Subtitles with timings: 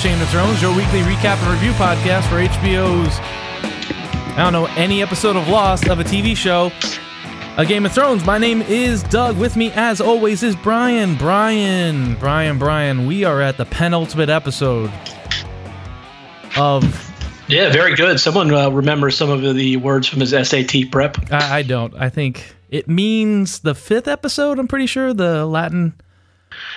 [0.00, 3.18] To of Thrones, your weekly recap and review podcast for HBO's,
[4.34, 6.72] I don't know, any episode of Lost of a TV show,
[7.58, 8.24] A Game of Thrones.
[8.24, 9.36] My name is Doug.
[9.36, 11.16] With me, as always, is Brian.
[11.16, 13.06] Brian, Brian, Brian.
[13.06, 14.90] We are at the penultimate episode
[16.56, 17.12] of.
[17.46, 18.18] Yeah, very good.
[18.18, 21.30] Someone uh, remembers some of the words from his SAT prep.
[21.30, 21.94] I, I don't.
[21.94, 25.92] I think it means the fifth episode, I'm pretty sure, the Latin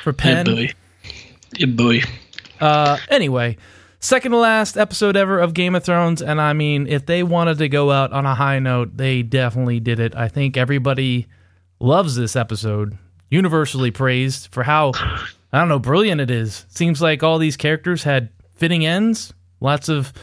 [0.04, 0.72] for pen.
[1.56, 2.02] Yeah, boy.
[2.64, 3.58] Uh, anyway,
[4.00, 7.58] second to last episode ever of Game of Thrones, and I mean, if they wanted
[7.58, 10.16] to go out on a high note, they definitely did it.
[10.16, 11.28] I think everybody
[11.82, 12.98] loves this episode,
[13.30, 14.94] universally praised for how
[15.52, 16.66] I don't know brilliant it is.
[16.70, 20.14] Seems like all these characters had fitting ends, lots of,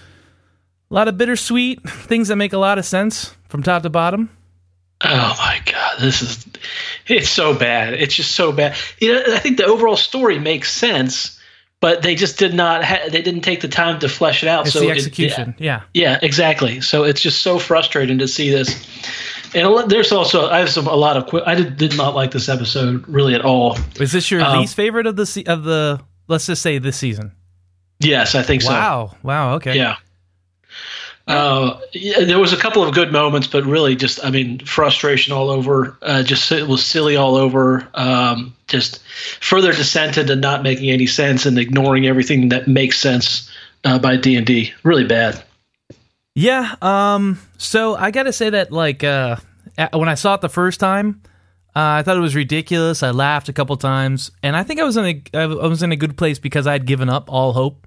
[0.91, 4.31] a lot of bittersweet things that make a lot of sense from top to bottom.
[5.03, 6.47] Oh my god, this is
[7.07, 7.93] it's so bad.
[7.93, 8.79] It's just so bad.
[8.99, 11.37] You know, I think the overall story makes sense
[11.81, 14.67] but they just did not ha- they didn't take the time to flesh it out.
[14.67, 15.83] It's so the execution it, yeah.
[15.93, 16.11] yeah.
[16.13, 16.81] Yeah exactly.
[16.81, 18.87] So it's just so frustrating to see this.
[19.53, 22.31] And there's also i have some a lot of qu- i did, did not like
[22.31, 23.77] this episode really at all.
[23.99, 26.97] Is this your um, least favorite of the se- of the let's just say this
[26.97, 27.33] season?
[27.99, 28.69] Yes i think wow.
[28.69, 28.73] so.
[28.75, 29.17] Wow.
[29.23, 29.77] Wow okay.
[29.77, 29.97] Yeah
[31.27, 35.33] uh, yeah, there was a couple of good moments, but really just, I mean, frustration
[35.33, 35.97] all over.
[36.03, 37.89] Uh, just it was silly all over.
[37.95, 39.01] Um, just
[39.41, 43.51] further descent into not making any sense and ignoring everything that makes sense
[43.85, 44.73] uh, by D and D.
[44.83, 45.43] Really bad.
[46.35, 46.75] Yeah.
[46.83, 47.39] Um.
[47.59, 49.37] So I got to say that, like, uh,
[49.93, 51.23] when I saw it the first time,
[51.77, 53.03] uh, I thought it was ridiculous.
[53.03, 55.93] I laughed a couple times, and I think I was in a I was in
[55.93, 57.87] a good place because I had given up all hope.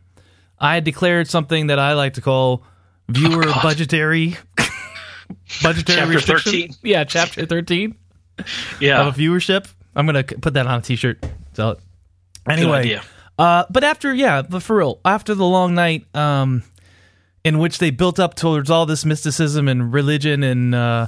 [0.59, 2.64] I had declared something that I like to call
[3.09, 4.38] viewer oh, budgetary
[5.64, 6.52] budgetary chapter restriction.
[6.52, 7.96] 13 yeah chapter 13
[8.80, 9.06] yeah.
[9.06, 9.72] Of a viewership?
[9.96, 11.24] I'm gonna put that on a t-shirt.
[11.53, 11.80] Sell it.
[12.50, 13.00] Anyway
[13.38, 16.63] uh but after yeah but for real after the long night um
[17.44, 21.08] in which they built up towards all this mysticism and religion and uh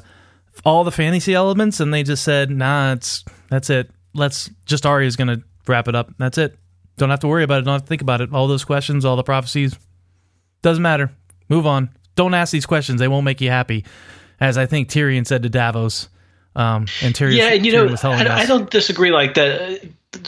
[0.63, 3.91] all the fantasy elements and they just said nah it's that's it.
[4.13, 6.13] Let's just Arya's gonna wrap it up.
[6.17, 6.57] That's it.
[6.97, 7.65] Don't have to worry about it.
[7.65, 8.33] Don't have to think about it.
[8.33, 9.77] All those questions all the prophecies
[10.61, 11.11] doesn't matter
[11.49, 11.89] Move on.
[12.15, 12.99] Don't ask these questions.
[12.99, 13.85] They won't make you happy.
[14.39, 16.09] As I think Tyrion said to Davos.
[16.55, 19.11] Um, and Tyrion, yeah, and you Tyrion know, I, I, don't disagree.
[19.11, 19.81] Like that,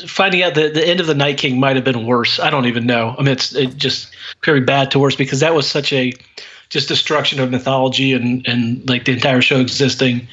[0.08, 2.40] finding out that the end of the Night King might have been worse.
[2.40, 3.16] I don't even know.
[3.18, 4.14] I mean, it's it just
[4.44, 6.12] very bad to worse because that was such a
[6.70, 10.28] just destruction of mythology and and like the entire show existing.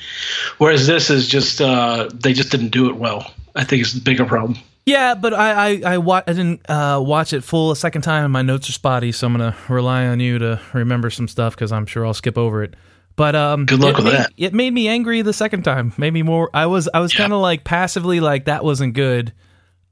[0.59, 3.33] Whereas this is just uh, they just didn't do it well.
[3.55, 4.59] I think it's the bigger problem.
[4.87, 8.25] Yeah, but I I, I, wa- I didn't uh, watch it full a second time,
[8.25, 11.55] and my notes are spotty, so I'm gonna rely on you to remember some stuff
[11.55, 12.75] because I'm sure I'll skip over it.
[13.17, 14.33] But um, good luck with made, that.
[14.37, 15.93] It made me angry the second time.
[15.97, 16.50] Made me more.
[16.53, 17.19] I was I was yeah.
[17.19, 19.33] kind of like passively like that wasn't good,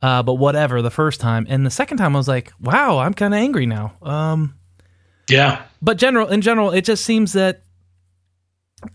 [0.03, 0.83] uh, but whatever.
[0.83, 3.65] The first time, and the second time I was like, wow, I'm kind of angry
[3.65, 3.95] now.
[4.03, 4.57] Um,
[5.29, 5.63] yeah.
[5.81, 7.63] But general in general, it just seems that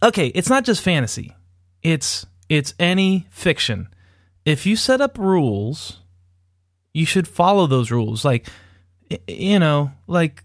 [0.03, 1.35] okay, it's not just fantasy.
[1.81, 3.89] It's it's any fiction
[4.47, 5.99] if you set up rules,
[6.93, 8.23] you should follow those rules.
[8.23, 8.47] Like,
[9.27, 10.41] you know, like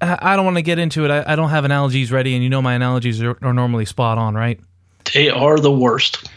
[0.00, 1.10] I don't want to get into it.
[1.12, 4.18] I, I, don't have analogies ready, and you know my analogies are, are normally spot
[4.18, 4.58] on, right?
[5.12, 6.28] They are the worst.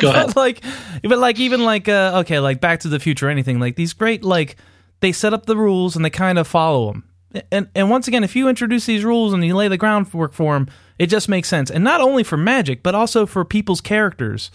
[0.00, 0.36] Go ahead.
[0.36, 0.62] like,
[1.02, 4.22] but like even like uh, okay, like Back to the Future, anything like these great
[4.22, 4.56] like
[5.00, 7.08] they set up the rules and they kind of follow them.
[7.50, 10.54] And and once again, if you introduce these rules and you lay the groundwork for
[10.54, 10.68] them,
[10.98, 11.70] it just makes sense.
[11.70, 14.50] And not only for magic, but also for people's characters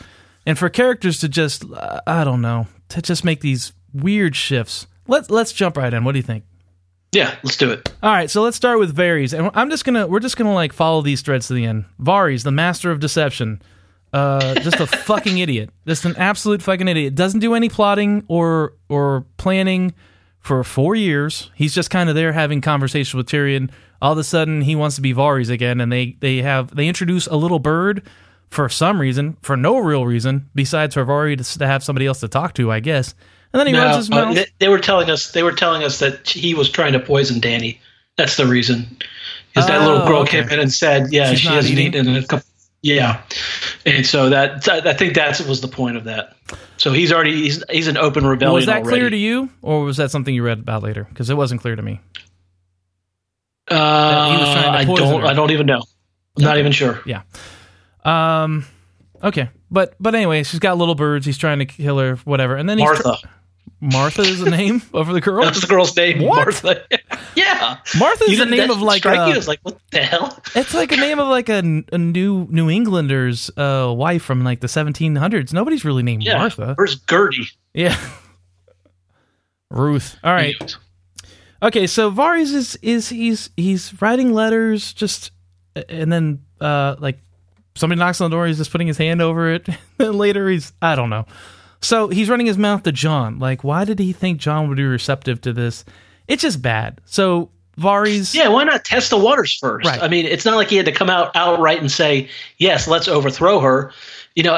[0.45, 4.87] and for characters to just uh, I don't know to just make these weird shifts.
[5.07, 6.03] Let's let's jump right in.
[6.03, 6.45] What do you think?
[7.11, 7.93] Yeah, let's do it.
[8.01, 10.73] All right, so let's start with Varys, and I'm just gonna we're just gonna like
[10.73, 11.85] follow these threads to the end.
[11.99, 13.61] Varys, the master of deception,
[14.13, 17.15] uh, just a fucking idiot, just an absolute fucking idiot.
[17.15, 19.93] Doesn't do any plotting or or planning
[20.39, 21.51] for four years.
[21.55, 23.69] He's just kind of there having conversation with Tyrion.
[24.01, 26.87] All of a sudden, he wants to be Varys again, and they they have they
[26.87, 28.07] introduce a little bird
[28.53, 32.19] for some reason, for no real reason, besides for Rory to, to have somebody else
[32.19, 33.15] to talk to, I guess.
[33.51, 34.29] And then he no, runs his mouth.
[34.29, 36.99] Uh, they, they, were telling us they were telling us that he was trying to
[36.99, 37.79] poison Dany.
[38.15, 38.97] That's the reason.
[39.49, 40.41] Because that little girl okay.
[40.41, 42.47] came in and said, "Yeah, She's she hasn't eaten in a couple."
[42.81, 43.21] Yeah,
[43.85, 46.35] and so that I think that was the point of that.
[46.77, 48.55] So he's already he's he's an open rebellion.
[48.55, 48.97] Was that already.
[48.97, 51.05] clear to you, or was that something you read about later?
[51.05, 51.99] Because it wasn't clear to me.
[53.69, 55.21] Uh, I don't.
[55.21, 55.27] Her.
[55.27, 55.83] I don't even know.
[56.37, 56.45] I'm okay.
[56.45, 57.01] not even sure.
[57.05, 57.21] Yeah.
[58.03, 58.65] Um,
[59.23, 61.25] okay, but but anyway, she's got little birds.
[61.25, 62.55] He's trying to kill her, whatever.
[62.55, 63.17] And then he's Martha.
[63.21, 63.27] Tr-
[63.83, 65.43] Martha is the name of the girl.
[65.43, 66.21] That's the girl's name.
[66.21, 66.45] What?
[66.45, 66.85] Martha.
[67.35, 70.41] yeah, Martha is the name of like strike a, you as like what the hell?
[70.55, 74.61] It's like a name of like a, a new New Englander's uh, wife from like
[74.61, 75.51] the 1700s.
[75.51, 76.37] Nobody's really named yeah.
[76.37, 76.75] Martha.
[76.77, 77.49] Where's Gertie?
[77.73, 77.99] Yeah,
[79.69, 80.17] Ruth.
[80.23, 80.75] All right.
[81.61, 85.31] Okay, so Varys is is he's he's writing letters just
[85.89, 87.19] and then uh like
[87.75, 89.67] somebody knocks on the door, he's just putting his hand over it.
[89.99, 91.25] and later he's I don't know.
[91.81, 93.39] So he's running his mouth to Jon.
[93.39, 95.83] Like, why did he think Jon would be receptive to this?
[96.29, 97.01] It's just bad.
[97.05, 97.49] So
[97.79, 98.33] Varys.
[98.33, 99.87] Yeah, why not test the waters first?
[99.87, 100.01] Right.
[100.01, 103.07] I mean, it's not like he had to come out outright and say, "Yes, let's
[103.07, 103.91] overthrow her."
[104.35, 104.57] You know,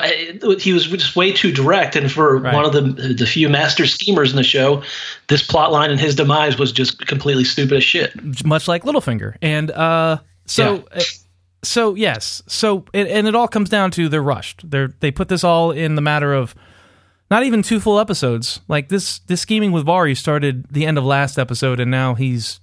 [0.59, 1.95] he was just way too direct.
[1.95, 2.53] And for right.
[2.53, 4.83] one of the the few master schemers in the show,
[5.27, 8.45] this plot line and his demise was just completely stupid as shit.
[8.45, 9.35] Much like Littlefinger.
[9.41, 10.75] And uh, so.
[10.75, 10.99] Yeah.
[10.99, 11.03] Uh,
[11.65, 14.69] so yes, so it, and it all comes down to they're rushed.
[14.69, 16.55] They're they put this all in the matter of
[17.31, 18.61] not even two full episodes.
[18.67, 22.59] Like this this scheming with Vari started the end of last episode, and now he's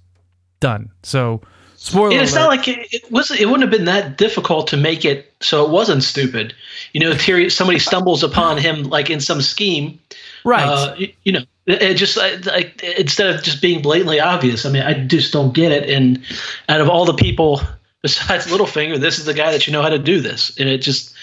[0.59, 0.91] done.
[1.03, 1.41] So
[1.75, 2.21] spoiler.
[2.21, 3.31] it's not like it, it, was.
[3.31, 6.53] It wouldn't have been that difficult to make it so it wasn't stupid.
[6.93, 9.99] You know, Tyrion, somebody stumbles upon him like in some scheme,
[10.45, 10.65] right?
[10.65, 14.65] Uh, you, you, know, it just like instead of just being blatantly obvious.
[14.65, 15.89] I mean, I just don't get it.
[15.89, 16.23] And
[16.69, 17.61] out of all the people
[18.03, 20.79] besides Littlefinger, this is the guy that you know how to do this, and it
[20.79, 21.15] just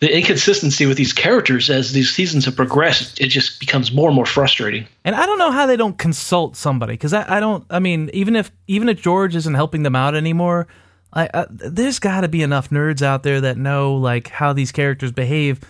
[0.00, 4.16] the inconsistency with these characters as these seasons have progressed, it just becomes more and
[4.16, 4.86] more frustrating.
[5.04, 7.64] And I don't know how they don't consult somebody because I, I don't.
[7.70, 10.66] I mean, even if even if George isn't helping them out anymore,
[11.12, 14.72] I, I there's got to be enough nerds out there that know like how these
[14.72, 15.60] characters behave,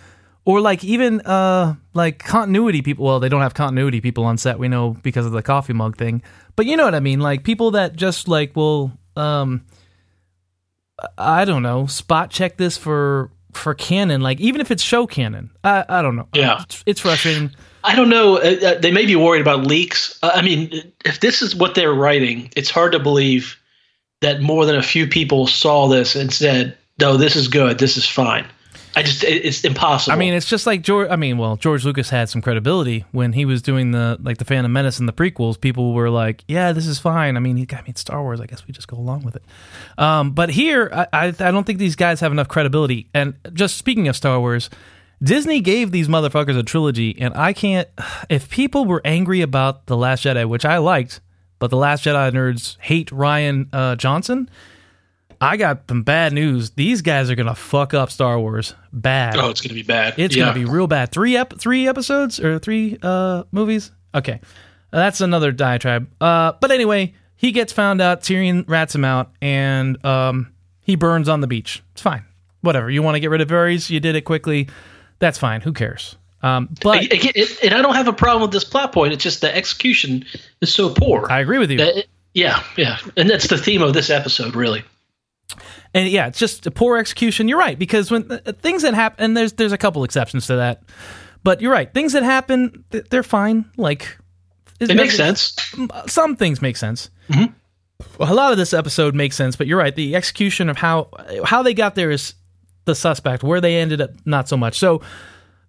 [0.43, 3.05] or like even uh like continuity people.
[3.05, 4.59] Well, they don't have continuity people on set.
[4.59, 6.21] We know because of the coffee mug thing,
[6.57, 7.21] but you know what I mean.
[7.21, 9.65] Like people that just like will um.
[11.17, 15.51] I don't know, spot check this for for canon, like even if it's show canon,
[15.63, 16.27] I, I don't know.
[16.33, 17.51] Yeah, it's, it's frustrating.
[17.83, 18.37] I don't know.
[18.37, 20.19] Uh, uh, they may be worried about leaks.
[20.21, 23.57] Uh, I mean, if this is what they're writing, it's hard to believe
[24.21, 27.79] that more than a few people saw this and said, "No, this is good.
[27.79, 28.45] This is fine."
[28.97, 30.13] I just it's impossible.
[30.13, 31.07] I mean, it's just like George.
[31.11, 34.45] I mean, well, George Lucas had some credibility when he was doing the like the
[34.45, 35.61] Phantom Menace and the prequels.
[35.61, 38.41] People were like, "Yeah, this is fine." I mean, he, I mean, Star Wars.
[38.41, 39.43] I guess we just go along with it.
[39.99, 43.07] Um, but here, I, I I don't think these guys have enough credibility.
[43.13, 44.67] And just speaking of Star Wars,
[45.21, 47.87] Disney gave these motherfuckers a trilogy, and I can't.
[48.29, 51.21] If people were angry about the Last Jedi, which I liked,
[51.59, 54.49] but the Last Jedi nerds hate Rian uh, Johnson
[55.39, 56.71] I got some bad news.
[56.71, 59.37] These guys are gonna fuck up Star Wars bad.
[59.37, 60.15] Oh, it's gonna be bad.
[60.17, 60.45] It's yeah.
[60.45, 61.11] gonna be real bad.
[61.11, 63.91] Three ep- three episodes or three uh movies.
[64.15, 64.41] Okay,
[64.91, 66.09] that's another diatribe.
[66.19, 68.21] Uh, but anyway, he gets found out.
[68.21, 71.83] Tyrion rats him out, and um, he burns on the beach.
[71.91, 72.23] It's fine.
[72.61, 72.89] Whatever.
[72.89, 73.89] You want to get rid of Varys?
[73.89, 74.67] You did it quickly.
[75.19, 75.61] That's fine.
[75.61, 76.15] Who cares?
[76.41, 79.13] Um, but it, it, and I don't have a problem with this plot point.
[79.13, 80.25] It's just the execution
[80.61, 81.27] is so poor.
[81.29, 81.79] I agree with you.
[81.79, 84.83] It, yeah, yeah, and that's the theme of this episode, really
[85.97, 87.47] and yeah, it's just a poor execution.
[87.47, 90.57] You're right because when uh, things that happen, and there's there's a couple exceptions to
[90.57, 90.83] that,
[91.43, 91.91] but you're right.
[91.91, 93.65] Things that happen, they're fine.
[93.77, 94.15] Like
[94.79, 95.55] it makes sense.
[96.05, 97.09] Some things make sense.
[97.29, 97.51] Mm-hmm.
[98.19, 99.95] Well, a lot of this episode makes sense, but you're right.
[99.95, 101.09] The execution of how
[101.43, 102.35] how they got there is
[102.85, 103.41] the suspect.
[103.41, 104.77] Where they ended up, not so much.
[104.77, 105.01] So.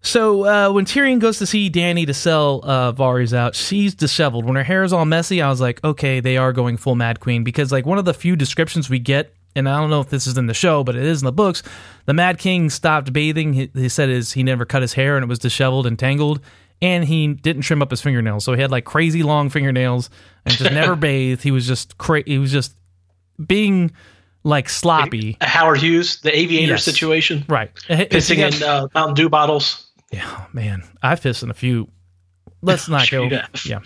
[0.01, 4.45] So uh, when Tyrion goes to see Dany to sell uh, Varys out, she's disheveled.
[4.45, 7.19] When her hair is all messy, I was like, okay, they are going full Mad
[7.19, 10.11] Queen because like one of the few descriptions we get and I don't know if
[10.11, 11.63] this is in the show, but it is in the books.
[12.07, 13.53] The Mad King stopped bathing.
[13.53, 16.41] He, he said his he never cut his hair and it was disheveled and tangled,
[16.81, 20.11] and he didn't trim up his fingernails, so he had like crazy long fingernails
[20.45, 21.43] and just never bathed.
[21.43, 22.75] He was just cra- he was just
[23.45, 23.93] being
[24.45, 25.37] like sloppy.
[25.41, 26.85] Howard Hughes, the aviator yes.
[26.85, 27.75] situation, right?
[27.75, 29.87] Pissing in uh, Mountain Dew bottles.
[30.13, 31.89] Yeah, man, I've pissed in a few.
[32.63, 33.25] Let's not go.
[33.65, 33.81] Yeah.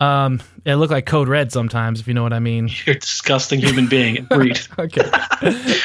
[0.00, 2.70] Um, it looked like code red sometimes, if you know what I mean.
[2.86, 4.24] You're a disgusting human being.
[4.30, 4.58] Breed.
[4.78, 5.10] okay.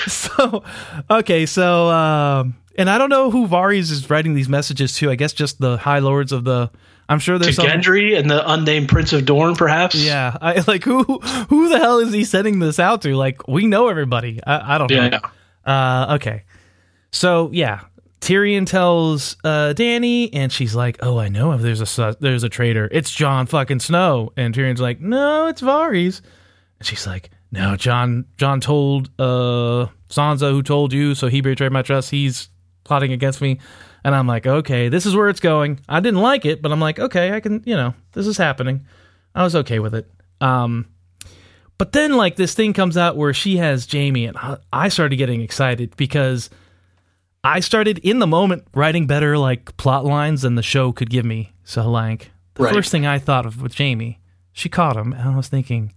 [0.07, 0.63] so,
[1.09, 5.11] okay, so, um, and I don't know who Varys is writing these messages to.
[5.11, 6.71] I guess just the high lords of the.
[7.07, 9.95] I'm sure there's to some, Gendry and the unnamed Prince of Dorne, perhaps.
[9.95, 13.15] Yeah, I like who who the hell is he sending this out to?
[13.15, 14.39] Like we know everybody.
[14.45, 15.09] I, I don't know.
[15.11, 15.19] Yeah.
[15.65, 16.43] Uh, okay,
[17.11, 17.81] so yeah,
[18.25, 22.89] Tyrion tells uh, Dany, and she's like, "Oh, I know there's a there's a traitor.
[22.91, 26.21] It's Jon fucking Snow." And Tyrion's like, "No, it's Varys."
[26.79, 28.25] And she's like, "No, Jon.
[28.37, 32.09] Jon told uh, Sansa who told you, so he betrayed my trust.
[32.09, 32.49] He's
[32.83, 33.59] plotting against me."
[34.03, 36.81] And I'm like, "Okay, this is where it's going." I didn't like it, but I'm
[36.81, 37.61] like, "Okay, I can.
[37.63, 38.87] You know, this is happening."
[39.35, 40.11] I was okay with it.
[40.41, 40.87] Um,
[41.77, 44.35] but then like this thing comes out where she has Jaime, and
[44.73, 46.49] I started getting excited because
[47.45, 51.25] I started in the moment writing better like plot lines than the show could give
[51.25, 51.53] me.
[51.63, 52.73] So like the right.
[52.73, 54.19] first thing I thought of with Jaime,
[54.51, 55.93] she caught him, and I was thinking,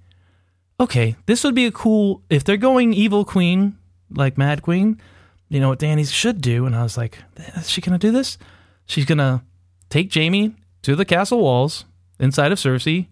[0.79, 3.79] okay, this would be a cool if they're going evil queen
[4.11, 5.01] like Mad Queen.
[5.49, 8.13] You know what Dany should do, and I was like, eh, is she gonna do
[8.13, 8.37] this?
[8.85, 9.43] She's gonna
[9.89, 11.87] take Jaime to the castle walls
[12.21, 13.09] inside of Cersei,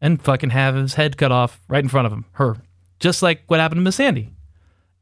[0.00, 2.56] and fucking have his head cut off right in front of him, her,
[3.00, 4.30] just like what happened to Missandei.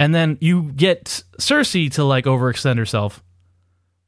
[0.00, 3.22] And then you get Cersei to like overextend herself.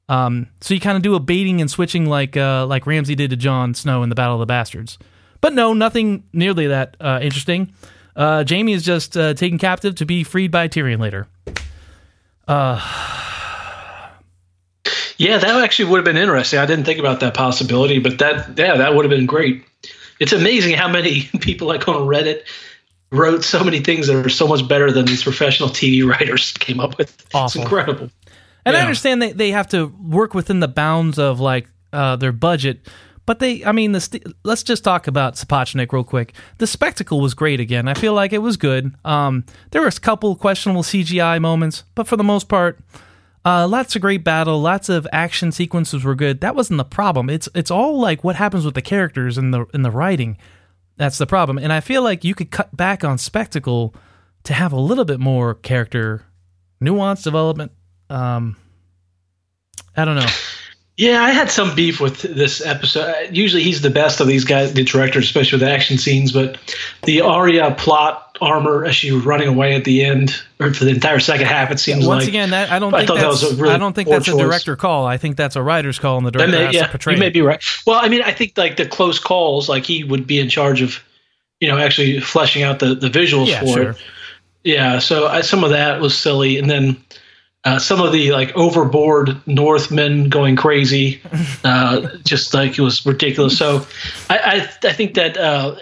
[0.09, 3.31] Um, so you kind of do a baiting and switching like uh, like Ramsay did
[3.31, 4.99] to Jon Snow in the Battle of the Bastards.
[5.41, 7.73] But no, nothing nearly that uh, interesting.
[8.15, 11.29] Uh, Jaime is just uh, taken captive to be freed by Tyrion later.
[12.49, 12.81] Uh,
[15.19, 16.59] yeah, that actually would have been interesting.
[16.59, 19.65] I didn't think about that possibility, but that yeah, that would have been great.
[20.21, 22.43] It's amazing how many people like on Reddit
[23.11, 26.81] wrote so many things that are so much better than these professional TV writers came
[26.81, 27.27] up with.
[27.35, 27.45] Awful.
[27.45, 28.11] It's incredible.
[28.65, 28.81] And yeah.
[28.81, 32.89] I understand they, they have to work within the bounds of like uh, their budget,
[33.27, 36.33] but they, I mean, the st- let's just talk about Sapochnik real quick.
[36.59, 37.89] The spectacle was great again.
[37.89, 38.95] I feel like it was good.
[39.05, 42.81] Um, there were a couple questionable CGI moments, but for the most part,
[43.45, 46.41] uh, lots of great battle, lots of action sequences were good.
[46.41, 47.31] That wasn't the problem.
[47.31, 50.37] It's it's all like what happens with the characters in the in the writing.
[50.97, 51.59] That's the problem.
[51.59, 53.95] And I feel like you could cut back on spectacle
[54.45, 56.25] to have a little bit more character
[56.81, 57.73] nuance development.
[58.09, 58.57] Um,
[59.97, 60.27] I don't know.
[60.97, 63.29] Yeah, I had some beef with this episode.
[63.31, 66.33] Usually, he's the best of these guys, the directors, especially with the action scenes.
[66.33, 66.59] But
[67.03, 70.91] the Arya plot armor as she was running away at the end, or for the
[70.91, 72.29] entire second half, it seems Once like.
[72.29, 72.95] again, that, I don't.
[72.95, 74.35] I think thought that really I don't think that's choice.
[74.35, 75.07] a director call.
[75.07, 76.97] I think that's a writer's call, and the director may, yeah.
[77.07, 77.63] You may be right.
[77.87, 80.83] Well, I mean, I think like the close calls, like he would be in charge
[80.83, 81.03] of,
[81.61, 83.91] you know, actually fleshing out the the visuals yeah, for sure.
[83.91, 83.97] it.
[84.65, 86.97] Yeah, so I, some of that was silly, and then
[87.67, 91.21] uh, some of the like overboard Northmen going crazy,
[91.65, 93.59] uh, just like it was ridiculous.
[93.59, 93.85] So
[94.31, 95.75] I I, I think that uh,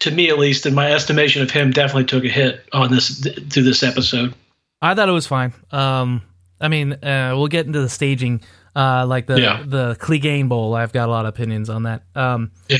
[0.00, 3.26] to me at least, in my estimation of him, definitely took a hit on this
[3.50, 4.34] through this episode.
[4.82, 5.54] I thought it was fine.
[5.70, 6.20] Um,
[6.60, 8.42] I mean, uh, we'll get into the staging,
[8.76, 9.62] uh, like the yeah.
[9.64, 10.74] the Clegane Bowl.
[10.74, 12.02] I've got a lot of opinions on that.
[12.14, 12.76] Um, yeah.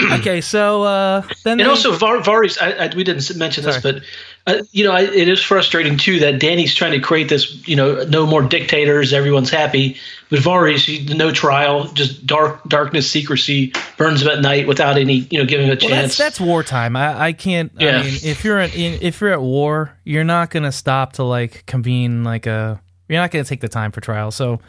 [0.12, 2.60] okay, so uh, then and also Var- Varys.
[2.60, 4.00] I, I, we didn't mention this, Sorry.
[4.00, 4.04] but
[4.46, 7.76] uh, you know, I, it is frustrating too that Dany's trying to create this, you
[7.76, 9.96] know, no more dictators, everyone's happy.
[10.30, 15.38] But Varys, no trial, just dark, darkness, secrecy, burns him at night without any, you
[15.38, 15.90] know, giving him a chance.
[15.90, 16.96] Well, that's, that's wartime.
[16.96, 17.70] I, I can't.
[17.78, 17.98] Yeah.
[17.98, 21.64] I mean, if you're at, if you're at war, you're not gonna stop to like
[21.66, 22.80] convene like a.
[23.08, 24.30] You're not gonna take the time for trial.
[24.30, 24.60] So,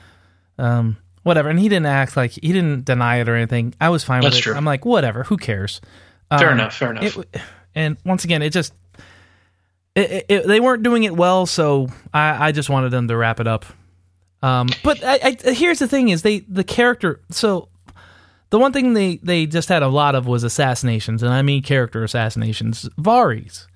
[0.60, 1.50] um, whatever.
[1.50, 3.74] And he didn't act like he didn't deny it or anything.
[3.82, 4.44] I was fine that's with it.
[4.44, 4.56] True.
[4.56, 5.24] I'm like, whatever.
[5.24, 5.82] Who cares?
[6.30, 6.76] Fair um, enough.
[6.76, 7.18] Fair enough.
[7.18, 7.42] It,
[7.76, 8.74] and once again, it just
[9.96, 13.40] it, it, they weren't doing it well, so I, I, just wanted them to wrap
[13.40, 13.66] it up.
[14.42, 17.22] Um, but I, I, here's the thing: is they the character.
[17.30, 17.70] So
[18.50, 21.62] the one thing they they just had a lot of was assassinations, and I mean
[21.62, 22.90] character assassinations.
[23.00, 23.68] Varys,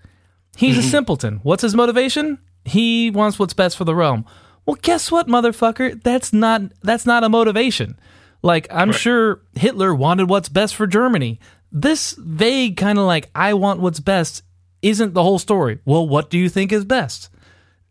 [0.56, 0.80] he's mm-hmm.
[0.80, 1.40] a simpleton.
[1.44, 2.40] What's his motivation?
[2.66, 4.26] He wants what's best for the realm.
[4.68, 6.04] Well, guess what, motherfucker?
[6.04, 7.98] That's not that's not a motivation.
[8.44, 9.00] Like I'm right.
[9.00, 11.40] sure Hitler wanted what's best for Germany.
[11.72, 14.44] This vague kind of like I want what's best
[14.82, 15.80] isn't the whole story.
[15.86, 17.30] Well, what do you think is best?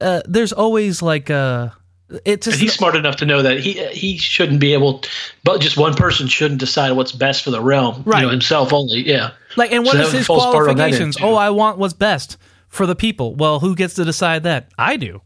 [0.01, 1.75] Uh, there's always like a.
[2.09, 5.03] Uh, it's just, he's smart enough to know that he he shouldn't be able,
[5.45, 8.03] but just one person shouldn't decide what's best for the realm.
[8.05, 9.01] Right, you know, himself only.
[9.01, 9.33] Yeah.
[9.57, 11.17] Like, and what so is his qualifications?
[11.21, 12.37] Oh, I want what's best
[12.69, 13.35] for the people.
[13.35, 14.71] Well, who gets to decide that?
[14.79, 15.23] I do.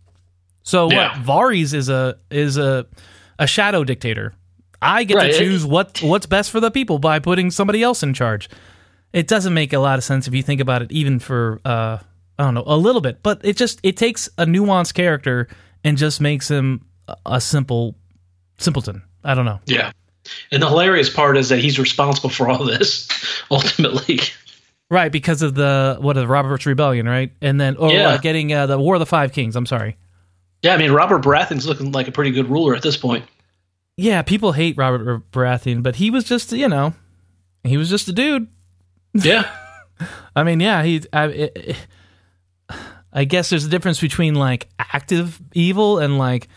[0.63, 1.19] So yeah.
[1.19, 1.27] what?
[1.27, 2.87] Varys is a is a
[3.39, 4.35] a shadow dictator.
[4.83, 5.33] I get right.
[5.33, 8.49] to choose what what's best for the people by putting somebody else in charge
[9.13, 11.99] it doesn't make a lot of sense if you think about it, even for uh,
[12.39, 13.23] I don't know a little bit.
[13.23, 15.49] But it just it takes a nuanced character
[15.85, 16.85] and just makes him
[17.27, 17.97] a simple
[18.59, 19.03] simpleton.
[19.25, 19.61] I don't know.
[19.67, 19.93] Yeah,
[20.53, 23.09] and the hilarious part is that he's responsible for all this
[23.51, 24.21] ultimately.
[24.91, 27.33] Right, because of the what of the Robert's Rebellion, right?
[27.41, 28.11] And then or yeah.
[28.11, 29.57] uh, getting uh, the War of the Five Kings.
[29.57, 29.97] I'm sorry.
[30.63, 33.25] Yeah, I mean Robert Baratheon's looking like a pretty good ruler at this point.
[33.97, 36.95] Yeah, people hate Robert Baratheon, but he was just you know,
[37.65, 38.49] he was just a dude.
[39.15, 39.51] Yeah.
[40.37, 41.03] I mean, yeah, he.
[41.13, 41.77] I, it,
[43.13, 46.49] I guess there's a difference between like active evil and like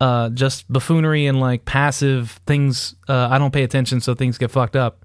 [0.00, 2.96] uh, just buffoonery and like passive things.
[3.08, 5.04] Uh, I don't pay attention, so things get fucked up.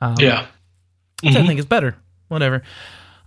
[0.00, 0.46] Um, yeah,
[1.22, 1.36] mm-hmm.
[1.36, 1.96] I think it's better.
[2.28, 2.62] Whatever.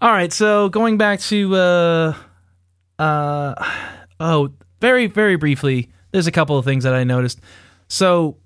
[0.01, 2.13] All right, so going back to uh,
[2.99, 3.53] uh,
[4.21, 7.39] oh, very very briefly, there's a couple of things that I noticed.
[7.87, 8.37] So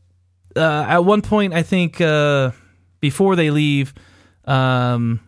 [0.56, 2.52] uh, at one point, I think uh,
[3.00, 3.94] before they leave
[4.46, 5.20] um,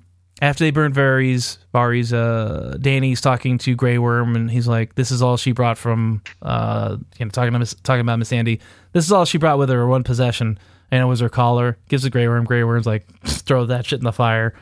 [0.41, 5.11] after they burn Varys, Varys, uh, Dany's talking to Grey Worm, and he's like, "This
[5.11, 8.59] is all she brought from, uh, you know, talking about talking about Missandei.
[8.93, 10.59] This is all she brought with her, her one possession,
[10.91, 12.45] and it was her collar." Gives the Grey Worm.
[12.45, 14.53] Grey Worm's like, "Throw that shit in the fire,"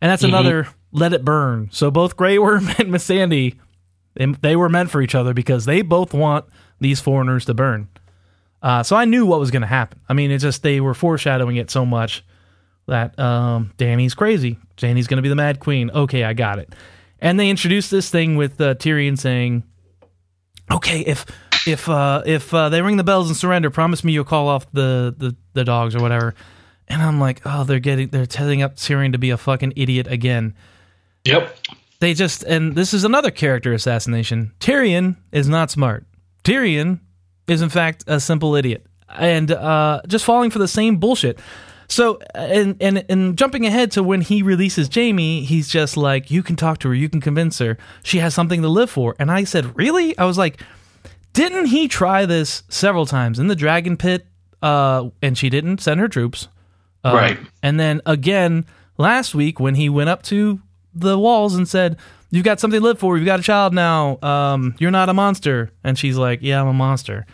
[0.00, 0.34] and that's mm-hmm.
[0.34, 1.68] another let it burn.
[1.72, 3.58] So both Grey Worm and Missandei,
[4.14, 6.44] they, they were meant for each other because they both want
[6.80, 7.88] these foreigners to burn.
[8.62, 10.00] Uh, so I knew what was going to happen.
[10.08, 12.24] I mean, it's just they were foreshadowing it so much
[12.86, 14.58] that um, Dany's crazy.
[14.76, 15.90] Dany's going to be the Mad Queen.
[15.90, 16.74] Okay, I got it.
[17.20, 19.64] And they introduced this thing with uh, Tyrion saying,
[20.70, 21.26] "Okay, if
[21.66, 24.70] if uh, if uh, they ring the bells and surrender, promise me you'll call off
[24.72, 26.34] the, the the dogs or whatever."
[26.88, 30.06] And I'm like, "Oh, they're getting they're telling up Tyrion to be a fucking idiot
[30.06, 30.54] again."
[31.24, 31.56] Yep.
[32.04, 34.52] They just and this is another character assassination.
[34.60, 36.04] Tyrion is not smart.
[36.42, 37.00] Tyrion
[37.48, 41.38] is in fact a simple idiot and uh, just falling for the same bullshit.
[41.88, 46.42] So and and and jumping ahead to when he releases Jaime, he's just like, "You
[46.42, 47.78] can talk to her, you can convince her.
[48.02, 50.60] She has something to live for." And I said, "Really?" I was like,
[51.32, 54.26] "Didn't he try this several times in the Dragon Pit?"
[54.60, 56.48] Uh, and she didn't send her troops,
[57.02, 57.38] uh, right?
[57.62, 58.66] And then again
[58.98, 60.60] last week when he went up to
[60.94, 61.96] the walls and said,
[62.30, 63.16] "You've got something to live for.
[63.16, 64.18] You've got a child now.
[64.22, 67.26] Um, you're not a monster." And she's like, "Yeah, I'm a monster."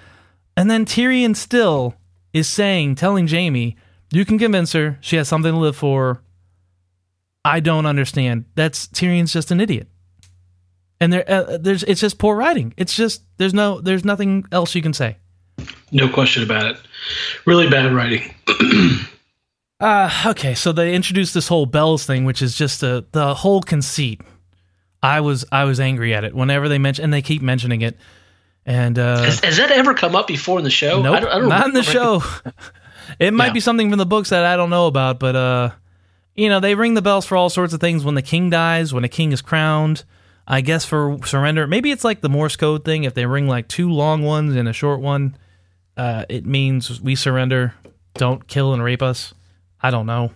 [0.56, 1.94] And then Tyrion still
[2.32, 3.76] is saying, telling Jaime
[4.12, 6.22] you can convince her she has something to live for.
[7.44, 8.44] I don't understand.
[8.54, 9.88] That's Tyrion's just an idiot.
[11.00, 12.74] And there, uh, there's it's just poor writing.
[12.76, 15.16] It's just there's no there's nothing else you can say.
[15.92, 16.76] No question about it.
[17.46, 18.34] Really bad writing.
[19.80, 23.62] uh okay, so they introduced this whole bells thing, which is just a the whole
[23.62, 24.20] conceit.
[25.02, 27.96] I was I was angry at it whenever they mention and they keep mentioning it.
[28.66, 31.02] And uh, has, has that ever come up before in the show?
[31.02, 32.22] Nope, I don't, I don't not in the show.
[33.18, 33.52] It might yeah.
[33.54, 35.70] be something from the books that I don't know about, but uh,
[36.34, 38.94] you know, they ring the bells for all sorts of things when the king dies,
[38.94, 40.04] when a king is crowned.
[40.46, 43.04] I guess for surrender, maybe it's like the Morse code thing.
[43.04, 45.36] If they ring like two long ones and a short one,
[45.96, 47.74] uh, it means we surrender.
[48.14, 49.32] Don't kill and rape us.
[49.82, 50.32] I don't know.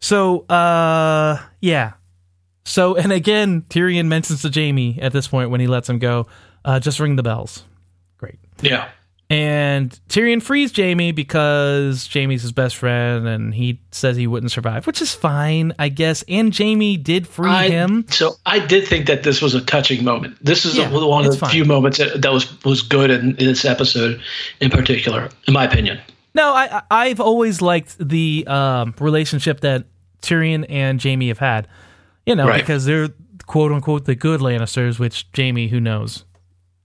[0.00, 1.92] So, uh, yeah.
[2.64, 6.26] So, and again, Tyrion mentions to Jaime at this point when he lets him go,
[6.64, 7.64] uh, just ring the bells.
[8.18, 8.38] Great.
[8.62, 8.88] Yeah.
[9.30, 14.88] And Tyrion frees Jaime because Jaime's his best friend and he says he wouldn't survive,
[14.88, 16.24] which is fine, I guess.
[16.26, 18.06] And Jaime did free I, him.
[18.08, 20.36] So I did think that this was a touching moment.
[20.44, 21.50] This is yeah, a, one of the fine.
[21.50, 24.20] few moments that, that, was was good in, in, this episode
[24.60, 26.00] in particular, in my opinion.
[26.34, 29.86] No, I I've always liked the um, relationship that
[30.22, 31.68] Tyrion and Jaime have had.
[32.26, 32.60] You know, right.
[32.60, 33.08] because they're
[33.46, 36.24] quote unquote the good Lannisters, which Jaime, who knows?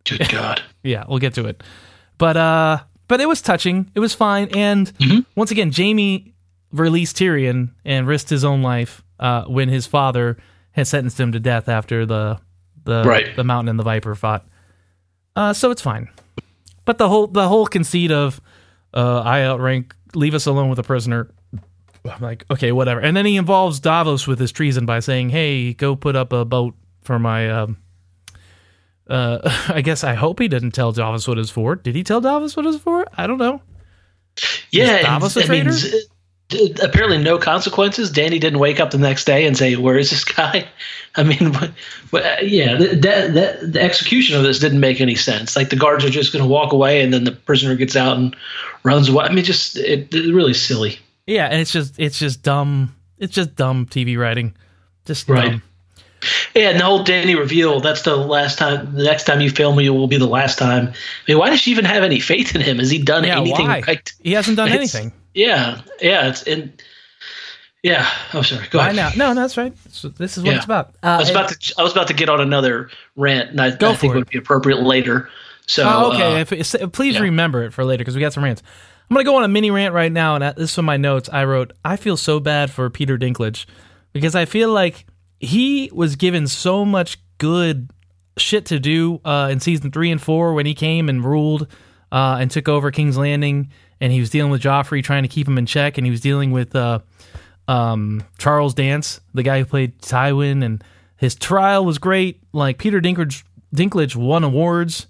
[0.06, 0.62] Good God.
[0.84, 1.62] yeah, we'll get to it.
[2.18, 3.92] But uh, but it was touching.
[3.94, 4.50] It was fine.
[4.56, 5.20] And mm-hmm.
[5.36, 6.34] once again, Jaime
[6.72, 10.38] released Tyrion and risked his own life uh, when his father
[10.72, 12.40] had sentenced him to death after the
[12.84, 13.36] the right.
[13.36, 14.48] the mountain and the viper fought.
[15.36, 16.10] Uh, so it's fine.
[16.86, 18.40] But the whole the whole conceit of
[18.96, 21.32] uh, I outrank, leave us alone with a prisoner.
[22.06, 23.00] I'm like, okay, whatever.
[23.00, 26.46] And then he involves Davos with his treason by saying, "Hey, go put up a
[26.46, 27.78] boat for my um,
[29.10, 31.76] uh, I guess I hope he didn't tell Davos what it's for.
[31.76, 33.06] Did he tell Davos what it's for?
[33.18, 33.62] I don't know.
[34.72, 35.72] Yeah, Davos a traitor?
[35.72, 36.02] Mean,
[36.52, 38.12] apparently no consequences.
[38.12, 40.68] Dany didn't wake up the next day and say, "Where is this guy?"
[41.16, 41.72] I mean, what,
[42.10, 45.56] what, yeah, that, that, the execution of this didn't make any sense.
[45.56, 48.18] Like the guards are just going to walk away, and then the prisoner gets out
[48.18, 48.36] and
[48.84, 49.26] runs away.
[49.26, 51.00] I mean, just it, it, really silly.
[51.26, 52.96] Yeah, and it's just it's just dumb.
[53.18, 54.56] It's just dumb TV writing.
[55.06, 55.52] Just right.
[55.52, 55.64] Dumb.
[56.56, 59.78] Yeah, and the whole Dany reveal, that's the last time, the next time you film
[59.78, 60.88] me will be the last time.
[60.88, 60.94] I
[61.32, 62.80] mean, why does she even have any faith in him?
[62.80, 63.82] Has he done yeah, anything why?
[63.88, 64.14] right?
[64.22, 65.14] He hasn't done it's, anything.
[65.34, 66.74] Yeah, yeah, it's in.
[67.84, 68.10] Yeah.
[68.34, 68.68] I'm oh, sorry.
[68.70, 68.96] Go why ahead.
[68.96, 69.28] Now?
[69.28, 69.74] No, no, that's right.
[69.90, 70.56] So this is what yeah.
[70.58, 70.96] it's about.
[71.04, 71.74] Uh, I was about to.
[71.78, 74.40] I was about to get on another rant, and I, I think it would be
[74.40, 75.30] appropriate later.
[75.68, 76.42] So, oh, okay.
[76.42, 77.22] Uh, if, please yeah.
[77.22, 78.64] remember it for later because we got some rants.
[79.10, 81.30] I'm gonna go on a mini rant right now, and this is from my notes.
[81.32, 83.66] I wrote, "I feel so bad for Peter Dinklage
[84.14, 85.06] because I feel like
[85.40, 87.90] he was given so much good
[88.38, 91.68] shit to do uh, in season three and four when he came and ruled
[92.12, 95.48] uh, and took over King's Landing, and he was dealing with Joffrey, trying to keep
[95.48, 97.00] him in check, and he was dealing with uh,
[97.68, 100.84] um, Charles Dance, the guy who played Tywin, and
[101.18, 102.42] his trial was great.
[102.54, 103.44] Like Peter Dinklage,
[103.76, 105.08] Dinklage won awards,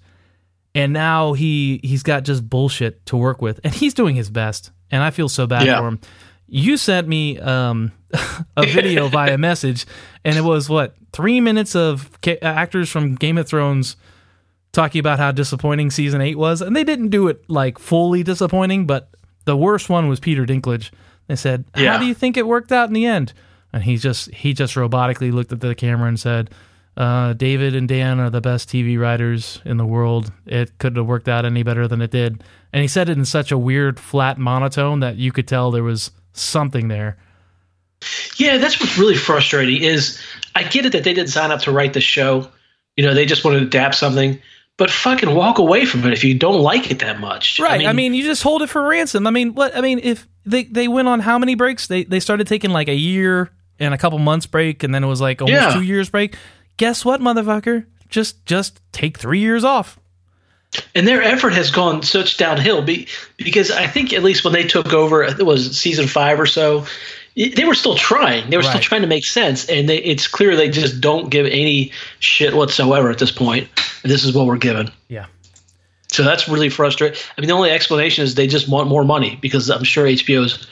[0.74, 4.70] and now he he's got just bullshit to work with, and he's doing his best,
[4.90, 5.80] and I feel so bad yeah.
[5.80, 6.00] for him
[6.48, 7.92] you sent me um,
[8.56, 9.86] a video via message,
[10.24, 13.96] and it was what three minutes of ca- actors from Game of Thrones
[14.72, 18.86] talking about how disappointing season eight was, and they didn't do it like fully disappointing,
[18.86, 19.10] but
[19.44, 20.90] the worst one was Peter Dinklage.
[21.26, 23.32] They said, "How do you think it worked out in the end?"
[23.72, 26.50] And he just he just robotically looked at the camera and said,
[26.96, 30.30] uh, "David and Dan are the best TV writers in the world.
[30.46, 33.24] It couldn't have worked out any better than it did." And he said it in
[33.24, 37.16] such a weird, flat monotone that you could tell there was something there.
[38.36, 39.82] Yeah, that's what's really frustrating.
[39.82, 40.20] Is
[40.54, 42.48] I get it that they didn't sign up to write the show.
[42.96, 44.40] You know, they just wanted to adapt something.
[44.76, 47.58] but fucking walk away from it if you don't like it that much.
[47.58, 47.72] Right.
[47.72, 49.26] I mean, I mean, you just hold it for ransom.
[49.26, 49.76] I mean, what?
[49.76, 51.86] I mean, if they they went on how many breaks?
[51.86, 55.06] They they started taking like a year and a couple months break, and then it
[55.06, 55.72] was like almost yeah.
[55.72, 56.36] two years break.
[56.76, 57.86] Guess what, motherfucker?
[58.08, 59.98] Just just take three years off.
[60.94, 64.64] And their effort has gone such downhill be, because I think at least when they
[64.64, 66.84] took over, it was season five or so
[67.36, 68.48] they were still trying.
[68.48, 68.70] They were right.
[68.70, 72.54] still trying to make sense, and they, it's clear they just don't give any shit
[72.54, 73.68] whatsoever at this point.
[74.02, 74.90] This is what we're given.
[75.08, 75.26] Yeah.
[76.16, 77.20] So that's really frustrating.
[77.36, 80.66] I mean, the only explanation is they just want more money because I'm sure HBO's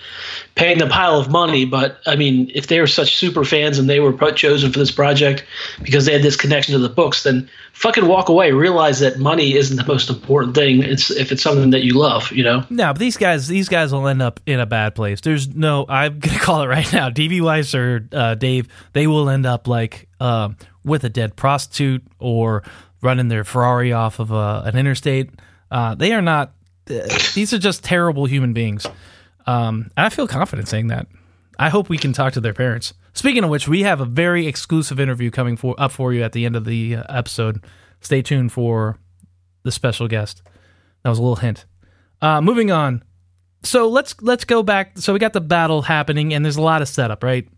[0.55, 1.67] paying them a pile of money.
[1.67, 4.91] But I mean, if they were such super fans and they were chosen for this
[4.91, 5.45] project
[5.83, 8.53] because they had this connection to the books, then fucking walk away.
[8.53, 10.83] Realize that money isn't the most important thing.
[10.83, 12.65] It's if it's something that you love, you know.
[12.71, 15.21] No, but these guys, these guys will end up in a bad place.
[15.21, 15.85] There's no.
[15.91, 17.11] I'm gonna call it right now.
[17.11, 20.49] DB Weiss or uh, Dave, they will end up like uh,
[20.85, 22.63] with a dead prostitute or
[23.05, 25.31] running their Ferrari off of a, uh, an interstate.
[25.71, 26.55] Uh, they are not.
[26.89, 28.87] Uh, these are just terrible human beings.
[29.47, 31.07] Um, I feel confident saying that.
[31.59, 32.95] I hope we can talk to their parents.
[33.13, 36.33] Speaking of which, we have a very exclusive interview coming for up for you at
[36.33, 37.65] the end of the uh, episode.
[38.01, 38.99] Stay tuned for
[39.63, 40.43] the special guest.
[41.03, 41.65] That was a little hint.
[42.21, 43.05] Uh, moving on.
[43.63, 44.99] So let's let's go back.
[44.99, 47.49] So we got the battle happening, and there's a lot of setup, right?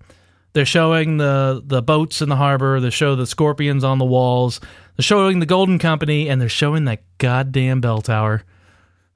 [0.56, 2.80] They're showing the the boats in the harbor.
[2.80, 4.58] They show the scorpions on the walls.
[4.96, 8.42] They're showing the Golden Company, and they're showing that goddamn bell tower.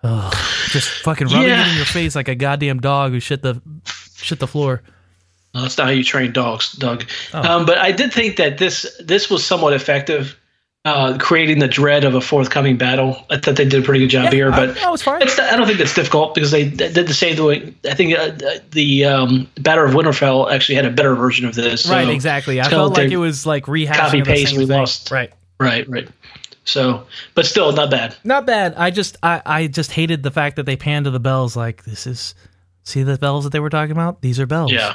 [0.03, 0.35] Ugh,
[0.69, 1.67] just fucking rubbing yeah.
[1.67, 4.83] it in your face like a goddamn dog who shit the shit the floor.
[5.55, 7.07] No, that's not how you train dogs, Doug.
[7.33, 7.41] Oh.
[7.41, 10.39] Um, but I did think that this this was somewhat effective,
[10.85, 13.25] uh, creating the dread of a forthcoming battle.
[13.29, 14.51] I thought they did a pretty good job yeah, here.
[14.51, 15.23] But I, was fine.
[15.23, 17.75] I don't think that's difficult because they, they did the same way.
[17.85, 18.31] I think uh,
[18.71, 21.87] the um, Battle of Winterfell actually had a better version of this.
[21.89, 22.61] Right, so exactly.
[22.61, 24.57] I felt like it was like rehashing copy paste.
[24.57, 24.79] We thing.
[24.79, 25.11] lost.
[25.11, 26.09] Right, right, right.
[26.65, 28.17] So, but still, not bad.
[28.25, 28.75] Not bad.
[28.77, 31.57] I just, I, I just hated the fact that they panned to the bells.
[31.57, 32.35] Like this is,
[32.85, 34.23] see the bells that they were talking about.
[34.23, 34.73] These are bells.
[34.73, 34.95] Yeah.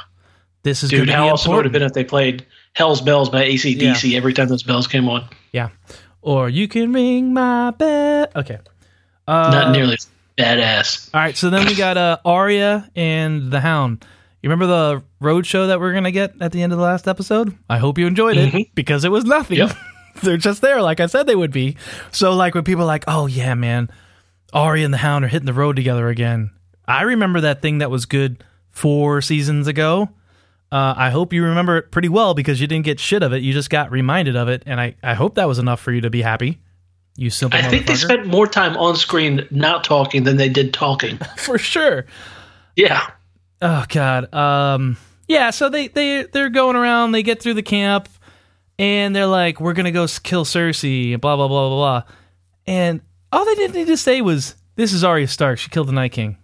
[0.62, 1.08] This is dude.
[1.08, 4.16] How awesome would have been if they played "Hell's Bells" by ACDC yeah.
[4.16, 5.28] every time those bells came on.
[5.56, 5.70] Yeah.
[6.20, 8.26] Or you can ring my bell.
[8.36, 8.58] Okay.
[9.26, 9.96] Uh, not nearly
[10.36, 11.08] badass.
[11.14, 11.34] All right.
[11.34, 14.04] So then we got uh, Arya and the Hound.
[14.42, 17.08] You remember the road show that we're gonna get at the end of the last
[17.08, 17.56] episode?
[17.70, 18.72] I hope you enjoyed it mm-hmm.
[18.74, 19.56] because it was nothing.
[19.56, 19.74] Yep.
[20.22, 21.78] They're just there, like I said they would be.
[22.10, 23.88] So like when people are like, oh yeah, man,
[24.52, 26.50] Arya and the Hound are hitting the road together again.
[26.86, 30.10] I remember that thing that was good four seasons ago.
[30.72, 33.42] Uh, I hope you remember it pretty well because you didn't get shit of it.
[33.42, 36.00] You just got reminded of it, and I, I hope that was enough for you
[36.00, 36.60] to be happy.
[37.16, 37.58] You simple.
[37.58, 41.18] I think they spent more time on screen not talking than they did talking.
[41.38, 42.04] for sure.
[42.74, 43.10] Yeah.
[43.62, 44.32] Oh God.
[44.34, 44.98] Um.
[45.26, 45.50] Yeah.
[45.50, 47.12] So they they they're going around.
[47.12, 48.10] They get through the camp
[48.78, 52.14] and they're like, "We're gonna go kill Cersei," and blah blah blah blah blah.
[52.66, 53.00] And
[53.32, 55.58] all they didn't need to say was, "This is Arya Stark.
[55.58, 56.36] She killed the Night King."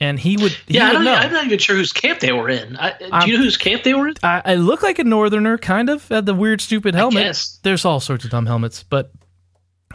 [0.00, 0.52] And he would.
[0.66, 2.74] He yeah, would I am not even sure whose camp they were in.
[2.76, 4.14] I, do um, you know whose camp they were in?
[4.22, 7.38] I, I look like a northerner, kind of, had the weird, stupid helmet.
[7.62, 9.12] There's all sorts of dumb helmets, but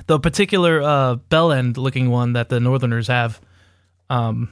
[0.05, 3.41] the particular uh, bell end looking one that the northerners have,
[4.09, 4.49] um,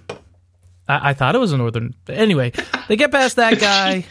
[0.88, 1.94] I, I, thought it was a northern.
[2.08, 2.52] Anyway,
[2.88, 4.06] they get past that guy.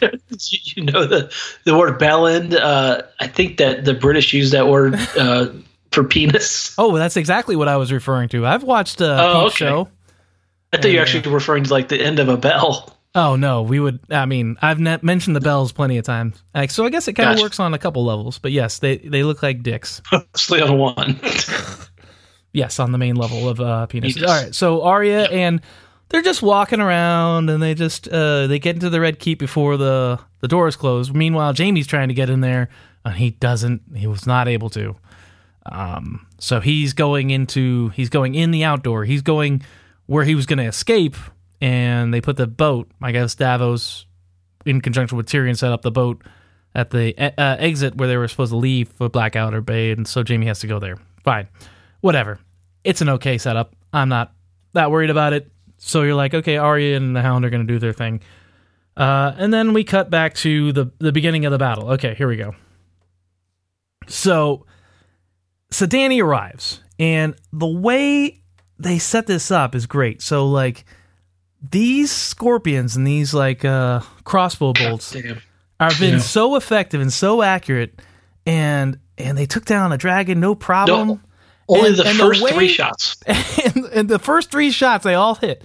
[0.49, 1.33] you know the
[1.65, 2.55] the word bellend.
[2.55, 5.47] Uh, I think that the British use that word uh,
[5.91, 6.73] for penis.
[6.77, 8.45] Oh, that's exactly what I was referring to.
[8.45, 9.55] I've watched a oh, okay.
[9.55, 9.89] show.
[10.73, 12.97] I thought you were actually referring to like the end of a bell.
[13.15, 13.99] Oh no, we would.
[14.09, 16.41] I mean, I've mentioned the bells plenty of times.
[16.55, 17.45] Like, so I guess it kind of gotcha.
[17.45, 18.39] works on a couple levels.
[18.39, 20.01] But yes, they they look like dicks.
[20.11, 21.19] Mostly on one.
[22.53, 24.21] yes, on the main level of uh, penis.
[24.21, 25.61] All right, so Arya and
[26.09, 29.77] they're just walking around and they just uh, they get into the red keep before
[29.77, 31.11] the the doors close.
[31.11, 32.69] Meanwhile, Jaime's trying to get in there
[33.05, 33.83] and he doesn't.
[33.95, 34.95] He was not able to.
[35.67, 39.05] Um, so he's going into he's going in the outdoor.
[39.05, 39.61] He's going
[40.05, 41.15] where he was going to escape,
[41.61, 42.89] and they put the boat.
[43.01, 44.05] I guess Davos,
[44.65, 46.23] in conjunction with Tyrion, set up the boat
[46.75, 50.23] at the uh, exit where they were supposed to leave for Blackwater Bay, and so
[50.27, 50.97] Jaime has to go there.
[51.23, 51.47] Fine,
[52.01, 52.39] whatever.
[52.83, 53.75] It's an okay setup.
[53.93, 54.33] I'm not
[54.73, 55.51] that worried about it.
[55.77, 58.21] So you're like, okay, Arya and the Hound are going to do their thing.
[58.95, 61.91] Uh, and then we cut back to the the beginning of the battle.
[61.93, 62.55] Okay, here we go.
[64.07, 64.65] So,
[65.71, 68.42] so Dany arrives, and the way
[68.83, 70.21] they set this up is great.
[70.21, 70.85] So, like,
[71.71, 76.19] these scorpions and these like uh, crossbow bolts have been yeah.
[76.19, 78.01] so effective and so accurate,
[78.45, 81.07] and and they took down a dragon no problem.
[81.07, 81.19] No.
[81.69, 83.15] Only and, the and first the way, three shots.
[83.65, 85.63] And, and, the first three shots, they all hit.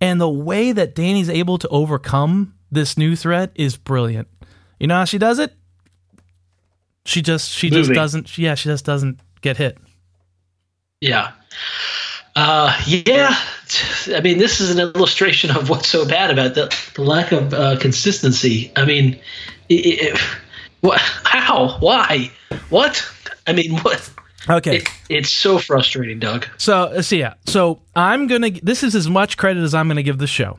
[0.00, 4.26] And the way that Dany's able to overcome this new threat is brilliant.
[4.80, 5.54] You know how she does it?
[7.04, 7.82] She just she Movie.
[7.82, 9.78] just doesn't yeah, she just doesn't get hit.
[11.00, 11.32] Yeah.
[12.36, 13.34] Uh, yeah,
[14.14, 17.54] I mean, this is an illustration of what's so bad about the, the lack of
[17.54, 18.70] uh, consistency.
[18.76, 19.18] I mean,
[19.70, 20.20] it, it,
[20.82, 22.30] what, how, why,
[22.68, 23.10] what?
[23.46, 24.10] I mean, what?
[24.50, 26.46] Okay, it, it's so frustrating, Doug.
[26.58, 28.50] So, so yeah, so I'm gonna.
[28.50, 30.58] This is as much credit as I'm gonna give the show.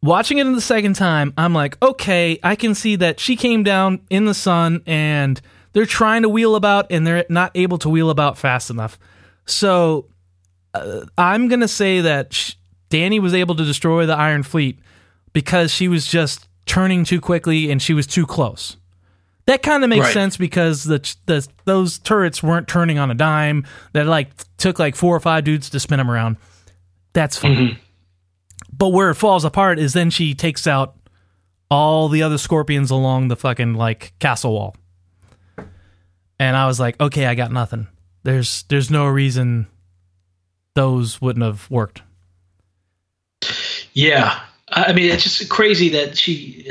[0.00, 3.64] Watching it in the second time, I'm like, okay, I can see that she came
[3.64, 5.40] down in the sun and
[5.72, 8.96] they're trying to wheel about and they're not able to wheel about fast enough.
[9.44, 10.06] So
[10.74, 12.54] uh, I'm going to say that sh-
[12.90, 14.78] Dany was able to destroy the Iron Fleet
[15.32, 18.76] because she was just turning too quickly and she was too close.
[19.46, 20.14] That kind of makes right.
[20.14, 23.66] sense because the, the those turrets weren't turning on a dime.
[23.94, 24.28] That like
[24.58, 26.36] took like four or five dudes to spin them around.
[27.14, 27.56] That's fine.
[27.56, 27.80] Mm-hmm.
[28.72, 30.94] But where it falls apart is then she takes out
[31.70, 34.76] all the other scorpions along the fucking like castle wall.
[36.38, 37.88] And I was like, okay, I got nothing.
[38.22, 39.66] There's there's no reason
[40.74, 42.02] those wouldn't have worked.
[43.92, 46.70] Yeah, I mean it's just crazy that she,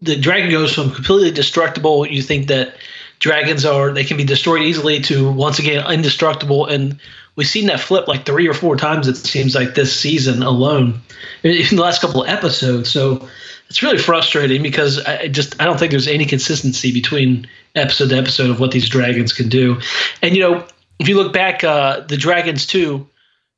[0.00, 2.06] the dragon goes from completely destructible.
[2.06, 2.74] You think that
[3.18, 6.98] dragons are they can be destroyed easily to once again indestructible, and
[7.36, 9.08] we've seen that flip like three or four times.
[9.08, 11.00] It seems like this season alone,
[11.42, 12.90] in the last couple of episodes.
[12.90, 13.26] So
[13.68, 18.16] it's really frustrating because I just I don't think there's any consistency between episode to
[18.16, 19.80] episode of what these dragons can do,
[20.22, 20.66] and you know
[20.98, 23.08] if you look back, uh, the Dragons too,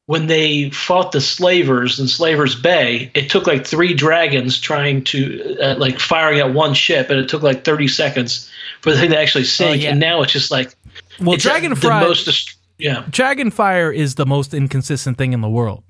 [0.06, 5.56] when they fought the Slavers in Slavers Bay, it took like three dragons trying to
[5.60, 8.50] uh, like firing at one ship, and it took like thirty seconds
[8.80, 9.70] for the thing to actually sink.
[9.70, 9.90] Oh, yeah.
[9.90, 10.74] And now it's just like
[11.20, 12.00] well, Dragonfire.
[12.00, 15.84] Most dist- yeah, Dragonfire is the most inconsistent thing in the world.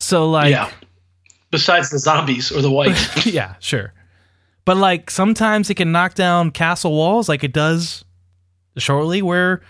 [0.00, 0.70] So like, yeah.
[1.50, 2.96] Besides the zombies or the white.
[3.26, 3.92] yeah, sure.
[4.64, 8.04] But like sometimes it can knock down castle walls, like it does
[8.76, 9.62] shortly, where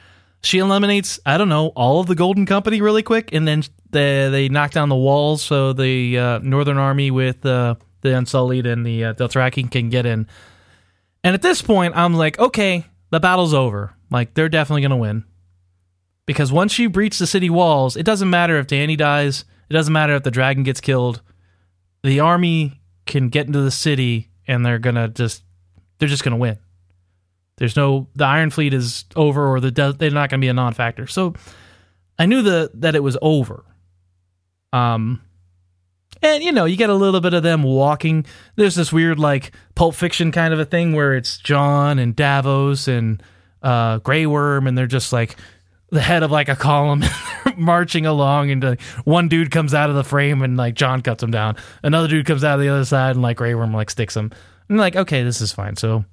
[0.49, 4.29] she eliminates I don't know all of the Golden Company really quick, and then they
[4.31, 8.85] they knock down the walls so the uh, Northern Army with uh, the Unsullied and
[8.85, 10.27] the uh, Dothraki can get in.
[11.23, 13.93] And at this point, I'm like, okay, the battle's over.
[14.11, 15.25] Like they're definitely gonna win
[16.25, 19.45] because once you breach the city walls, it doesn't matter if Dany dies.
[19.69, 21.21] It doesn't matter if the dragon gets killed.
[22.03, 25.43] The army can get into the city and they're gonna just
[25.99, 26.59] they're just gonna win.
[27.59, 30.55] There's no the Iron Fleet is over, or the they're not going to be a
[30.55, 31.07] non-factor.
[31.07, 31.35] So
[32.19, 33.65] I knew the that it was over.
[34.73, 35.21] Um,
[36.23, 38.27] and you know, you get a little bit of them walking.
[38.57, 42.89] There's this weird like Pulp Fiction kind of a thing where it's Jon and Davos
[42.89, 43.23] and
[43.63, 45.37] uh, Grey Worm, and they're just like
[45.91, 47.03] the head of like a column
[47.57, 51.31] marching along and one dude comes out of the frame and like Jon cuts him
[51.31, 54.15] down another dude comes out of the other side and like Grey Worm like sticks
[54.15, 54.31] him
[54.69, 56.05] and like okay this is fine so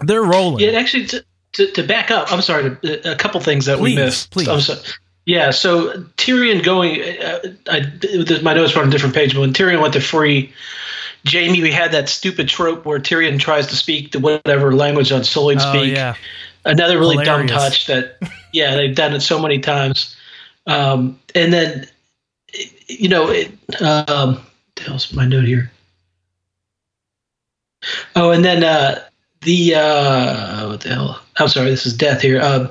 [0.00, 0.64] they're rolling.
[0.64, 4.02] Yeah, actually, to, to, to back up, I'm sorry, a couple things that please, we
[4.02, 4.30] missed.
[4.30, 4.94] Please.
[5.24, 9.52] Yeah, so Tyrion going, uh, I, my notes were on a different page, but when
[9.52, 10.52] Tyrion went to free
[11.28, 15.58] Jaime, we had that stupid trope where Tyrion tries to speak the whatever language Unsullied
[15.60, 15.94] oh, speak.
[15.94, 16.14] Yeah.
[16.64, 17.50] Another really Hilarious.
[17.50, 18.18] dumb touch that,
[18.52, 20.16] yeah, they've done it so many times.
[20.66, 21.88] Um, and then,
[22.86, 23.50] you know, it,
[23.82, 24.40] um,
[24.76, 25.70] hell's my note here?
[28.14, 29.02] Oh, and then uh,
[29.42, 31.20] the uh, what the hell?
[31.38, 32.40] I'm sorry, this is death here.
[32.40, 32.70] Um,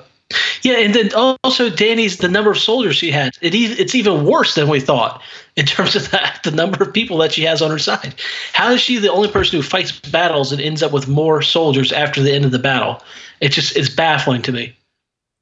[0.63, 3.33] yeah, and then also Dany's the number of soldiers she has.
[3.41, 5.21] It it's even worse than we thought
[5.55, 8.15] in terms of that the number of people that she has on her side.
[8.53, 11.91] How is she the only person who fights battles and ends up with more soldiers
[11.91, 13.03] after the end of the battle?
[13.39, 14.75] It just it's baffling to me.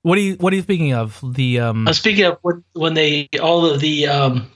[0.01, 1.19] What are you What are you speaking of?
[1.23, 4.51] The um, I'm speaking of when, when they all of the um,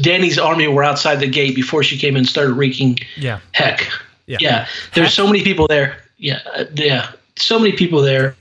[0.00, 3.88] Dany's army were outside the gate before she came and started wreaking yeah heck.
[4.26, 4.38] Yeah.
[4.40, 4.66] yeah.
[4.92, 6.40] There's so many people there yeah,
[6.74, 8.36] yeah, so many people there.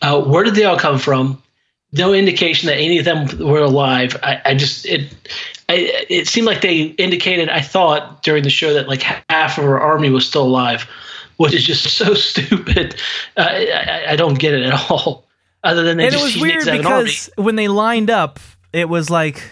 [0.00, 1.42] Uh, where did they all come from?
[1.92, 4.16] No indication that any of them were alive.
[4.22, 5.12] I, I just it,
[5.68, 7.48] I, it seemed like they indicated.
[7.48, 10.88] I thought during the show that like half of our army was still alive,
[11.36, 12.94] which is just so stupid.
[13.36, 15.26] Uh, I, I, don't get it at all.
[15.64, 18.40] Other than they and just, it was weird because when they lined up,
[18.72, 19.42] it was like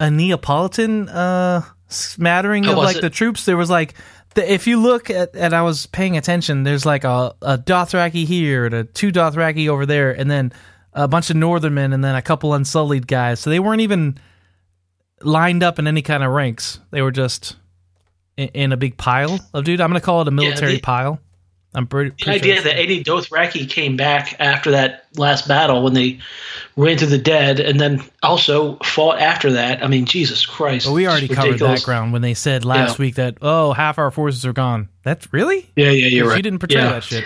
[0.00, 3.02] a Neapolitan uh, smattering of like it?
[3.02, 3.44] the troops.
[3.44, 3.94] There was like
[4.36, 8.66] if you look at, and I was paying attention, there's like a, a Dothraki here
[8.66, 10.52] and a two Dothraki over there, and then
[10.92, 13.40] a bunch of Northernmen, and then a couple Unsullied guys.
[13.40, 14.18] So they weren't even
[15.20, 16.78] lined up in any kind of ranks.
[16.90, 17.56] They were just
[18.36, 19.80] in, in a big pile of dude.
[19.80, 21.20] I'm going to call it a military yeah, the, pile.
[21.74, 22.10] I'm pretty.
[22.10, 26.20] pretty the idea sure that any Dothraki came back after that last battle when they
[26.76, 29.82] ran to the dead, and then also fought after that.
[29.82, 30.86] I mean, Jesus Christ!
[30.86, 33.04] Well, we already covered that ground when they said last yeah.
[33.04, 34.88] week that oh half our forces are gone.
[35.02, 36.36] That's really yeah yeah you're right.
[36.36, 36.90] You didn't portray yeah.
[36.90, 37.24] that shit.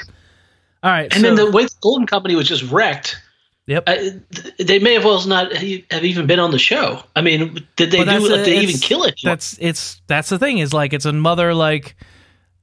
[0.83, 3.21] All right, and so, then the way the Golden Company was just wrecked.
[3.69, 3.85] Yep.
[3.87, 4.19] I,
[4.59, 7.03] they may have well not have even been on the show.
[7.15, 8.29] I mean, did they do?
[8.29, 9.21] Did they even kill it?
[9.23, 11.95] That's it's that's the thing is like it's another like,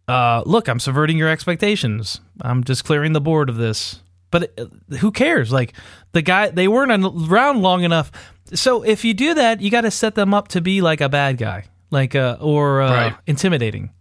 [0.07, 2.21] uh, look, I'm subverting your expectations.
[2.41, 4.01] I'm just clearing the board of this.
[4.31, 4.65] But uh,
[4.97, 5.51] who cares?
[5.51, 5.73] Like
[6.11, 6.91] the guy, they weren't
[7.31, 8.11] around long enough.
[8.53, 11.09] So if you do that, you got to set them up to be like a
[11.09, 13.15] bad guy, like uh, or uh, right.
[13.25, 13.91] intimidating.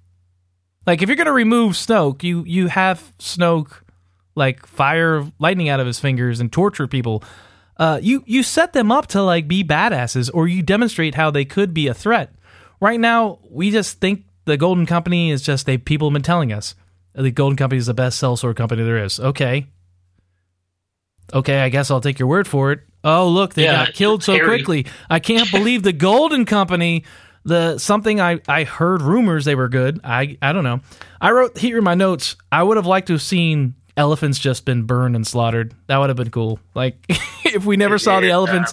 [0.86, 3.72] Like if you're gonna remove Snoke, you you have Snoke
[4.34, 7.24] like fire lightning out of his fingers and torture people.
[7.78, 11.44] Uh, you you set them up to like be badasses, or you demonstrate how they
[11.44, 12.34] could be a threat.
[12.80, 16.52] Right now, we just think the Golden Company is just a people have been telling
[16.52, 16.74] us
[17.14, 19.20] the Golden Company is the best sellsword company there is.
[19.20, 19.66] Okay,
[21.32, 22.80] okay, I guess I'll take your word for it.
[23.02, 24.86] Oh, look, they yeah, got killed so quickly.
[25.10, 27.04] I can't believe the Golden Company.
[27.46, 30.00] The something I, I heard rumors they were good.
[30.02, 30.80] I I don't know.
[31.20, 32.36] I wrote here in my notes.
[32.50, 35.74] I would have liked to have seen elephants just been burned and slaughtered.
[35.86, 36.58] That would have been cool.
[36.74, 37.04] Like
[37.44, 38.72] if we never saw the elephants,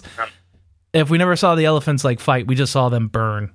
[0.94, 3.52] if we never saw the elephants like fight, we just saw them burn.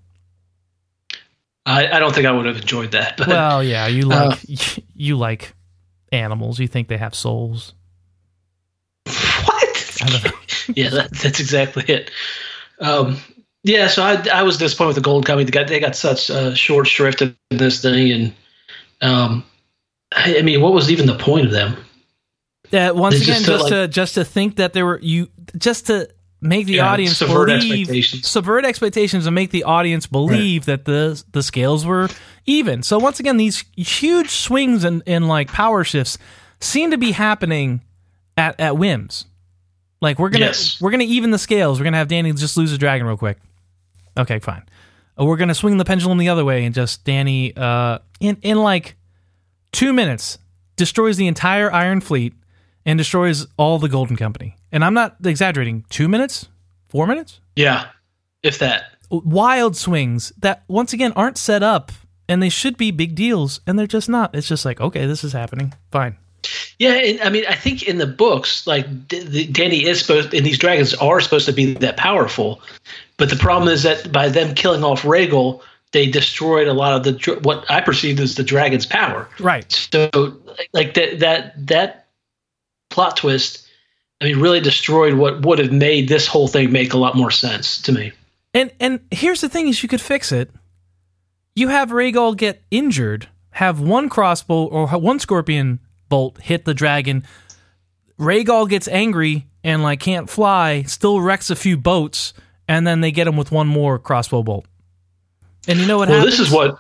[1.67, 3.17] I, I don't think I would have enjoyed that.
[3.17, 5.53] But, well, yeah, you like uh, you like
[6.13, 6.60] animals.
[6.60, 7.73] You think they have souls.
[9.06, 9.97] What?
[10.75, 12.10] yeah, that, that's exactly it.
[12.80, 13.17] Um,
[13.63, 15.43] yeah, so I, I was disappointed with the Golden Company.
[15.43, 18.34] They got they got such uh, short shrift in this thing, and
[19.01, 19.43] um,
[20.13, 21.75] I mean, what was even the point of them?
[22.69, 25.27] That once again, just, just to, like, to, just to think that there were you
[25.58, 26.10] just to
[26.41, 28.28] make the yeah, audience subvert believe expectations.
[28.28, 30.84] subvert expectations and make the audience believe right.
[30.84, 32.10] that the the scales were
[32.45, 32.84] even.
[32.84, 36.17] So once again, these huge swings and in, in like power shifts
[36.60, 37.82] seem to be happening
[38.38, 39.26] at at whims.
[40.02, 40.80] Like we're gonna yes.
[40.80, 41.80] we're gonna even the scales.
[41.80, 43.38] We're gonna have Dany just lose a dragon real quick.
[44.15, 44.63] Okay, fine.
[45.17, 48.95] We're gonna swing the pendulum the other way and just Dany uh in in like
[49.71, 50.38] two minutes,
[50.76, 52.34] destroys the entire Iron Fleet
[52.86, 54.56] and destroys all the Golden Company.
[54.71, 55.86] And I'm not exaggerating.
[55.89, 56.47] Two minutes?
[56.89, 57.39] Four minutes?
[57.56, 57.88] Yeah,
[58.43, 58.93] if that.
[59.10, 61.91] Wild swings that, once again, aren't set up
[62.30, 64.36] and they should be big deals and they're just not.
[64.36, 65.73] It's just like, okay, this is happening.
[65.91, 66.17] Fine.
[66.80, 70.45] Yeah, and, I mean, I think in the books, like D- Dany is supposed, and
[70.45, 72.62] these dragons are supposed to be that powerful,
[73.17, 77.03] but the problem is that by them killing off Rhaegal, they destroyed a lot of
[77.03, 79.27] the what I perceived as the dragon's power.
[79.39, 79.71] Right.
[79.91, 80.38] So
[80.73, 82.08] like that that that
[82.89, 83.66] plot twist,
[84.19, 87.32] I mean, really destroyed what would have made this whole thing make a lot more
[87.32, 88.12] sense to me.
[88.53, 90.51] And and here's the thing: is you could fix it.
[91.56, 97.23] You have Rhaegal get injured, have one crossbow or one scorpion bolt hit the dragon.
[98.19, 102.34] Rhaegal gets angry and like can't fly, still wrecks a few boats,
[102.67, 104.65] and then they get him with one more crossbow bolt.
[105.67, 106.38] And you know what well, happens?
[106.38, 106.80] this is what.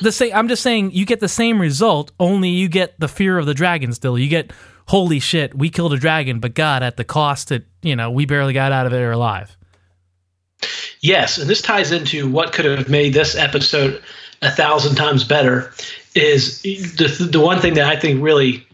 [0.00, 0.34] The same.
[0.34, 3.54] I'm just saying you get the same result, only you get the fear of the
[3.54, 3.92] dragon.
[3.92, 4.52] Still, you get
[4.86, 8.26] holy shit, we killed a dragon, but God, at the cost that you know we
[8.26, 9.56] barely got out of it alive.
[11.00, 14.02] Yes, and this ties into what could have made this episode
[14.42, 15.72] a thousand times better.
[16.14, 18.66] Is the the one thing that I think really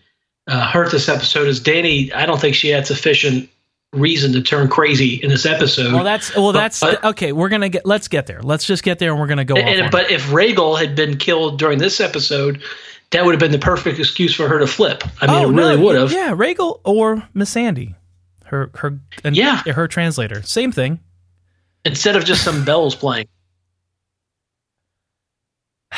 [0.47, 2.13] uh, hurt this episode is Dany.
[2.15, 3.49] I don't think she had sufficient
[3.93, 5.93] reason to turn crazy in this episode.
[5.93, 7.33] Well, that's well, that's but, okay.
[7.33, 7.87] We're gonna get.
[7.87, 8.43] Let's get there.
[8.43, 9.57] Let's just get there, and we're gonna go.
[9.57, 12.63] And, but if Rhaegal had been killed during this episode,
[13.13, 15.03] that would have been the perfect excuse for her to flip.
[15.21, 16.13] I mean, oh, it really no, would have.
[16.13, 17.95] Yeah, Rhaegal or Missandei,
[18.47, 21.01] her her yeah her translator, same thing.
[21.85, 23.29] Instead of just some bells playing.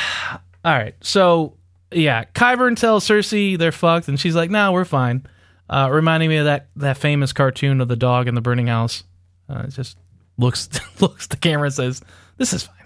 [0.65, 1.57] All right, so
[1.91, 5.27] yeah, Qyburn tells Cersei they're fucked, and she's like, "No, we're fine."
[5.69, 9.03] uh, reminding me of that that famous cartoon of the dog in the burning house.
[9.49, 9.97] Uh, it just
[10.37, 10.69] looks
[11.01, 12.01] looks the camera says,
[12.37, 12.77] "This is fine."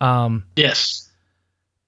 [0.00, 1.10] Um, yes.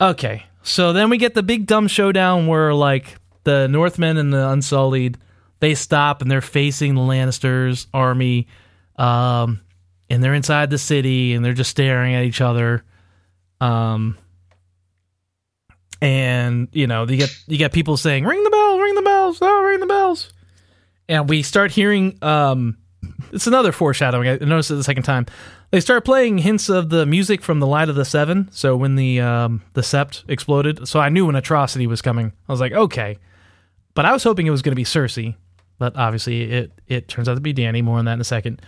[0.01, 4.49] Okay, so then we get the big dumb showdown where like the Northmen and the
[4.49, 5.19] Unsullied
[5.63, 8.49] they stop and they're facing the Lannisters army,
[8.97, 9.61] um,
[10.11, 12.83] and they're inside the city and they're just staring at each other.
[13.61, 14.19] Um,
[16.01, 19.39] and you know you get you get people saying ring the bell ring the bells
[19.41, 20.33] oh ring the bells.
[21.09, 22.77] And we start hearing um
[23.33, 24.29] it's another foreshadowing.
[24.29, 25.27] I noticed it the second time
[25.73, 28.95] they start playing hints of the music from the light of the seven so when
[28.95, 32.73] the um the sept exploded so i knew an atrocity was coming i was like
[32.73, 33.19] okay
[33.95, 35.35] but i was hoping it was going to be cersei
[35.79, 38.63] but obviously it it turns out to be dany more on that in a second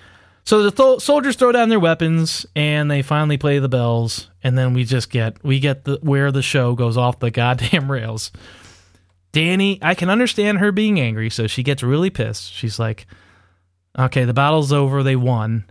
[0.45, 4.59] so the th- soldiers throw down their weapons and they finally play the bells, and
[4.59, 8.31] then we just get we get the where the show goes off the goddamn rails.
[9.33, 12.53] Dany, I can understand her being angry, so she gets really pissed.
[12.53, 13.07] She's like,
[13.99, 15.03] "Okay, the battle's over.
[15.03, 15.65] They won,"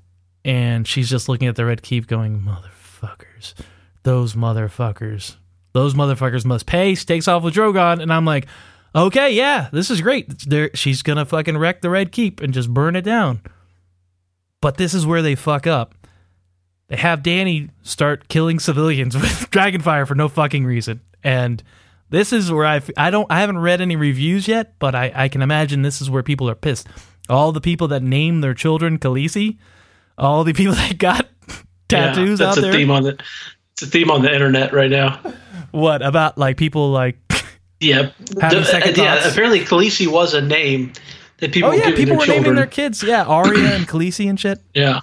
[0.46, 3.54] and she's just looking at the red keep, going, "Motherfuckers,
[4.04, 5.36] those motherfuckers,
[5.74, 8.48] those motherfuckers must pay." She takes off with Drogon, and I'm like,
[8.96, 10.48] okay, yeah, this is great.
[10.48, 13.42] There, she's gonna fucking wreck the Red Keep and just burn it down.
[14.62, 15.94] But this is where they fuck up.
[16.88, 21.62] They have Dany start killing civilians with dragonfire for no fucking reason, and
[22.10, 25.28] this is where I I don't I haven't read any reviews yet, but I I
[25.28, 26.88] can imagine this is where people are pissed.
[27.30, 29.58] All the people that name their children Khaleesi,
[30.18, 31.28] all the people that got
[31.88, 32.72] tattoos yeah, that's out there.
[32.72, 33.20] a theme on the
[33.74, 35.20] it's a theme on the internet right now.
[35.72, 37.18] What about like people like
[37.80, 39.28] yeah, the, yeah.
[39.28, 40.94] Apparently, Khaleesi was a name
[41.40, 41.72] that people.
[41.72, 42.44] Oh yeah, people were children.
[42.44, 43.04] naming their kids.
[43.04, 44.60] Yeah, Arya and Khaleesi and shit.
[44.74, 45.02] Yeah,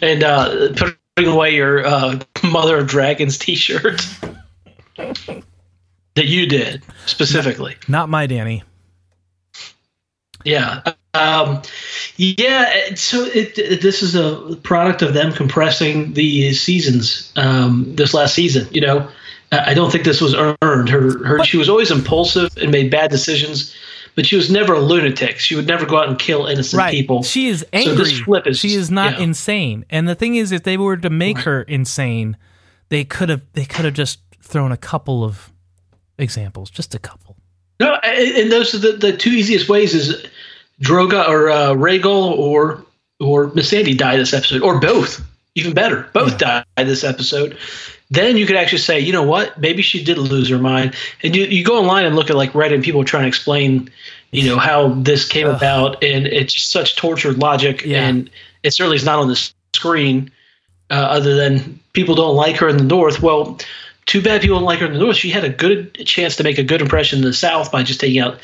[0.00, 0.72] and uh,
[1.16, 4.00] putting away your uh, Mother of Dragons T-shirt
[4.96, 7.76] that you did specifically.
[7.86, 8.62] Not my Dany.
[10.44, 10.82] Yeah.
[11.18, 11.62] Um,
[12.16, 12.94] yeah.
[12.94, 17.32] So it, it, this is a product of them compressing the seasons.
[17.36, 19.08] Um, this last season, you know,
[19.52, 20.88] I don't think this was earned.
[20.88, 23.74] Her, her, she was always impulsive and made bad decisions,
[24.14, 25.38] but she was never a lunatic.
[25.38, 26.90] She would never go out and kill innocent right.
[26.90, 27.22] people.
[27.22, 28.04] She is angry.
[28.04, 29.24] So is, she is not yeah.
[29.24, 29.86] insane.
[29.88, 31.44] And the thing is, if they were to make right.
[31.46, 32.36] her insane,
[32.90, 35.50] they could have they could have just thrown a couple of
[36.18, 37.36] examples, just a couple.
[37.80, 40.26] No, and those are the, the two easiest ways is
[40.82, 42.84] Drogon or uh, Rhaegal or
[43.20, 45.24] or Missandei die this episode, or both.
[45.54, 46.62] Even better, both yeah.
[46.76, 47.58] die this episode
[48.10, 50.94] then you could actually say, you know what, maybe she did lose her mind.
[51.22, 53.90] And you, you go online and look at like Reddit and people trying to explain,
[54.30, 58.06] you know, how this came about, and it's just such tortured logic, yeah.
[58.06, 58.30] and
[58.62, 60.30] it certainly is not on the screen.
[60.90, 63.20] Uh, other than people don't like her in the north.
[63.20, 63.58] Well,
[64.06, 65.16] too bad people don't like her in the north.
[65.16, 68.00] She had a good chance to make a good impression in the south by just
[68.00, 68.40] taking out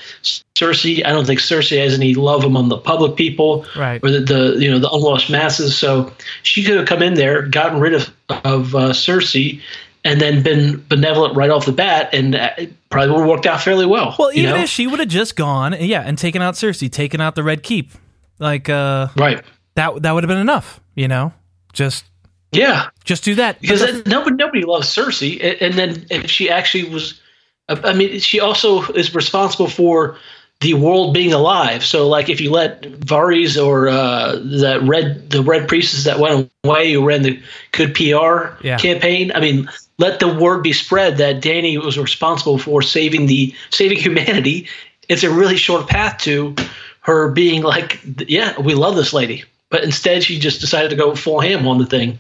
[0.57, 1.05] Cersei.
[1.05, 4.01] I don't think Cersei has any love among the public people, right.
[4.05, 5.77] or the, the you know the unwashed masses.
[5.77, 6.13] So
[6.45, 9.61] she could have come in there, gotten rid of of uh, Cersei,
[10.05, 13.63] and then been benevolent right off the bat, and it probably would have worked out
[13.63, 14.15] fairly well.
[14.17, 14.63] Well, even know?
[14.63, 17.65] if she would have just gone, yeah, and taken out Cersei, taken out the Red
[17.65, 17.91] Keep,
[18.39, 19.43] like uh, right,
[19.75, 20.79] that that would have been enough.
[20.95, 21.33] You know,
[21.73, 22.05] just
[22.53, 26.85] yeah, just do that because the, nobody nobody loves Cersei, and then if she actually
[26.85, 27.21] was,
[27.69, 30.17] I mean, she also is responsible for
[30.65, 31.85] the world being alive.
[31.85, 36.51] So, like, if you let Varys or uh, that red the red priestess that went
[36.65, 37.39] away who ran the
[37.73, 38.79] good PR yeah.
[38.79, 43.55] campaign, I mean, let the word be spread that Dany was responsible for saving the
[43.69, 44.67] saving humanity.
[45.07, 46.57] It's a really short path to
[47.01, 49.45] her being like, yeah, we love this lady.
[49.69, 52.19] But instead, she just decided to go full ham on the thing,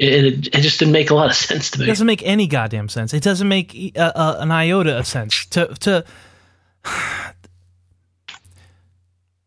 [0.00, 1.84] and it, it just didn't make a lot of sense to me.
[1.84, 3.14] It doesn't make any goddamn sense.
[3.14, 6.04] It doesn't make uh, uh, an iota of sense to to.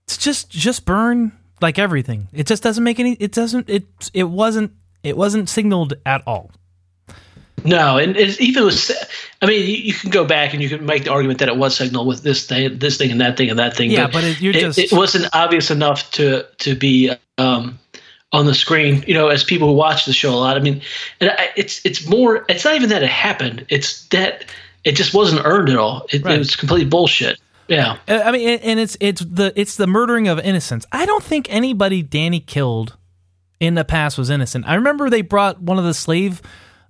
[0.08, 2.28] It's just just burn like everything.
[2.32, 3.14] It just doesn't make any.
[3.14, 3.70] It doesn't.
[3.70, 4.72] It it wasn't.
[5.04, 6.52] It wasn't signaled at all.
[7.64, 8.92] No, and even was,
[9.42, 11.58] I mean, you, you, can go back and you can make the argument that it
[11.58, 13.90] was signaled with this thing, this thing, and that thing, and that thing.
[13.90, 17.80] Yeah, but, but it, it, just, it, wasn't obvious enough to to be um,
[18.32, 19.04] on the screen.
[19.08, 20.56] You know, as people who watch the show a lot.
[20.56, 20.82] I mean,
[21.20, 22.46] and I, it's it's more.
[22.48, 23.66] It's not even that it happened.
[23.70, 24.46] It's that
[24.84, 26.06] it just wasn't earned at all.
[26.12, 26.36] It, right.
[26.36, 27.40] it was complete bullshit.
[27.68, 30.86] Yeah, uh, I mean, and it's it's the it's the murdering of innocents.
[30.92, 32.98] I don't think anybody Dany killed
[33.60, 34.66] in the past was innocent.
[34.68, 36.42] I remember they brought one of the slave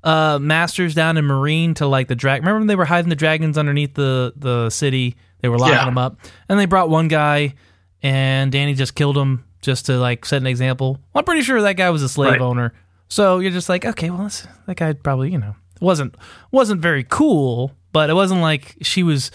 [0.03, 2.41] uh, masters down in Meereen to like the drag.
[2.41, 5.15] Remember when they were hiding the dragons underneath the the city?
[5.41, 5.85] They were locking yeah.
[5.85, 6.19] them up,
[6.49, 7.55] and they brought one guy,
[8.01, 10.93] and Dany just killed him just to like set an example.
[11.13, 12.41] Well, I'm pretty sure that guy was a slave right.
[12.41, 12.73] owner.
[13.09, 14.29] So you're just like, okay, well,
[14.65, 16.15] that guy probably you know wasn't
[16.51, 19.31] wasn't very cool, but it wasn't like she was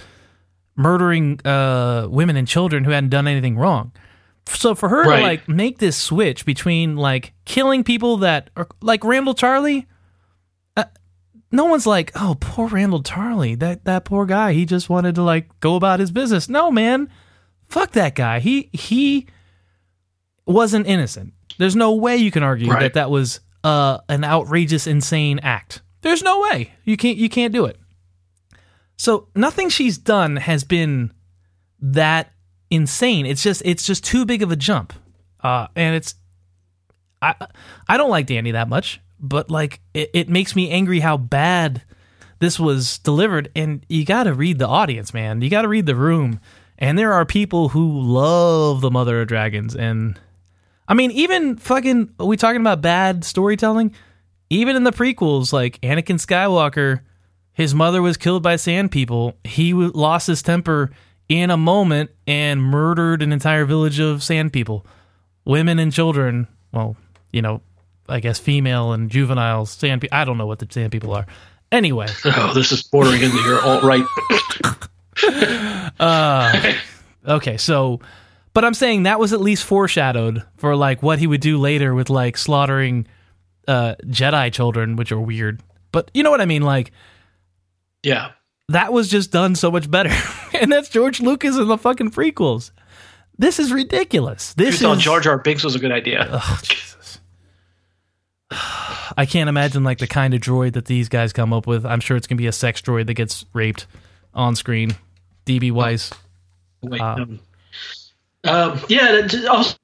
[0.76, 3.92] murdering uh, women and children who hadn't done anything wrong.
[4.46, 5.16] So for her right.
[5.16, 9.86] to like make this switch between like killing people that are like Randyll Tarly,
[10.76, 10.84] uh,
[11.50, 14.52] no one's like, oh, poor Randyll Tarly, that that poor guy.
[14.52, 16.48] He just wanted to like go about his business.
[16.48, 17.08] No, man,
[17.68, 18.40] fuck that guy.
[18.40, 19.28] He he
[20.46, 21.34] wasn't innocent.
[21.58, 22.80] There's no way you can argue right.
[22.80, 25.82] that that was uh, an outrageous, insane act.
[26.00, 27.78] There's no way you can't you can't do it.
[29.02, 31.12] So nothing she's done has been
[31.80, 32.30] that
[32.70, 33.26] insane.
[33.26, 34.92] It's just it's just too big of a jump.
[35.40, 36.14] Uh, and it's
[37.20, 37.34] I
[37.88, 41.82] I don't like Dany that much, but like it, it makes me angry how bad
[42.38, 43.50] this was delivered.
[43.56, 45.42] And you got to read the audience, man.
[45.42, 46.38] You got to read the room.
[46.78, 49.74] And there are people who love the Mother of Dragons.
[49.74, 50.16] And
[50.86, 53.96] I mean, even fucking, are we talking about bad storytelling?
[54.48, 57.00] Even in the prequels, like Anakin Skywalker
[57.54, 59.34] his mother was killed by sand people.
[59.44, 60.90] He lost his temper
[61.28, 64.86] in a moment and murdered an entire village of sand people,
[65.44, 66.48] women and children.
[66.72, 66.96] Well,
[67.32, 67.60] you know,
[68.08, 70.16] I guess female and juvenile sand people.
[70.16, 71.26] I don't know what the sand people are.
[71.70, 72.08] Anyway.
[72.24, 74.04] Oh, this is bordering into your alt right.
[76.00, 76.72] uh,
[77.26, 78.00] okay, so,
[78.54, 81.94] but I'm saying that was at least foreshadowed for like what he would do later
[81.94, 83.06] with like slaughtering
[83.68, 85.62] uh, Jedi children, which are weird.
[85.92, 86.62] But you know what I mean?
[86.62, 86.92] Like,
[88.02, 88.32] yeah,
[88.68, 90.10] that was just done so much better.
[90.60, 92.70] and that's George Lucas in the fucking prequels.
[93.38, 94.54] This is ridiculous.
[94.54, 96.28] This you is Jar Jar Binks was a good idea.
[96.30, 97.20] Oh, Jesus.
[99.16, 101.84] I can't imagine like the kind of droid that these guys come up with.
[101.84, 103.86] I'm sure it's gonna be a sex droid that gets raped
[104.34, 104.96] on screen.
[105.46, 106.12] DB Weiss.
[106.82, 107.40] Wait, um,
[108.44, 109.26] um, yeah.
[109.50, 109.76] Also,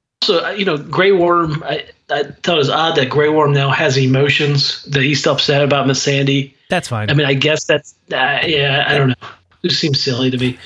[0.55, 1.63] you know, Grey Worm.
[1.63, 4.83] I, I thought it was odd that Grey Worm now has emotions.
[4.83, 6.53] That he's upset about Missandei.
[6.69, 7.09] That's fine.
[7.09, 8.85] I mean, I guess that's uh, yeah.
[8.87, 9.27] I don't know.
[9.63, 10.57] It seems silly to me.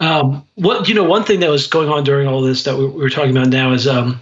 [0.00, 2.86] Um, what you know, one thing that was going on during all this that we,
[2.86, 4.20] we were talking about now is um,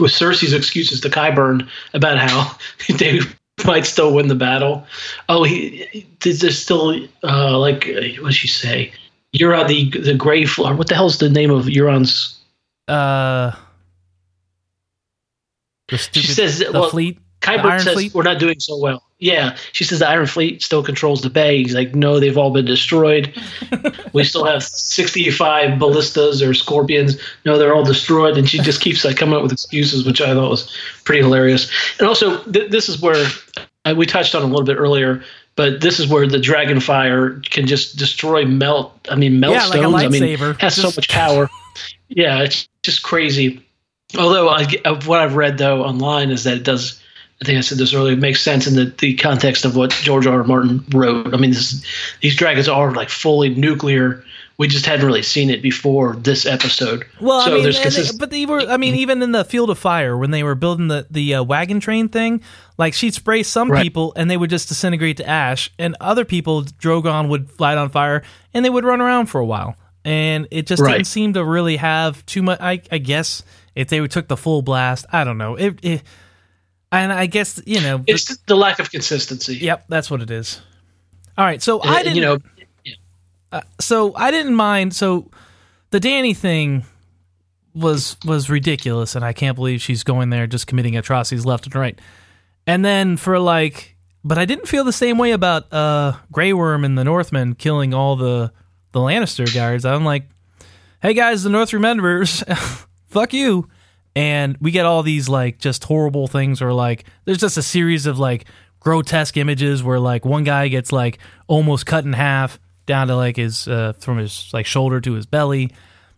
[0.00, 2.56] with Cersei's excuses to Qyburn about how
[2.98, 3.20] they
[3.64, 4.86] might still win the battle.
[5.28, 7.84] Oh, he there's still uh, like
[8.20, 8.92] what did she say?
[9.34, 10.74] Euron the the gray floor.
[10.74, 12.38] What the hell's the name of Euron's?
[12.88, 13.52] Uh,
[15.88, 17.18] the stupid, she says the well, fleet.
[17.40, 18.14] Qyburn says fleet?
[18.14, 19.02] we're not doing so well.
[19.24, 21.56] Yeah, she says the Iron Fleet still controls the bay.
[21.62, 23.34] He's like, no, they've all been destroyed.
[24.12, 27.16] we still have 65 ballistas or scorpions.
[27.46, 28.36] No, they're all destroyed.
[28.36, 31.72] And she just keeps like coming up with excuses, which I thought was pretty hilarious.
[31.98, 33.26] And also, th- this is where
[33.86, 35.24] uh, we touched on a little bit earlier,
[35.56, 38.92] but this is where the dragon fire can just destroy melt.
[39.10, 39.90] I mean, melt yeah, stones.
[39.90, 40.82] Like I mean, has just...
[40.82, 41.48] so much power.
[42.10, 43.64] yeah, it's just crazy.
[44.18, 44.66] Although I,
[45.06, 47.00] what I've read though online is that it does
[47.42, 49.90] I think I said this earlier, it makes sense in the, the context of what
[49.90, 50.40] George R.
[50.40, 50.44] R.
[50.44, 51.34] Martin wrote.
[51.34, 51.84] I mean, this,
[52.20, 54.24] these dragons are like fully nuclear.
[54.56, 57.04] We just hadn't really seen it before this episode.
[57.20, 58.60] Well, so I mean, consist- but they were.
[58.60, 61.42] I mean, even in the Field of Fire, when they were building the the uh,
[61.42, 62.40] wagon train thing,
[62.78, 63.82] like she'd spray some right.
[63.82, 67.90] people and they would just disintegrate to ash, and other people, Drogon would light on
[67.90, 68.22] fire
[68.54, 69.74] and they would run around for a while,
[70.04, 70.92] and it just right.
[70.92, 72.60] didn't seem to really have too much.
[72.60, 73.42] I, I guess
[73.74, 75.56] if they took the full blast, I don't know.
[75.56, 76.02] It, it
[77.00, 79.56] and I guess you know it's the, the lack of consistency.
[79.56, 80.60] Yep, that's what it is.
[81.36, 82.16] All right, so and, I didn't.
[82.16, 82.38] You know,
[82.84, 82.94] yeah.
[83.52, 84.94] uh, so I didn't mind.
[84.94, 85.30] So
[85.90, 86.84] the Dany thing
[87.74, 91.74] was was ridiculous, and I can't believe she's going there just committing atrocities left and
[91.74, 91.98] right.
[92.66, 96.84] And then for like, but I didn't feel the same way about uh, Grey Worm
[96.84, 98.52] and the Northmen killing all the
[98.92, 99.84] the Lannister guards.
[99.84, 100.24] I'm like,
[101.02, 102.44] hey guys, the North remembers.
[103.08, 103.68] Fuck you
[104.16, 108.06] and we get all these like just horrible things or like there's just a series
[108.06, 108.46] of like
[108.80, 113.36] grotesque images where like one guy gets like almost cut in half down to like
[113.36, 115.72] his uh, from his like shoulder to his belly.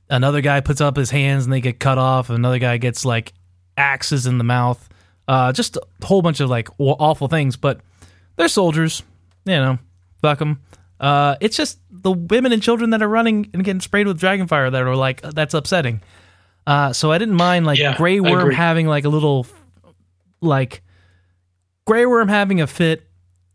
[0.08, 2.30] Another guy puts up his hands and they get cut off.
[2.30, 3.32] Another guy gets like
[3.76, 4.88] axes in the mouth.
[5.26, 7.56] Uh, just a whole bunch of like awful things.
[7.56, 7.80] But
[8.36, 9.02] they're soldiers
[9.44, 9.78] you know
[10.20, 10.60] fuck them
[10.98, 14.46] uh, it's just the women and children that are running and getting sprayed with dragon
[14.46, 16.00] fire that are like that's upsetting
[16.66, 19.46] uh, so I didn't mind like yeah, Grey Worm having like a little
[20.40, 20.82] like
[21.86, 23.06] Grey Worm having a fit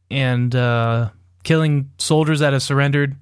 [0.10, 1.10] and uh,
[1.44, 3.16] killing soldiers that have surrendered.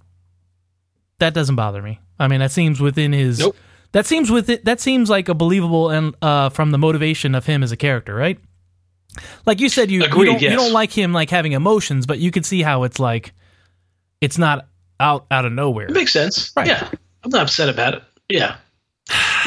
[1.20, 2.00] That doesn't bother me.
[2.20, 3.40] I mean, that seems within his.
[3.40, 3.56] Nope.
[3.92, 4.66] That seems with it.
[4.66, 8.14] That seems like a believable and uh, from the motivation of him as a character,
[8.14, 8.38] right?
[9.46, 10.52] Like you said, you Agreed, you, don't, yes.
[10.52, 13.34] you don't like him like having emotions, but you can see how it's like
[14.22, 14.68] it's not
[15.00, 15.88] out out of nowhere.
[15.88, 16.68] It makes sense, right?
[16.68, 16.88] Yeah,
[17.24, 18.04] I'm not upset about it.
[18.30, 18.58] Yeah,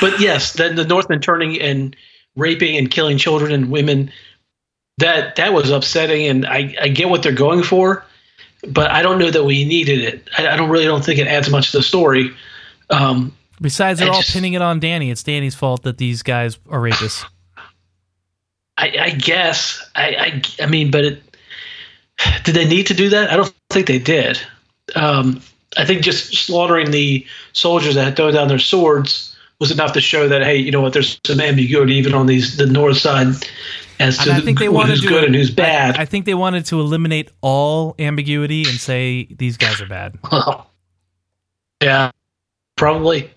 [0.01, 1.97] but yes, then the Northmen turning and
[2.37, 4.11] raping and killing children and women,
[4.99, 8.05] that that was upsetting, and I, I get what they're going for,
[8.69, 10.29] but I don't know that we needed it.
[10.39, 12.31] I, I don't really don't think it adds much to the story.
[12.91, 16.59] Um, Besides, they're all just, pinning it on dany It's dany's fault that these guys
[16.69, 17.25] are rapists.
[18.77, 19.89] I, I guess.
[19.95, 21.23] I, I, I mean, but it,
[22.45, 23.31] did they need to do that?
[23.31, 24.41] I don't think they did.
[24.97, 25.41] Um,
[25.77, 29.32] I think just slaughtering the soldiers that had thrown down their swords
[29.63, 30.93] was enough to show that hey, you know what?
[30.93, 33.29] There's some ambiguity even on these the north side
[34.01, 35.97] as to think they who's good and who's bad.
[35.97, 40.19] I, I, think they wanted to eliminate all ambiguity and say these guys are bad.
[40.33, 40.69] Well,
[41.81, 42.11] yeah,
[42.77, 43.31] probably.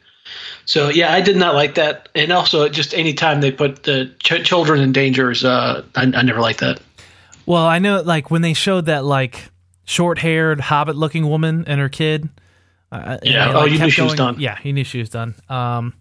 [0.65, 4.11] So yeah, I did not like that, and also just any time they put the
[4.23, 6.79] ch- children in danger is uh, I, I never liked that.
[7.45, 9.49] Well, I know like when they showed that like
[9.85, 12.29] short-haired hobbit-looking woman and her kid.
[12.91, 13.47] Uh, yeah.
[13.47, 14.39] Like, oh, you knew she was done.
[14.39, 15.35] Yeah, he knew she was done.
[15.49, 15.93] Um,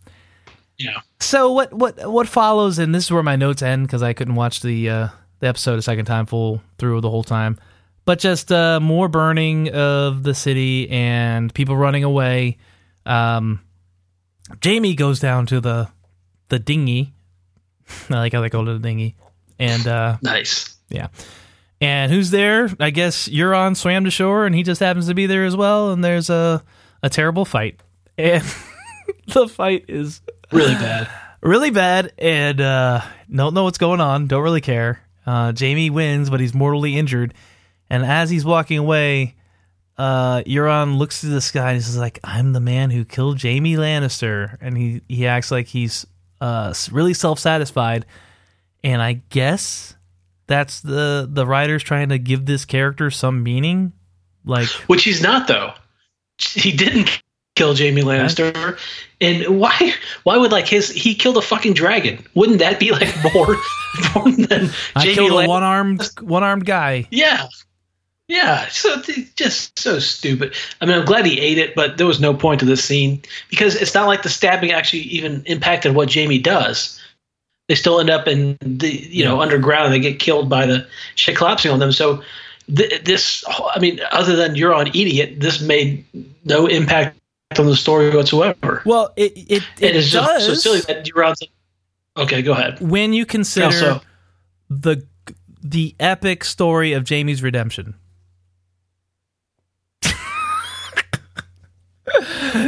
[0.78, 1.00] yeah.
[1.20, 4.34] So what what what follows, and this is where my notes end because I couldn't
[4.34, 5.08] watch the uh,
[5.40, 7.58] the episode a second time full through the whole time.
[8.04, 12.58] But just uh, more burning of the city and people running away.
[13.06, 13.60] Um,
[14.62, 15.88] Jaime goes down to the
[16.48, 17.12] the dinghy.
[18.10, 19.16] I like how they called it a dinghy.
[19.58, 20.76] And uh, nice.
[20.88, 21.08] Yeah.
[21.80, 22.70] And who's there?
[22.80, 25.92] I guess Euron swam to shore, and he just happens to be there as well.
[25.92, 26.62] And there's a
[27.02, 27.80] a terrible fight,
[28.16, 28.42] and
[29.26, 30.20] the fight is
[30.52, 31.08] really bad,
[31.40, 33.02] really bad, and uh,
[33.34, 34.26] don't know what's going on.
[34.26, 35.00] Don't really care.
[35.26, 37.34] Uh, Jaime wins, but he's mortally injured,
[37.88, 39.36] and as he's walking away,
[39.96, 43.76] uh, Euron looks to the sky and he's like, "I'm the man who killed Jaime
[43.76, 46.06] Lannister," and he he acts like he's
[46.40, 48.06] uh really self satisfied,
[48.82, 49.94] and I guess
[50.46, 53.92] that's the the writers trying to give this character some meaning,
[54.44, 55.72] like which he's not though.
[56.38, 57.22] He didn't
[57.54, 58.78] kill Jaime Lannister,
[59.20, 59.94] and why
[60.24, 62.24] why would like his he killed a fucking dragon?
[62.34, 63.56] Wouldn't that be like more
[63.98, 65.44] important than I Jaime killed Lannister?
[65.44, 67.06] a one armed one armed guy?
[67.10, 67.46] Yeah,
[68.28, 70.54] yeah, so it's just so stupid.
[70.80, 73.20] I mean, I'm glad he ate it, but there was no point to this scene
[73.50, 76.98] because it's not like the stabbing actually even impacted what Jaime does.
[77.68, 80.86] They still end up in the you know underground and they get killed by the
[81.16, 81.92] shit collapsing on them.
[81.92, 82.22] So
[82.74, 86.04] th- this, I mean, other than Euron eating it, this made
[86.44, 87.18] no impact
[87.58, 88.82] on the story whatsoever.
[88.84, 90.10] Well, it it, it, does.
[90.10, 91.42] Just so silly that Euron's.
[92.16, 92.80] Okay, go ahead.
[92.80, 94.00] When you consider also,
[94.70, 95.06] the
[95.62, 97.94] the epic story of Jaime's redemption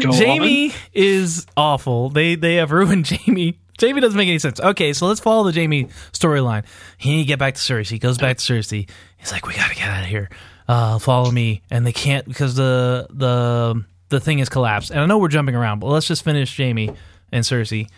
[0.00, 0.76] Jaime on.
[0.92, 2.10] is awful.
[2.10, 3.58] They they have ruined Jaime.
[3.78, 4.58] Jaime doesn't make any sense.
[4.58, 6.64] Okay, so let's follow the Jaime storyline.
[6.96, 7.90] He get back to Cersei.
[7.90, 8.88] He goes back to Cersei.
[9.18, 10.30] He's like, "We gotta get out of here.
[10.66, 14.90] Uh, follow me." And they can't because the the the thing is collapsed.
[14.90, 16.90] And I know we're jumping around, but let's just finish Jaime
[17.32, 17.88] and Cersei.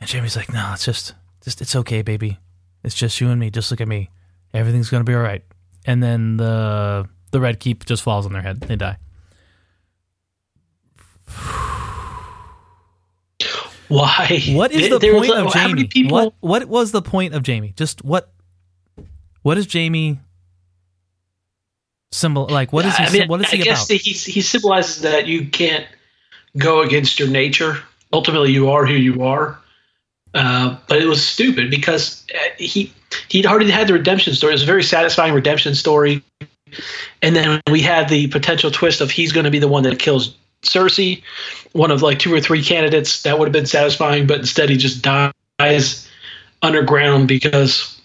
[0.00, 2.38] And Jaime's like, "No, it's just just it's okay, baby.
[2.82, 3.50] It's just you and me.
[3.50, 4.10] Just look at me.
[4.52, 5.44] Everything's gonna be all right."
[5.84, 8.60] And then the the red keep just falls on their head.
[8.60, 8.98] They die.
[13.88, 14.40] Why?
[14.48, 15.84] What is the there point of Jaime?
[15.84, 16.16] People...
[16.16, 17.72] What what was the point of Jaime?
[17.76, 18.32] Just what
[19.42, 20.18] what is Jaime
[22.12, 24.00] symbol like what is he I mean, what is he I guess about?
[24.00, 25.86] He he symbolizes that you can't
[26.56, 27.78] go against your nature.
[28.12, 29.58] Ultimately you are who you are.
[30.34, 32.92] Uh, but it was stupid because uh, he
[33.28, 34.52] he'd already had the redemption story.
[34.52, 36.22] It was a very satisfying redemption story.
[37.20, 39.98] And then we had the potential twist of he's going to be the one that
[39.98, 41.22] kills Cersei,
[41.72, 44.76] one of like two or three candidates that would have been satisfying, but instead he
[44.78, 46.08] just dies
[46.62, 48.00] underground because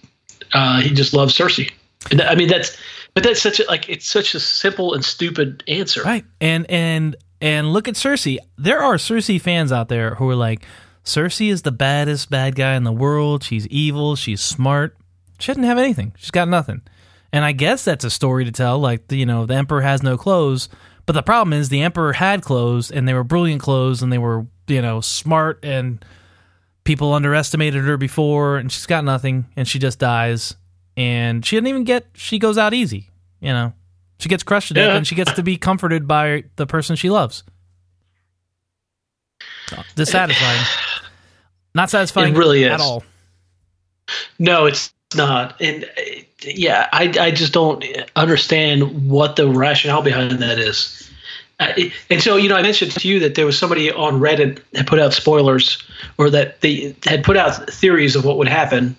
[0.53, 1.71] uh, he just loves Cersei.
[2.11, 2.75] And I mean that's
[3.17, 6.03] but that's such a like it's such a simple and stupid answer.
[6.03, 6.23] Right.
[6.39, 8.37] And and and look at Cersei.
[8.57, 10.65] There are Cersei fans out there who are like
[11.03, 13.43] Cersei is the baddest bad guy in the world.
[13.43, 14.95] She's evil, she's smart.
[15.39, 16.13] She doesn't have anything.
[16.17, 16.81] She's got nothing.
[17.33, 20.17] And I guess that's a story to tell like you know, the emperor has no
[20.17, 20.69] clothes
[21.07, 24.17] but the problem is the emperor had clothes and they were brilliant clothes and they
[24.17, 26.03] were, you know, smart and
[26.83, 30.55] people underestimated her before and she's got nothing and she just dies
[30.97, 33.06] and she didn't even get she goes out easy,
[33.39, 33.73] you know.
[34.19, 34.95] She gets crushed to death yeah.
[34.97, 37.43] and she gets to be comforted by the person she loves.
[39.95, 40.63] Dissatisfying.
[41.75, 42.71] Not satisfying it really is.
[42.71, 43.03] at all.
[44.39, 45.59] No, it's not.
[45.61, 45.87] And
[46.41, 47.83] yeah, I, I just don't
[48.15, 51.11] understand what the rationale behind that is.
[51.59, 51.73] Uh,
[52.09, 54.87] and so, you know, I mentioned to you that there was somebody on Reddit that
[54.87, 55.83] put out spoilers
[56.17, 58.95] or that they had put out theories of what would happen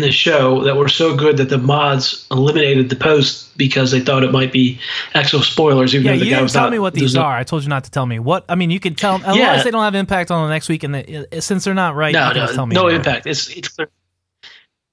[0.00, 4.22] the show that were so good that the mods eliminated the post because they thought
[4.22, 4.78] it might be
[5.14, 5.94] actual spoilers.
[5.94, 7.36] Even yeah, though the you didn't tell not, me what these are.
[7.36, 8.44] I told you not to tell me what.
[8.48, 9.16] I mean, you can tell.
[9.16, 9.62] Unless yeah.
[9.62, 12.64] they don't have impact on the next week, and since they're not right, no, no,
[12.66, 13.26] no impact.
[13.26, 13.88] It's it's clear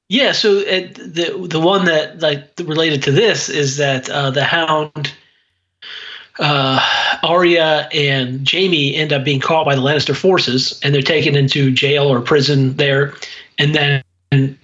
[0.09, 4.43] yeah, so uh, the the one that like related to this is that uh, the
[4.43, 5.13] Hound,
[6.39, 6.79] uh,
[7.23, 11.71] Arya and Jaime end up being caught by the Lannister forces, and they're taken into
[11.71, 13.15] jail or prison there,
[13.57, 14.57] and then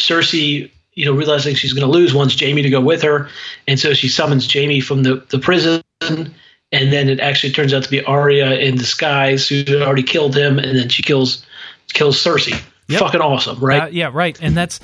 [0.00, 3.28] Cersei, you know, realizing she's going to lose, wants Jaime to go with her,
[3.68, 6.32] and so she summons Jaime from the the prison, and
[6.70, 10.58] then it actually turns out to be Arya in disguise who had already killed him,
[10.58, 11.44] and then she kills
[11.92, 12.60] kills Cersei.
[12.88, 13.00] Yep.
[13.00, 13.82] Fucking awesome, right?
[13.82, 14.36] Uh, yeah, right.
[14.42, 14.80] And that's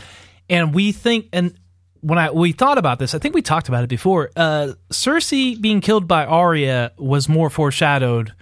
[0.49, 1.59] and we think and
[2.01, 4.31] when I we thought about this, I think we talked about it before.
[4.37, 8.33] Uh, Cersei being killed by Arya was more foreshadowed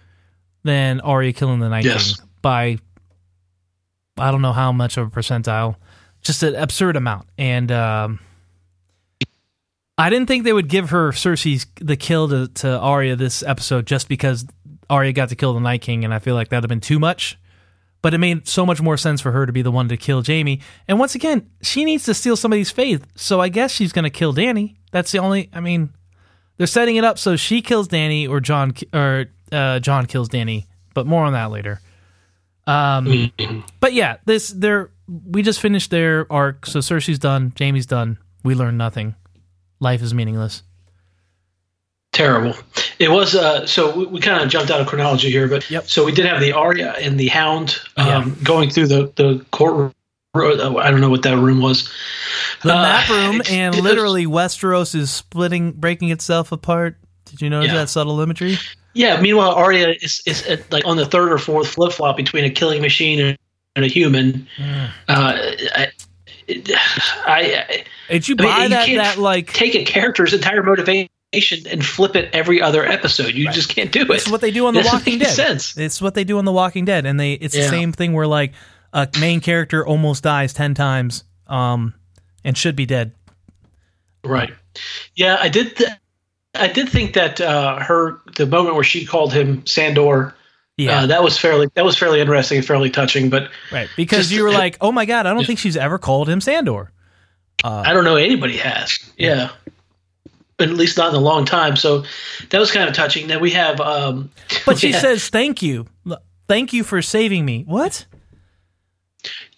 [0.65, 2.17] than Arya killing the Night yes.
[2.17, 2.79] King by
[4.19, 5.77] I don't know how much of a percentile,
[6.25, 7.29] just an absurd amount.
[7.39, 8.19] And um,
[9.97, 13.87] I didn't think they would give her Cersei's the kill to, to Arya this episode
[13.87, 14.45] just because
[14.91, 16.99] Arya got to kill the Night King, and I feel like that'd have been too
[16.99, 17.39] much
[18.05, 20.23] but it made so much more sense for her to be the one to kill
[20.23, 20.61] Jaime.
[20.87, 24.11] And once again, she needs to steal somebody's faith, so I guess she's going to
[24.11, 24.77] kill Dany.
[24.91, 25.49] That's the only.
[25.55, 25.89] I mean,
[26.59, 30.67] they're setting it up so she kills Dany or Jon or uh, Jon kills Dany.
[30.93, 31.81] but more on that later.
[32.67, 33.33] Um,
[33.81, 38.19] but yeah, this they're we just finished their arc, so Cersei's done, Jaime's done.
[38.43, 39.15] We learned nothing.
[39.81, 40.63] Life is meaningless.
[42.13, 42.55] Terrible.
[43.01, 45.89] It was uh, so we, we kind of jumped out of chronology here, but Yep.
[45.89, 48.45] so we did have the Arya and the Hound um, Yeah.
[48.45, 49.93] going through the the courtroom.
[50.37, 51.89] I don't know what that room was.
[52.63, 56.99] The Uh, map room it- and it was- literally Westeros is splitting, breaking itself apart.
[57.25, 57.79] Did you notice Yeah.
[57.79, 58.59] that subtle imagery?
[58.95, 59.21] Yeah.
[59.21, 62.51] Meanwhile, Arya is is at, like on the third or fourth flip flop between a
[62.51, 63.39] killing machine and, and
[63.83, 64.47] a human.
[64.57, 64.91] Mm.
[65.09, 65.39] Uh,
[65.77, 65.89] I,
[67.27, 69.17] I, Did you I mean, buy you that?
[69.17, 71.09] That like take a character's entire motivation
[71.69, 73.35] and flip it every other episode.
[73.35, 74.11] You just can't do it.
[74.11, 75.35] it's what they do on The It Walking Dead.
[75.35, 75.77] sense.
[75.77, 78.27] It's what they do on The Walking Dead, and they it's the same thing where
[78.27, 78.53] like
[78.93, 81.95] a main character almost dies ten times, um,
[82.45, 83.13] and should be dead.
[84.23, 84.53] Right.
[85.17, 85.77] Yeah, I did.
[85.77, 85.91] Th-
[86.55, 90.35] I did think that uh, her the moment where she called him Sandor.
[90.77, 93.31] Yeah, Uh, that was fairly that was fairly interesting and fairly touching.
[93.31, 93.89] But right.
[93.97, 96.41] Because just- you were like, oh my god, I don't think she's ever called him
[96.41, 96.91] Sandor.
[97.63, 98.99] I don't know anybody has.
[99.17, 99.51] Yeah.
[100.57, 101.77] But at least not in a long time.
[101.77, 102.05] So
[102.51, 103.27] that was kind of touching.
[103.27, 103.81] Then we have.
[103.81, 104.31] Um,
[104.67, 105.01] But she yeah.
[105.01, 105.87] says, "Thank you,
[106.49, 108.05] thank you for saving me." What?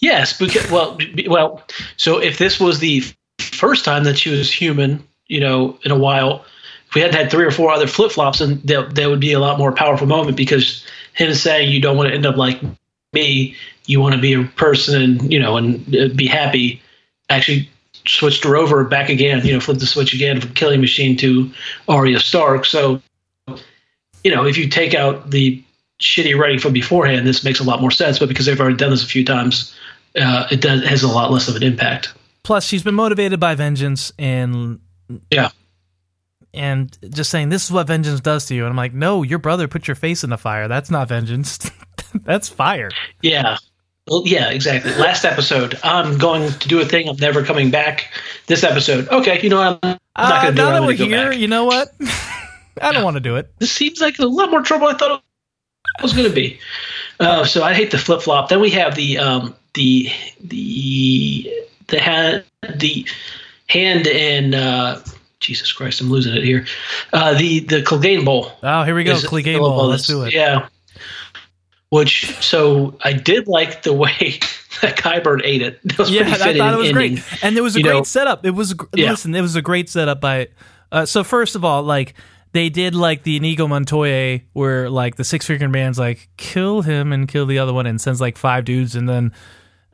[0.01, 0.99] Yes, because well,
[1.29, 1.63] well.
[1.97, 3.03] So if this was the
[3.41, 6.45] first time that she was human, you know, in a while,
[6.89, 9.33] if we hadn't had three or four other flip flops, then that that would be
[9.33, 10.85] a lot more powerful moment because
[11.17, 12.61] him saying you don't want to end up like
[13.13, 13.57] me,
[13.87, 16.81] you want to be a person and you know and uh, be happy,
[17.29, 17.69] actually
[18.07, 21.51] switched her over back again, you know, flipped the switch again from Killing Machine to
[21.89, 22.65] Arya Stark.
[22.65, 23.03] So,
[24.23, 25.63] you know, if you take out the
[26.01, 28.19] shitty writing from beforehand, this makes a lot more sense.
[28.19, 29.75] But because they've already done this a few times,
[30.17, 32.13] uh, it does has a lot less of an impact.
[32.43, 34.79] Plus, she's been motivated by vengeance and
[35.31, 35.51] Yeah.
[36.57, 38.63] And just saying this is what vengeance does to you.
[38.65, 40.69] And I'm like, no, your brother put your face in the fire.
[40.69, 41.71] That's not vengeance.
[42.25, 42.91] That's fire.
[43.23, 43.59] Yeah.
[44.09, 44.93] Well, yeah, exactly.
[44.95, 47.09] Last episode, I'm going to do a thing.
[47.09, 48.13] I'm never coming back.
[48.47, 49.81] This episode, okay, you know what?
[49.85, 50.65] I'm Uh, not going to do it.
[50.71, 51.39] now I'm that we're here, back.
[51.41, 51.89] you know what?
[52.81, 53.53] I don't want to do it.
[53.59, 55.23] This seems like a lot more trouble I thought
[55.99, 56.59] it was going to be.
[57.19, 58.49] Uh, so I hate the flip flop.
[58.49, 60.09] Then we have the um, the
[60.45, 61.51] the
[61.89, 62.45] the hand
[62.77, 63.07] the
[63.69, 65.01] hand and uh,
[65.47, 66.67] Jesus Christ, I'm losing it here.
[67.13, 68.53] Uh, the the Clegane Bowl.
[68.63, 69.15] Oh, here we go.
[69.15, 69.87] Clegane Bowl.
[69.87, 70.35] Let's do it.
[70.35, 70.69] Yeah.
[71.91, 74.11] Which so I did like the way
[74.83, 75.81] that Qyburn ate it.
[75.85, 77.15] That was Yeah, I thought it was ending.
[77.15, 78.45] great, and there was a You great know- setup.
[78.45, 79.11] It was Yeah.
[79.11, 80.49] listen, it was a great setup by.
[80.91, 82.15] Uh, so first of all, like
[82.53, 87.13] they did like the Inigo Montoya, where like the six figure man's like kill him
[87.13, 89.33] and kill the other one, and sends like five dudes, and then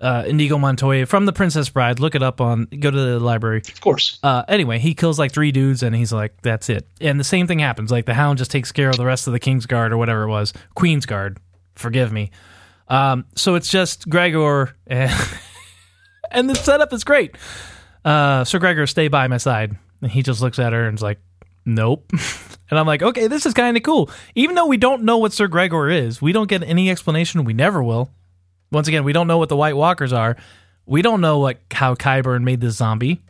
[0.03, 2.00] uh, Inigo Montoya from The Princess Bride.
[2.00, 3.59] Look it up on go to the library.
[3.59, 4.18] Of course.
[4.22, 7.46] Uh, anyway, he kills like three dudes, and he's like, "That's it." And the same
[7.46, 7.90] thing happens.
[7.90, 10.24] Like the Hound just takes care of the rest of the King's Guard or whatever
[10.24, 11.38] it was, Queen's Guard.
[11.76, 12.32] Forgive me.
[12.88, 15.11] Um, so it's just Gregor, and,
[16.30, 17.36] and the setup is great.
[18.05, 21.03] Uh, Sir Gregor, stay by my side, and he just looks at her and is
[21.03, 21.20] like,
[21.64, 22.11] "Nope."
[22.70, 25.32] and I'm like, "Okay, this is kind of cool." Even though we don't know what
[25.32, 27.44] Sir Gregor is, we don't get any explanation.
[27.44, 28.11] We never will.
[28.72, 30.36] Once again, we don't know what the White Walkers are.
[30.86, 33.22] We don't know what how Qyburn made this zombie.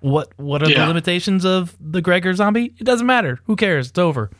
[0.00, 2.74] What what are the limitations of the Gregor zombie?
[2.78, 3.40] It doesn't matter.
[3.44, 3.88] Who cares?
[3.88, 4.30] It's over.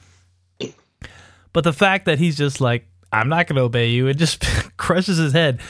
[1.52, 4.44] But the fact that he's just like, I'm not going to obey you, it just
[4.76, 5.60] crushes his head.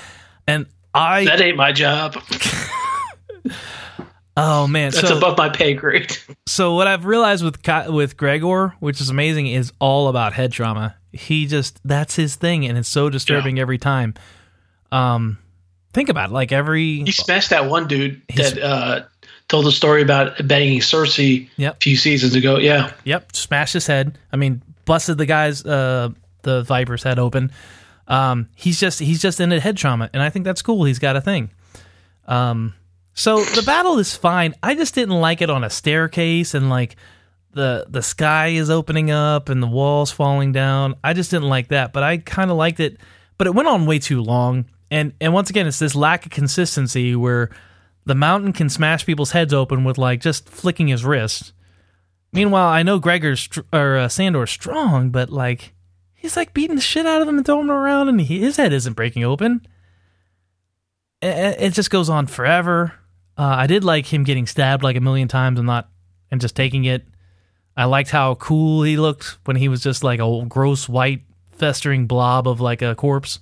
[0.46, 2.16] And I, That ain't my job.
[4.36, 6.16] oh man, That's so above my pay grade.
[6.46, 7.58] so what I've realized with
[7.88, 10.96] with Gregor, which is amazing, is all about head trauma.
[11.12, 14.14] He just that's his thing, and it's so disturbing every time.
[14.92, 15.38] Um,
[15.92, 19.00] think about it, like every He smashed that one dude that uh,
[19.48, 21.76] told the story about banging Cersei Yep.
[21.76, 22.58] a few seasons ago.
[22.58, 22.92] Yeah.
[23.04, 24.18] Yep, smashed his head.
[24.32, 26.10] I mean, busted the guy's uh
[26.42, 27.50] the viper's head open.
[28.08, 30.84] Um, he's just he's just in a head trauma, and I think that's cool.
[30.84, 31.50] He's got a thing.
[32.26, 32.74] Um,
[33.14, 34.54] so the battle is fine.
[34.62, 36.96] I just didn't like it on a staircase and like
[37.52, 40.94] the the sky is opening up and the walls falling down.
[41.04, 42.98] I just didn't like that, but I kind of liked it.
[43.38, 46.30] But it went on way too long, and and once again, it's this lack of
[46.30, 47.48] consistency where
[48.04, 51.54] the mountain can smash people's heads open with like just flicking his wrist.
[52.30, 55.72] Meanwhile, I know Gregor's or uh, Sandor's strong, but like
[56.14, 58.58] he's like beating the shit out of them and throwing them around, and he, his
[58.58, 59.66] head isn't breaking open.
[61.22, 62.92] It, it just goes on forever.
[63.38, 65.88] Uh, I did like him getting stabbed like a million times and not
[66.30, 67.06] and just taking it.
[67.74, 72.06] I liked how cool he looked when he was just like a gross white festering
[72.06, 73.38] blob of like a corpse.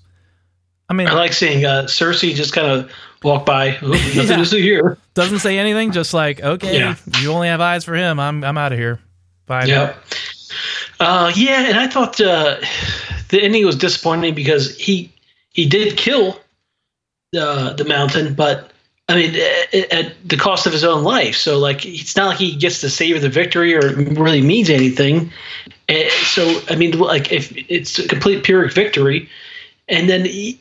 [0.91, 2.91] I mean, I like seeing uh, Cersei just kind of
[3.23, 3.79] walk by.
[3.83, 4.37] Ooh, nothing Yeah.
[4.37, 4.99] to see here.
[5.15, 6.97] doesn't say anything, just like okay, Yeah.
[7.21, 8.19] you only have eyes for him.
[8.21, 9.01] I'm I'm out of here.
[9.47, 9.65] Bye.
[9.67, 9.95] Yeah.
[10.99, 12.57] Uh, yeah, and I thought uh,
[13.29, 15.13] the ending was disappointing because he
[15.53, 16.39] he did kill
[17.39, 18.73] uh, the mountain, but
[19.09, 19.35] I mean,
[19.73, 21.35] at, at the cost of his own life.
[21.37, 25.33] So, like, it's not like he gets to savor the victory or really means anything.
[25.89, 29.29] And so, I mean, like, if it's a complete Pyrrhic victory,
[29.89, 30.61] and then, he,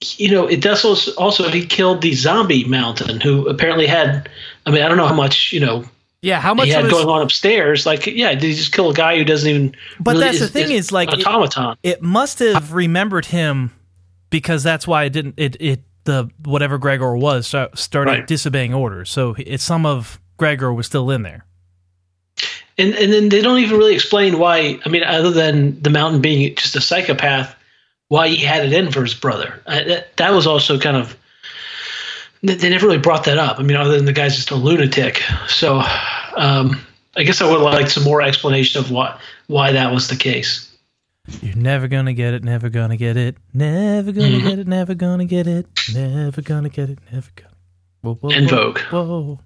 [0.00, 4.28] you know, it does also, also he killed the zombie mountain, who apparently had,
[4.64, 5.84] I mean, I don't know how much, you know,
[6.20, 7.86] yeah, how much he had his, going on upstairs?
[7.86, 9.76] Like, yeah, did he just kill a guy who doesn't even?
[10.00, 11.76] But really that's is, the thing is, is like automaton.
[11.82, 13.72] It, it, must have remembered him
[14.30, 15.34] because that's why it didn't.
[15.36, 18.26] It it the whatever Gregor was started right.
[18.26, 19.10] disobeying orders.
[19.10, 21.44] So it's some of Gregor was still in there.
[22.76, 24.80] And and then they don't even really explain why.
[24.84, 27.54] I mean, other than the mountain being just a psychopath,
[28.08, 29.62] why he had it in for his brother.
[29.66, 31.16] I, that, that was also kind of
[32.42, 33.58] they never really brought that up.
[33.58, 35.22] I mean, other than the guy's just a lunatic.
[35.48, 35.82] So
[36.36, 36.80] um,
[37.16, 40.64] I guess I would like some more explanation of why why that was the case.
[41.42, 44.48] You're never gonna get it, never gonna get it, never gonna mm-hmm.
[44.48, 47.54] get it, never gonna get it, never gonna get it, never gonna.
[48.00, 48.78] Whoa, whoa, En Vogue.
[48.78, 49.40] Whoa.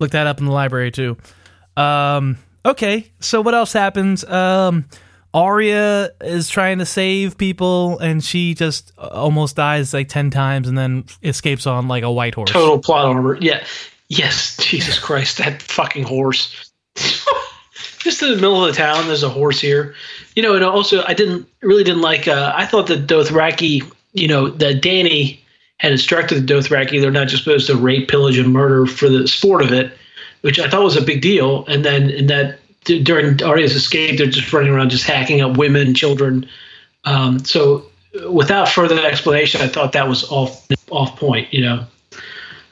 [0.00, 1.16] Look that up in the library too.
[1.76, 4.24] Um, okay, so what else happens?
[4.24, 4.84] Um,
[5.34, 10.76] Arya is trying to save people, and she just almost dies like ten times, and
[10.76, 12.50] then escapes on like a white horse.
[12.50, 13.36] Total plot armor.
[13.40, 13.64] Yeah.
[14.08, 14.56] Yes.
[14.56, 16.70] Jesus Christ, that fucking horse.
[17.98, 19.94] just in the middle of the town, there's a horse here.
[20.34, 22.26] You know, and also I didn't really didn't like.
[22.26, 25.40] Uh, I thought that Dothraki, you know, that Dany
[25.78, 29.28] had instructed the Dothraki they're not just supposed to rape, pillage, and murder for the
[29.28, 29.92] sport of it,
[30.40, 31.64] which I thought was a big deal.
[31.66, 32.58] And then in that
[32.88, 36.48] during Arya's escape, they're just running around just hacking up women, children.
[37.04, 37.84] Um, so
[38.30, 41.52] without further explanation, I thought that was off off point.
[41.52, 41.86] You know,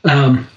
[0.04, 0.48] um,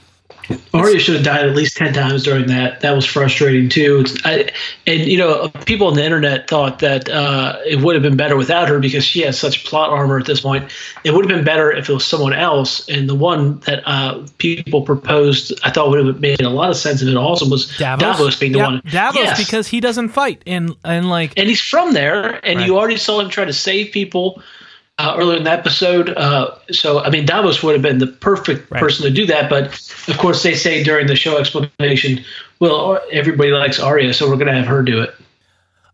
[0.73, 2.81] Arya should have died at least ten times during that.
[2.81, 4.05] That was frustrating too.
[4.23, 4.49] I,
[4.85, 8.35] and you know, people on the internet thought that uh, it would have been better
[8.35, 10.71] without her because she has such plot armor at this point.
[11.03, 12.87] It would have been better if it was someone else.
[12.89, 16.77] And the one that uh, people proposed, I thought would have made a lot of
[16.77, 17.01] sense.
[17.01, 18.81] And it also was Davos, Davos being the one.
[18.85, 19.45] Davos yes.
[19.45, 22.65] because he doesn't fight and and like and he's from there, and right.
[22.65, 24.41] you already saw him try to save people
[24.99, 26.09] uh, earlier in the episode.
[26.09, 28.79] Uh, so, I mean, Davos would have been the perfect right.
[28.79, 29.49] person to do that.
[29.49, 29.67] But
[30.07, 32.23] of course, they say during the show explanation,
[32.59, 35.09] well, everybody likes Arya, so we're going to have her do it.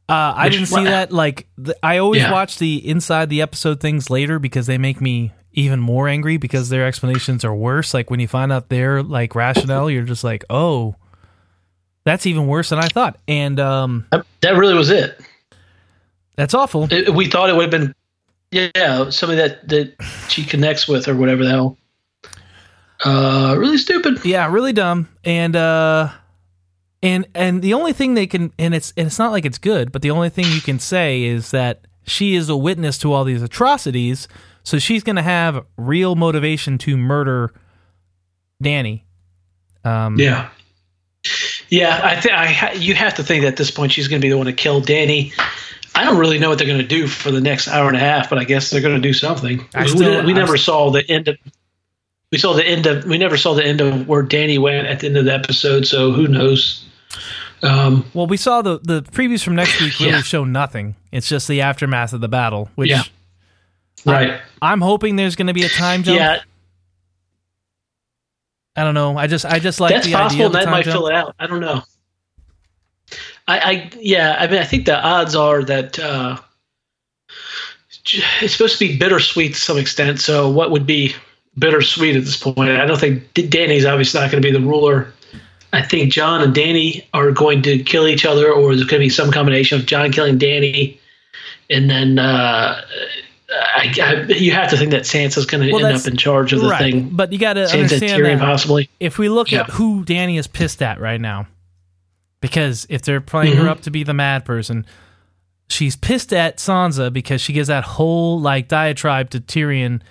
[0.10, 1.12] Uh, I Which, didn't see that.
[1.12, 2.32] Like, the, I always yeah.
[2.32, 6.70] watch the inside the episode things later because they make me even more angry because
[6.70, 7.94] their explanations are worse.
[7.94, 10.96] Like when you find out their like rationale, you're just like, oh,
[12.04, 13.18] that's even worse than I thought.
[13.28, 14.06] And um,
[14.42, 15.20] that really was it.
[16.36, 16.92] That's awful.
[16.92, 17.96] It, we thought it would have been
[18.52, 19.96] yeah, somebody that that
[20.30, 21.78] she connects with or whatever the hell.
[23.04, 24.24] Uh, really stupid.
[24.24, 25.10] Yeah, really dumb.
[25.24, 26.12] And uh,
[27.04, 29.92] and and the only thing they can and it's and it's not like it's good,
[29.92, 33.24] but the only thing you can say is that she is a witness to all
[33.24, 34.28] these atrocities,
[34.64, 37.54] so she's going to have real motivation to murder
[38.64, 39.04] Dany.
[39.84, 40.50] Um, yeah.
[41.70, 44.26] Yeah, I think I you have to think that at this point she's going to
[44.26, 45.34] be the one to kill Dany.
[45.96, 48.00] I don't really know what they're going to do for the next hour and a
[48.00, 49.66] half, but I guess they're going to do something.
[49.88, 51.38] Still, we, we never saw the end of.
[52.32, 53.06] We saw the end of.
[53.06, 55.88] We never saw the end of where Dany went at the end of the episode,
[55.88, 56.86] so who knows?
[57.64, 60.22] Um, well, we saw the the previews from next week really yeah.
[60.22, 60.96] show nothing.
[61.12, 63.04] It's just the aftermath of the battle, which yeah.
[64.06, 64.42] right.
[64.62, 66.20] I, I'm hoping there's going to be a time jump.
[66.20, 66.42] Yeah.
[68.76, 69.18] I don't know.
[69.18, 70.48] I just I just like that's the possible.
[70.48, 70.96] Idea that might jump.
[70.98, 71.36] fill it out.
[71.40, 71.84] I don't know.
[73.48, 76.38] I, I yeah, I mean, I think the odds are that uh,
[78.42, 80.20] it's supposed to be bittersweet to some extent.
[80.20, 81.14] So, what would be
[81.58, 82.72] bittersweet at this point?
[82.72, 85.12] I don't think Dany's obviously not going to be the ruler.
[85.74, 89.06] I think Jon and Dany are going to kill each other, or there's going to
[89.06, 90.98] be some combination of Jon killing Dany,
[91.70, 92.82] and then uh,
[93.50, 96.54] I, I, you have to think that Sansa's going to well, end up in charge
[96.54, 96.80] of the right.
[96.80, 97.10] thing.
[97.10, 98.90] But you got to understand Tyrion that possibly.
[99.00, 99.62] If we look yeah.
[99.62, 101.48] at who Dany is pissed at right now,
[102.46, 103.64] because if they're playing mm-hmm.
[103.64, 104.86] her up to be the mad person,
[105.68, 110.02] she's pissed at Sansa because she gives that whole like diatribe to Tyrion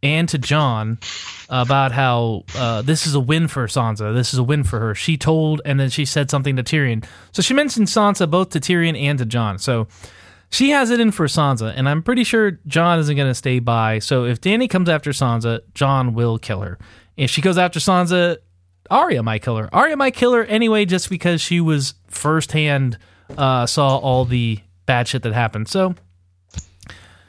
[0.00, 0.98] and to Jon
[1.48, 4.14] about how uh, this is a win for Sansa.
[4.14, 4.94] This is a win for her.
[4.94, 7.04] She told, and then she said something to Tyrion.
[7.32, 9.58] So she mentioned Sansa both to Tyrion and to Jon.
[9.58, 9.88] So
[10.50, 13.58] she has it in for Sansa, and I'm pretty sure Jon isn't going to stay
[13.58, 13.98] by.
[13.98, 16.78] So if Dany comes after Sansa, Jon will kill her.
[17.16, 18.38] If she goes after Sansa,
[18.92, 19.74] Arya might kill her.
[19.74, 22.98] Arya might kill her anyway, just because she was firsthand
[23.36, 25.68] uh, saw all the bad shit that happened.
[25.68, 25.94] So,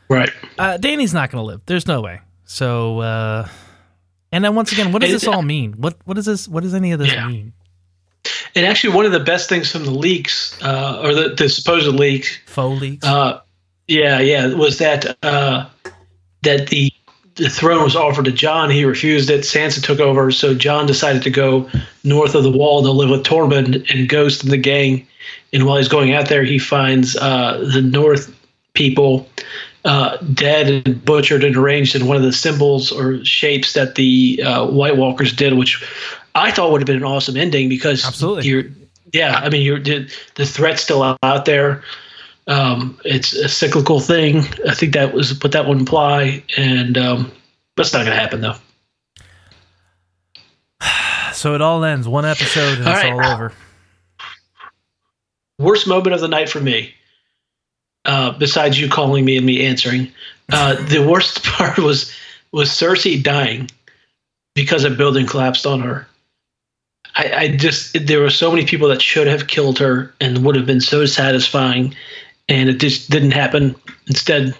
[0.09, 1.61] right, uh, Dany's not going to live.
[1.65, 2.19] There's no way.
[2.45, 3.47] So, uh,
[4.31, 5.73] and then once again, what does this all mean?
[5.73, 6.47] What what does this?
[6.47, 7.27] What does any of this yeah.
[7.27, 7.53] mean?
[8.55, 11.87] And actually, one of the best things from the leaks, uh, or the, the supposed
[11.87, 13.41] leaks, faux leaks, uh,
[13.87, 15.67] yeah, yeah, was that uh,
[16.43, 16.92] that the
[17.35, 18.69] the throne was offered to Jon.
[18.69, 19.41] He refused it.
[19.41, 21.69] Sansa took over, so Jon decided to go
[22.03, 25.07] north of the wall to live with Tormund and Ghost and the gang.
[25.51, 28.35] And while he's going out there, he finds uh, the North
[28.73, 29.27] people
[29.85, 34.41] uh, dead and butchered and arranged in one of the symbols or shapes that the
[34.43, 35.83] uh, White Walkers did, which
[36.35, 38.63] I thought would have been an awesome ending because absolutely, you're,
[39.11, 41.83] yeah, I mean, you're the, the threat's still out there.
[42.47, 44.39] Um, it's a cyclical thing.
[44.67, 47.31] I think that was what that would imply, and um,
[47.77, 48.55] that's not going to happen though.
[51.33, 53.11] So it all ends one episode and all it's right.
[53.11, 53.53] all over.
[55.57, 56.93] Worst moment of the night for me,
[58.05, 60.11] uh, besides you calling me and me answering,
[60.51, 62.13] uh, the worst part was
[62.51, 63.69] was Cersei dying
[64.53, 66.07] because a building collapsed on her.
[67.15, 70.55] I, I just there were so many people that should have killed her and would
[70.55, 71.95] have been so satisfying
[72.47, 73.75] and it just didn't happen.
[74.07, 74.55] Instead,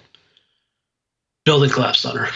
[1.46, 2.28] building collapsed on her.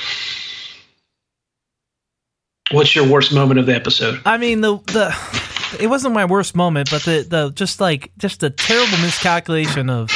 [2.71, 4.21] What's your worst moment of the episode?
[4.25, 8.41] I mean, the the it wasn't my worst moment, but the the just like just
[8.41, 10.11] the terrible miscalculation of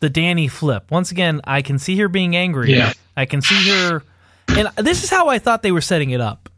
[0.00, 0.90] the Dany flip.
[0.90, 2.72] Once again, I can see her being angry.
[2.72, 2.92] Yeah.
[3.16, 4.02] I can see her
[4.48, 6.48] and this is how I thought they were setting it up.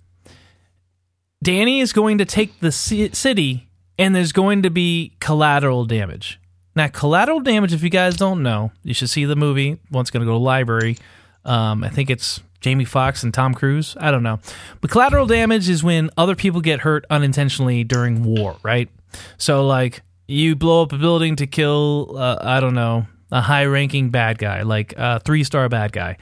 [1.44, 6.40] Dany is going to take the city and there's going to be collateral damage.
[6.76, 9.78] Now, collateral damage, if you guys don't know, you should see the movie.
[9.90, 10.98] Once going to go to library.
[11.44, 13.96] Um, I think it's Jamie Foxx and Tom Cruise.
[14.00, 14.40] I don't know.
[14.80, 18.88] But collateral damage is when other people get hurt unintentionally during war, right?
[19.36, 23.66] So, like, you blow up a building to kill, uh, I don't know, a high
[23.66, 26.16] ranking bad guy, like a three star bad guy.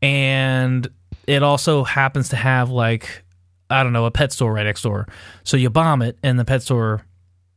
[0.00, 0.88] And
[1.26, 3.24] it also happens to have, like,
[3.68, 5.06] I don't know, a pet store right next door.
[5.44, 7.02] So you bomb it, and the pet store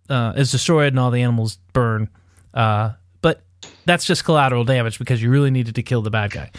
[0.09, 2.09] uh, is destroyed, and all the animals burn
[2.53, 2.91] uh,
[3.21, 3.41] but
[3.85, 6.51] that's just collateral damage because you really needed to kill the bad guy.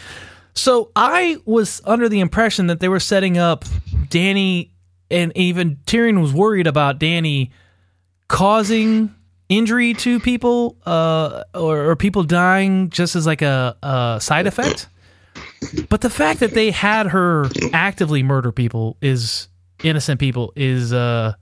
[0.53, 3.65] So I was under the impression that they were setting up
[4.07, 4.69] Dany,
[5.11, 7.51] and even Tyrion was worried about Dany
[8.27, 9.13] causing
[9.49, 14.87] injury to people uh, or, or, people dying just as like a, a side effect.
[15.89, 19.47] But the fact that they had her actively murder people is
[19.83, 21.33] innocent people is uh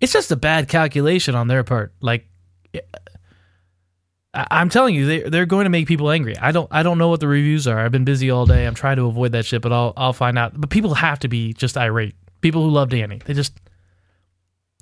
[0.00, 1.92] it's just a bad calculation on their part.
[2.00, 2.26] Like
[4.34, 6.36] I'm telling you, they they're going to make people angry.
[6.38, 7.78] I don't I don't know what the reviews are.
[7.78, 8.66] I've been busy all day.
[8.66, 10.58] I'm trying to avoid that shit, but I'll I'll find out.
[10.58, 12.14] But people have to be just irate.
[12.40, 13.52] People who love Dany, they just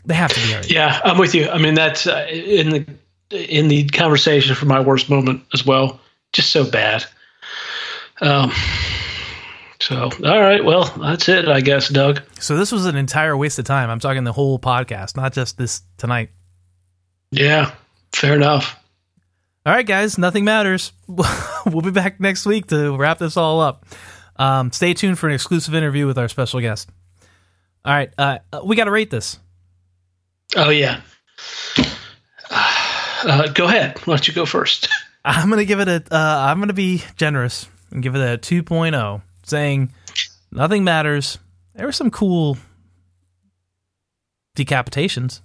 [0.05, 0.71] they have to be irate.
[0.71, 1.49] Yeah, I'm with you.
[1.49, 2.87] I mean, that's uh, in the
[3.31, 6.01] in the conversation for my worst moment as well.
[6.33, 7.05] Just so bad.
[8.21, 8.53] Um.
[9.81, 12.21] So, all right, well, that's it, I guess, Doug.
[12.39, 13.89] So this was an entire waste of time.
[13.89, 16.29] I'm talking the whole podcast, not just this tonight.
[17.31, 17.73] Yeah,
[18.13, 18.77] fair enough.
[19.67, 20.93] All right, guys, nothing matters.
[21.07, 23.85] we'll be back next week to wrap this all up.
[24.37, 26.89] Um, stay tuned for an exclusive interview with our special guest.
[27.85, 29.39] All right, uh, we got to rate this.
[30.57, 31.03] Oh yeah.
[33.23, 33.99] Uh, go ahead.
[34.07, 34.89] Why don't you go first?
[35.25, 36.03] I'm gonna give it a.
[36.11, 39.93] Uh, I'm gonna be generous and give it a 2.0, saying
[40.51, 41.39] nothing matters.
[41.75, 42.57] There were some cool
[44.57, 45.43] decapitations.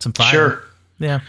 [0.00, 0.30] Some fire.
[0.30, 0.64] Sure.
[0.98, 1.20] Yeah.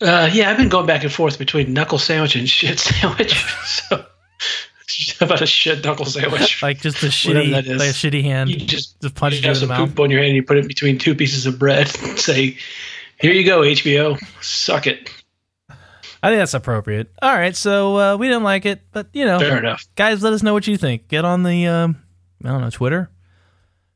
[0.00, 3.34] Uh, yeah, I've been going back and forth between knuckle sandwich and shit sandwich.
[3.64, 4.04] so
[5.20, 8.50] about a shit knuckle sandwich, like just a shitty, like a shitty hand.
[8.50, 10.28] You just just punch you have some poop on your hand.
[10.28, 11.90] And you put it between two pieces of bread.
[12.02, 12.56] And say,
[13.20, 15.10] "Here you go, HBO, suck it."
[15.68, 17.12] I think that's appropriate.
[17.20, 19.86] All right, so uh, we didn't like it, but you know, fair enough.
[19.94, 21.08] Guys, let us know what you think.
[21.08, 22.02] Get on the um,
[22.44, 23.10] I don't know Twitter.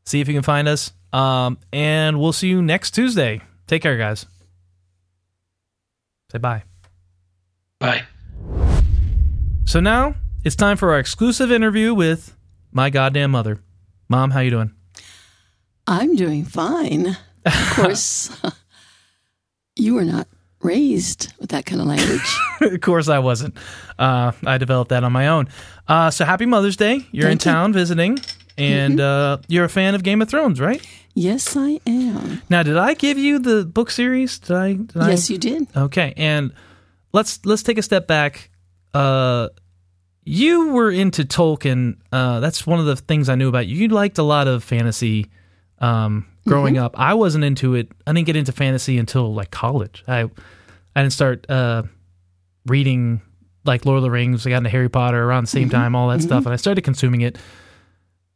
[0.04, 0.92] See if you can find us.
[1.12, 3.40] Um, and we'll see you next Tuesday.
[3.66, 4.26] Take care, guys.
[6.30, 6.62] Say bye.
[7.78, 8.02] Bye.
[9.64, 10.14] So now
[10.44, 12.36] it's time for our exclusive interview with
[12.70, 13.60] my goddamn mother.
[14.10, 14.72] Mom, how you doing?
[15.86, 17.16] I'm doing fine.
[17.46, 18.42] Of course,
[19.76, 20.28] you were not
[20.60, 22.36] raised with that kind of language.
[22.60, 23.56] of course, I wasn't.
[23.98, 25.48] Uh, I developed that on my own.
[25.86, 27.06] Uh, so happy Mother's Day.
[27.10, 27.74] You're Thank in town you.
[27.74, 28.18] visiting,
[28.58, 29.40] and mm-hmm.
[29.40, 30.84] uh, you're a fan of Game of Thrones, right?
[31.14, 32.42] Yes, I am.
[32.50, 34.38] Now, did I give you the book series?
[34.38, 34.72] Did I?
[34.74, 35.32] Did yes, I?
[35.32, 35.76] you did.
[35.76, 36.52] Okay, and
[37.12, 38.50] let's let's take a step back.
[38.92, 39.48] Uh,
[40.24, 41.96] you were into Tolkien.
[42.12, 43.76] Uh, that's one of the things I knew about you.
[43.76, 45.30] You liked a lot of fantasy
[45.78, 46.84] um, growing mm-hmm.
[46.84, 46.98] up.
[46.98, 47.90] I wasn't into it.
[48.06, 50.04] I didn't get into fantasy until like college.
[50.06, 50.22] I
[50.94, 51.84] I didn't start uh,
[52.66, 53.22] reading
[53.64, 54.46] like Lord of the Rings.
[54.46, 55.76] I got into Harry Potter around the same mm-hmm.
[55.76, 56.26] time, all that mm-hmm.
[56.26, 57.38] stuff, and I started consuming it.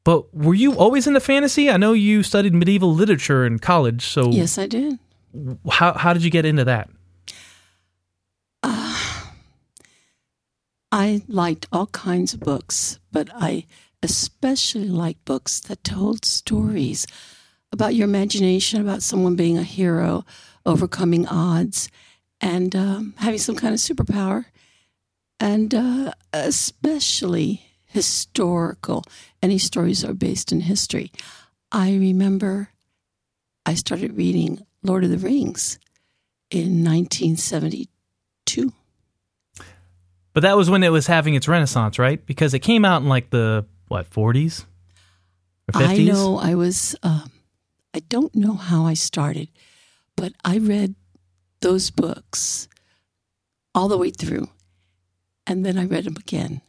[0.05, 1.71] But were you always into fantasy?
[1.71, 4.99] I know you studied medieval literature in college, so yes, I did.
[5.71, 6.91] How how did you get into that?
[8.63, 8.99] Uh,
[10.91, 13.67] I liked all kinds of books, but I
[14.03, 17.07] especially liked books that told stories
[17.71, 20.25] about your imagination, about someone being a hero,
[20.67, 21.89] overcoming odds,
[22.41, 24.47] and um, having some kind of superpower,
[25.39, 29.05] and uh, especially historical.
[29.43, 31.13] Any stories are based in history.
[31.71, 32.71] I remember
[33.65, 35.79] I started reading Lord of the Rings
[36.51, 38.73] in 1972.
[40.33, 42.25] But that was when it was having its renaissance, right?
[42.25, 44.65] Because it came out in like the what 40s
[45.69, 45.89] or 50s.
[45.89, 46.97] I know I was.
[47.03, 47.31] Um,
[47.95, 49.49] I don't know how I started,
[50.17, 50.95] but I read
[51.61, 52.67] those books
[53.75, 54.49] all the way through,
[55.47, 56.63] and then I read them again,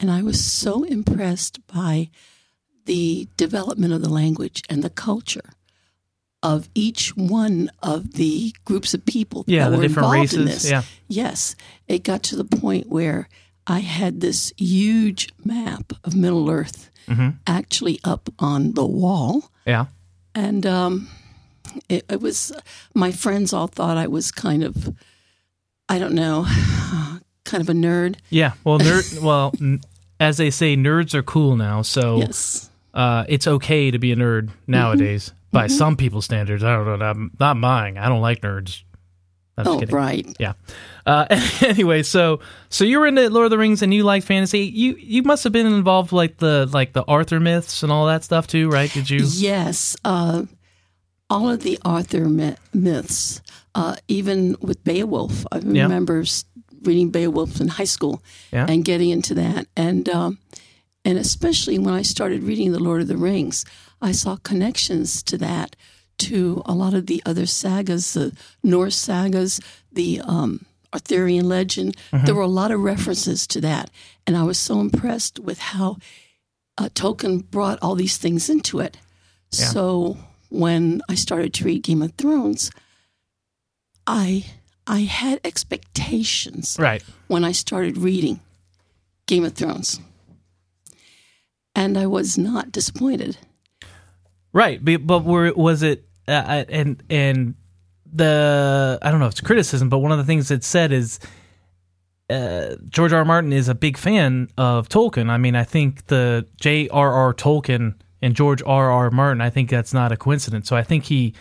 [0.00, 2.08] and I was so impressed by
[2.86, 5.50] the development of the language and the culture
[6.42, 10.70] of each one of the groups of people yeah, that were involved races, in this.
[10.70, 10.82] Yeah.
[11.06, 11.54] Yes,
[11.86, 13.28] it got to the point where
[13.66, 17.30] I had this huge map of Middle Earth mm-hmm.
[17.46, 19.50] actually up on the wall.
[19.66, 19.86] Yeah,
[20.34, 21.08] and um,
[21.88, 22.52] it, it, was
[22.94, 24.96] my friends all thought I was kind of,
[25.88, 26.46] I don't know,
[27.44, 28.16] kind of a nerd.
[28.30, 29.20] Yeah, well, nerd.
[29.22, 29.52] well,
[30.20, 31.82] as they say, nerds are cool now.
[31.82, 32.70] So yes.
[32.92, 35.56] Uh, it's okay to be a nerd nowadays mm-hmm.
[35.56, 35.76] by mm-hmm.
[35.76, 36.64] some people's standards.
[36.64, 37.96] I don't know, not, not mine.
[37.98, 38.82] I don't like nerds.
[39.58, 39.94] oh, kidding.
[39.94, 40.36] right.
[40.40, 40.54] Yeah.
[41.06, 41.26] Uh,
[41.60, 44.60] anyway, so so you were into Lord of the Rings and you like fantasy.
[44.60, 48.24] You you must have been involved like the like the Arthur myths and all that
[48.24, 48.92] stuff too, right?
[48.92, 49.24] Did you?
[49.24, 49.96] Yes.
[50.04, 50.44] Uh,
[51.28, 52.28] all of the Arthur
[52.74, 53.40] myths,
[53.74, 55.46] uh, even with Beowulf.
[55.52, 56.32] I remember yeah.
[56.82, 58.22] Reading Beowulf in high school
[58.52, 58.66] yeah.
[58.68, 59.66] and getting into that.
[59.76, 60.38] And um,
[61.04, 63.64] and especially when I started reading The Lord of the Rings,
[64.02, 65.76] I saw connections to that,
[66.18, 69.60] to a lot of the other sagas, the Norse sagas,
[69.92, 71.96] the um, Arthurian legend.
[72.12, 72.26] Mm-hmm.
[72.26, 73.90] There were a lot of references to that.
[74.26, 75.96] And I was so impressed with how
[76.76, 78.96] uh, Tolkien brought all these things into it.
[79.52, 79.66] Yeah.
[79.66, 80.16] So
[80.50, 82.70] when I started to read Game of Thrones,
[84.06, 84.44] I
[84.86, 86.76] I had expectations.
[86.78, 87.02] Right.
[87.28, 88.40] When I started reading
[89.26, 90.00] Game of Thrones
[91.74, 93.38] and I was not disappointed.
[94.52, 97.54] Right, but, but were, was it uh, uh, and and
[98.12, 101.18] the I don't know if it's criticism, but one of the things it said is
[102.28, 103.20] uh, George R.
[103.20, 103.24] R.
[103.24, 105.28] Martin is a big fan of Tolkien.
[105.30, 107.34] I mean, I think the J.R.R.
[107.34, 108.90] Tolkien and George R.R.
[108.90, 109.10] R.
[109.10, 109.40] Martin.
[109.40, 110.68] I think that's not a coincidence.
[110.68, 111.34] So I think he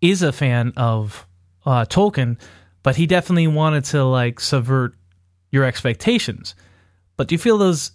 [0.00, 1.26] is a fan of
[1.64, 2.38] uh, Tolkien,
[2.84, 4.94] but he definitely wanted to like subvert
[5.50, 6.54] your expectations.
[7.16, 7.90] But do you feel those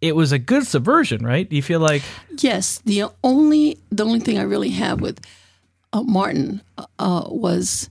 [0.00, 1.48] it was a good subversion, right?
[1.48, 2.02] Do you feel like
[2.38, 2.80] yes?
[2.84, 5.20] The only the only thing I really have with
[5.92, 6.62] uh, Martin
[6.98, 7.88] uh, was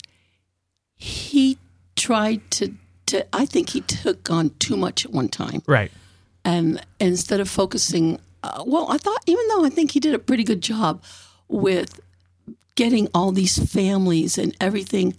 [0.95, 1.57] he
[1.95, 2.73] tried to,
[3.05, 3.25] to.
[3.33, 5.91] I think he took on too much at one time, right?
[6.43, 10.19] And instead of focusing, uh, well, I thought even though I think he did a
[10.19, 11.03] pretty good job
[11.47, 11.99] with
[12.75, 15.15] getting all these families and everything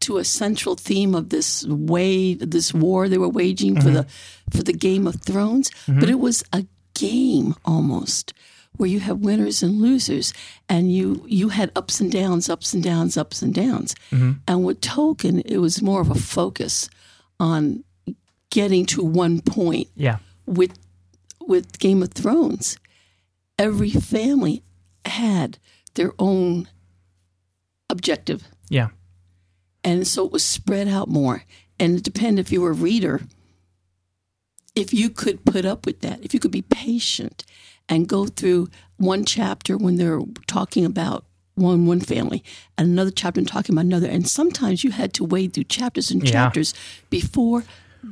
[0.00, 3.86] to a central theme of this way this war they were waging mm-hmm.
[3.86, 4.06] for the
[4.50, 6.00] for the Game of Thrones, mm-hmm.
[6.00, 8.32] but it was a game almost
[8.76, 10.32] where you have winners and losers
[10.68, 14.32] and you you had ups and downs ups and downs ups and downs mm-hmm.
[14.46, 16.88] and with tolkien it was more of a focus
[17.38, 17.84] on
[18.50, 20.78] getting to one point yeah with
[21.40, 22.78] with game of thrones
[23.58, 24.62] every family
[25.04, 25.58] had
[25.94, 26.68] their own
[27.90, 28.88] objective yeah
[29.84, 31.44] and so it was spread out more.
[31.80, 33.22] And it depended if you were a reader,
[34.74, 37.44] if you could put up with that, if you could be patient
[37.88, 41.24] and go through one chapter when they're talking about
[41.54, 42.44] one one family
[42.76, 44.08] and another chapter and talking about another.
[44.08, 47.04] And sometimes you had to wade through chapters and chapters yeah.
[47.10, 47.64] before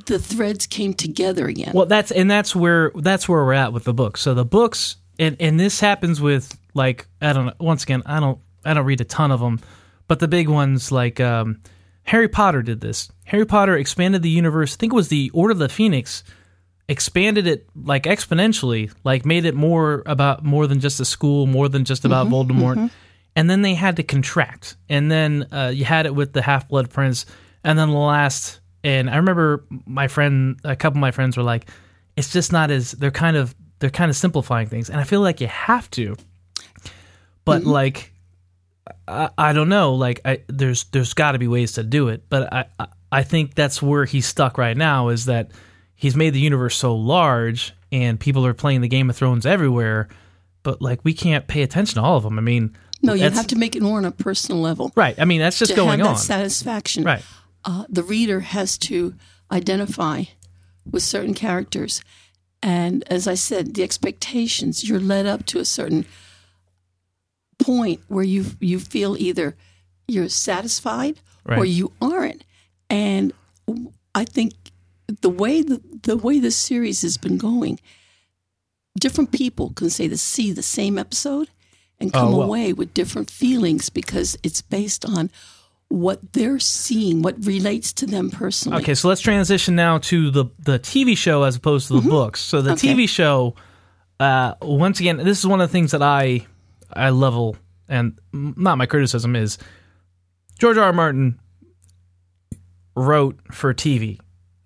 [0.06, 1.72] the threads came together again.
[1.74, 4.16] Well, that's and that's where that's where we're at with the book.
[4.16, 7.55] So the books and and this happens with like I don't know.
[7.60, 9.60] Once again, I don't I don't read a ton of them,
[10.08, 11.60] but the big ones like um,
[12.04, 13.10] Harry Potter did this.
[13.24, 14.74] Harry Potter expanded the universe.
[14.74, 16.22] I think it was the Order of the Phoenix
[16.88, 21.68] expanded it like exponentially, like made it more about more than just a school, more
[21.68, 22.74] than just about mm-hmm, Voldemort.
[22.76, 22.86] Mm-hmm.
[23.34, 24.76] And then they had to contract.
[24.88, 27.26] And then uh, you had it with the Half Blood Prince.
[27.64, 31.42] And then the last, and I remember my friend, a couple of my friends were
[31.42, 31.68] like,
[32.16, 34.88] it's just not as, they're kind of, they're kind of simplifying things.
[34.88, 36.16] And I feel like you have to.
[37.44, 37.70] But mm-hmm.
[37.70, 38.12] like,
[39.08, 39.94] I, I don't know.
[39.94, 43.22] Like, I, there's there's got to be ways to do it, but I, I I
[43.22, 45.08] think that's where he's stuck right now.
[45.08, 45.50] Is that
[45.94, 50.08] he's made the universe so large, and people are playing the Game of Thrones everywhere,
[50.62, 52.38] but like we can't pay attention to all of them.
[52.38, 55.18] I mean, no, you have to make it more on a personal level, right?
[55.18, 56.14] I mean, that's just to going have on.
[56.14, 57.22] That satisfaction, right?
[57.64, 59.14] Uh, the reader has to
[59.50, 60.24] identify
[60.90, 62.02] with certain characters.
[62.62, 66.06] And as I said, the expectations, you're led up to a certain
[67.58, 69.56] point where you you feel either
[70.08, 71.58] you're satisfied right.
[71.58, 72.44] or you aren't.
[72.88, 73.32] And
[74.14, 74.52] I think
[75.20, 77.80] the way the, the way this series has been going,
[78.98, 81.50] different people can say to see the same episode
[81.98, 82.48] and come oh, well.
[82.48, 85.30] away with different feelings because it's based on
[85.88, 88.82] what they're seeing, what relates to them personally.
[88.82, 92.10] Okay, so let's transition now to the the TV show as opposed to the mm-hmm.
[92.10, 92.40] books.
[92.40, 92.94] So the okay.
[92.94, 93.54] TV show,
[94.18, 96.46] uh, once again, this is one of the things that I
[96.92, 97.56] I level
[97.88, 99.58] and not my criticism is
[100.58, 100.84] George R.
[100.84, 100.92] R.
[100.92, 101.38] Martin
[102.94, 104.18] wrote for TV.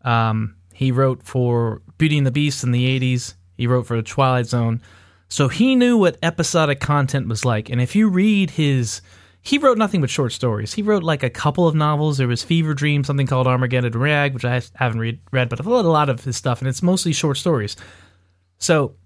[0.02, 3.34] Um, he wrote for Beauty and the Beast in the '80s.
[3.56, 4.80] He wrote for the Twilight Zone.
[5.28, 7.70] So he knew what episodic content was like.
[7.70, 9.02] And if you read his
[9.42, 10.74] he wrote nothing but short stories.
[10.74, 12.18] He wrote like a couple of novels.
[12.18, 15.66] There was Fevre Dream, something called Armageddon Rag, which I haven't read, read, but I've
[15.66, 17.76] read a lot of his stuff, and it's mostly short stories.
[18.59, 18.97] So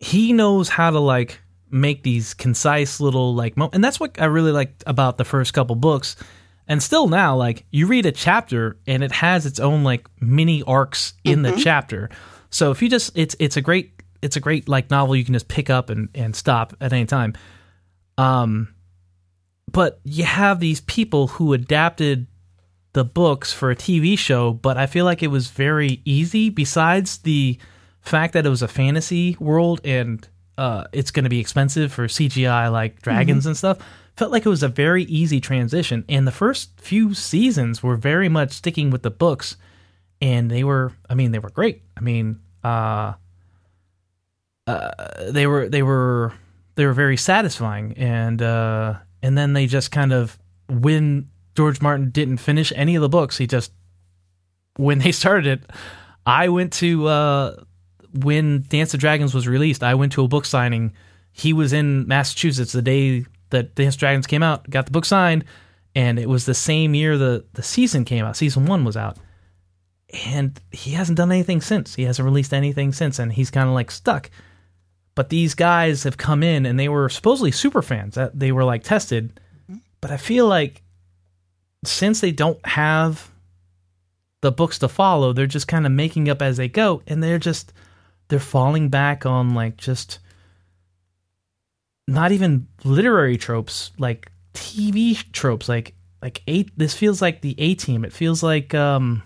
[0.00, 1.40] he knows how to like
[1.72, 5.54] make these concise little like, mo- and that's what I really liked about the first
[5.54, 6.16] couple books.
[6.68, 10.62] And still now, like you read a chapter and it has its own like mini
[10.62, 11.56] arcs in mm-hmm.
[11.56, 12.10] the chapter.
[12.50, 15.34] So if you just, it's it's a great it's a great like novel you can
[15.34, 17.34] just pick up and and stop at any time.
[18.16, 18.74] Um
[19.70, 22.26] but you have these people who adapted
[22.92, 26.50] the books for a TV show, but I feel like it was very easy.
[26.50, 27.58] Besides the
[28.02, 30.28] fact that it was a fantasy world and
[30.58, 33.48] uh, it's going to be expensive for CGI like dragons mm-hmm.
[33.50, 33.78] and stuff,
[34.16, 36.04] felt like it was a very easy transition.
[36.08, 39.56] And the first few seasons were very much sticking with the books,
[40.20, 41.82] and they were, I mean, they were great.
[41.96, 43.14] I mean, uh,
[44.66, 44.90] uh,
[45.30, 46.32] they were they were
[46.74, 50.38] they were very satisfying, and uh, and then they just kind of
[50.68, 53.72] when George Martin didn't finish any of the books, he just
[54.76, 55.70] when they started it,
[56.24, 57.56] I went to uh,
[58.14, 59.82] when Dance of Dragons was released.
[59.82, 60.92] I went to a book signing.
[61.32, 64.68] He was in Massachusetts the day that Dance of Dragons came out.
[64.68, 65.44] Got the book signed,
[65.94, 68.36] and it was the same year the the season came out.
[68.36, 69.16] Season one was out,
[70.26, 71.94] and he hasn't done anything since.
[71.94, 74.30] He hasn't released anything since, and he's kind of like stuck.
[75.14, 78.14] But these guys have come in and they were supposedly super fans.
[78.14, 79.38] That they were like tested.
[80.00, 80.82] But I feel like
[81.84, 83.30] since they don't have
[84.40, 87.38] the books to follow, they're just kind of making up as they go and they're
[87.38, 87.72] just
[88.32, 90.18] they're falling back on like just
[92.08, 96.70] not even literary tropes, like TV tropes, like like eight.
[96.74, 98.06] This feels like the A Team.
[98.06, 99.22] It feels like um,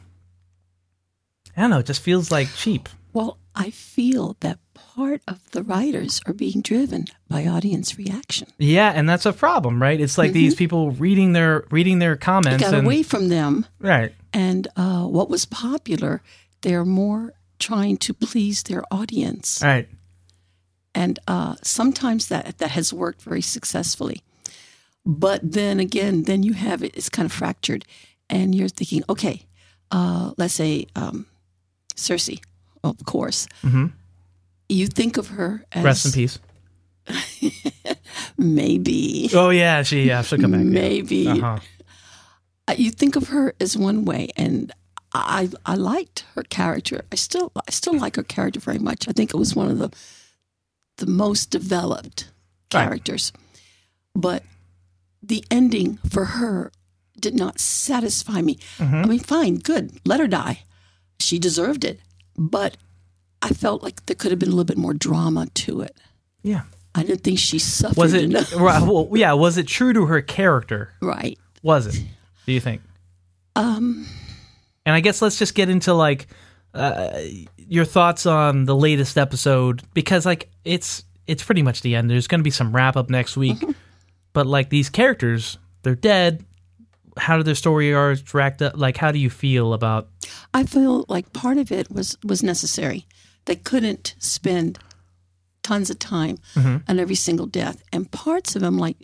[1.57, 1.78] I don't know.
[1.78, 2.89] It just feels like cheap.
[3.12, 8.49] Well, I feel that part of the writers are being driven by audience reaction.
[8.59, 10.01] Yeah, and that's a problem, right?
[10.01, 10.35] It's like mm-hmm.
[10.35, 12.65] these people reading their reading their comments.
[12.65, 14.12] got and, away from them, right?
[14.33, 16.23] And uh, what was popular,
[16.62, 19.89] they're more trying to please their audience, right?
[20.95, 24.23] And uh, sometimes that that has worked very successfully,
[25.05, 26.97] but then again, then you have it.
[26.97, 27.85] It's kind of fractured,
[28.31, 29.43] and you're thinking, okay,
[29.91, 31.27] uh, let's say um,
[31.95, 32.41] Cersei
[32.87, 33.47] of course.
[33.62, 33.87] Mm-hmm.
[34.69, 36.39] You think of her as rest in peace.
[38.39, 39.31] maybe.
[39.33, 40.61] Oh yeah, she yeah she'll come back.
[40.61, 41.16] Maybe.
[41.16, 41.33] Yeah.
[41.33, 41.59] Uh-huh.
[42.69, 44.73] Uh, you think of her as one way, and
[45.24, 47.02] I I liked her character.
[47.12, 49.09] I still I still like her character very much.
[49.09, 49.90] I think it was one of the
[50.98, 52.28] the most developed
[52.70, 53.32] characters.
[53.34, 53.43] Right.
[54.14, 54.43] But
[55.22, 56.72] the ending for her
[57.20, 58.56] did not satisfy me.
[58.78, 58.94] Mm-hmm.
[58.94, 60.62] I mean, fine, good, let her die.
[61.18, 62.01] She deserved it
[62.36, 62.76] but
[63.43, 65.97] I felt like there could have been a little bit more drama to it.
[66.43, 66.62] Yeah.
[66.94, 68.55] I didn't think she suffered was it, enough.
[68.56, 70.93] Right, well, yeah, was it true to her character?
[71.01, 71.38] Right.
[71.62, 72.02] Was it?
[72.47, 72.82] Do you think?
[73.55, 74.06] Um
[74.87, 76.29] and I guess let's just get into like
[76.73, 77.21] uh,
[77.59, 82.09] your thoughts on the latest episode because like it's it's pretty much the end.
[82.09, 83.59] There's going to be some wrap up next week.
[83.59, 83.73] Mm-hmm.
[84.33, 86.45] But like these characters, they're dead
[87.17, 88.77] how did their story arcs racked up?
[88.77, 90.09] Like, how do you feel about?
[90.53, 93.07] I feel like part of it was was necessary.
[93.47, 94.79] They couldn't spend
[95.63, 96.79] tons of time mm-hmm.
[96.89, 98.97] on every single death, and parts of them, like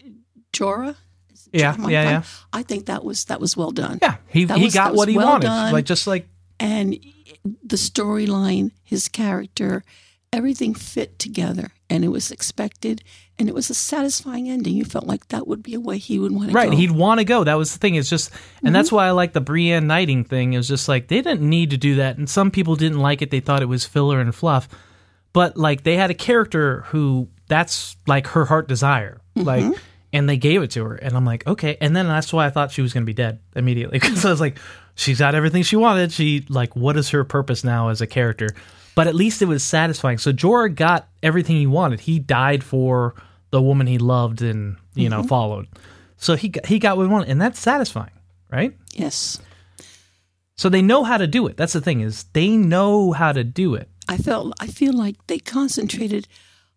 [0.53, 0.97] Jorah.
[1.53, 2.23] Yeah, yeah, yeah.
[2.53, 3.99] I think that was that was well done.
[4.01, 5.47] Yeah, he that he was, got what he well wanted.
[5.47, 5.73] Done.
[5.73, 6.99] Like just like and
[7.65, 9.85] the storyline, his character,
[10.33, 13.03] everything fit together and it was expected
[13.39, 14.75] and it was a satisfying ending.
[14.75, 16.71] You felt like that would be a way he would want to right, go.
[16.71, 17.45] Right, he'd want to go.
[17.45, 17.97] That was the thing.
[17.97, 18.73] It's just, and mm-hmm.
[18.73, 20.53] that's why I like the Brienne knighting thing.
[20.53, 23.23] It was just like they didn't need to do that, and some people didn't like
[23.23, 23.31] it.
[23.31, 24.69] They thought it was filler and fluff,
[25.33, 29.47] but like they had a character who that's like her heart desire, mm-hmm.
[29.47, 29.81] like,
[30.13, 31.77] and they gave it to her, and I'm like, okay.
[31.81, 34.31] And then that's why I thought she was going to be dead immediately because I
[34.31, 34.59] was like,
[34.95, 36.13] she's got everything she wanted.
[36.13, 38.49] She like, what is her purpose now as a character?
[38.95, 40.19] But at least it was satisfying.
[40.19, 42.01] So Jorah got everything he wanted.
[42.01, 43.15] He died for
[43.51, 45.23] the woman he loved and you mm-hmm.
[45.23, 45.67] know followed.
[46.17, 48.13] So he got, he got what he wanted, and that's satisfying,
[48.51, 48.77] right?
[48.93, 49.39] Yes.
[50.57, 51.57] So they know how to do it.
[51.57, 53.89] That's the thing is they know how to do it.
[54.09, 56.29] I felt I feel like they concentrated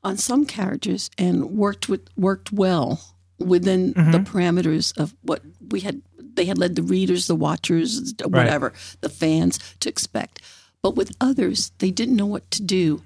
[0.03, 4.11] on some characters and worked with worked well within mm-hmm.
[4.11, 6.01] the parameters of what we had
[6.35, 8.97] they had led the readers, the watchers, whatever, right.
[9.01, 10.41] the fans to expect.
[10.81, 13.01] But with others, they didn't know what to do.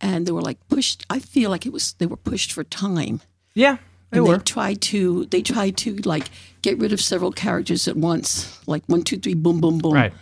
[0.00, 3.20] And they were like pushed I feel like it was they were pushed for time.
[3.54, 3.78] Yeah.
[4.10, 6.30] They, and they tried to they tried to like
[6.62, 9.94] get rid of several characters at once, like one, two, three, boom, boom, boom.
[9.94, 10.12] Right.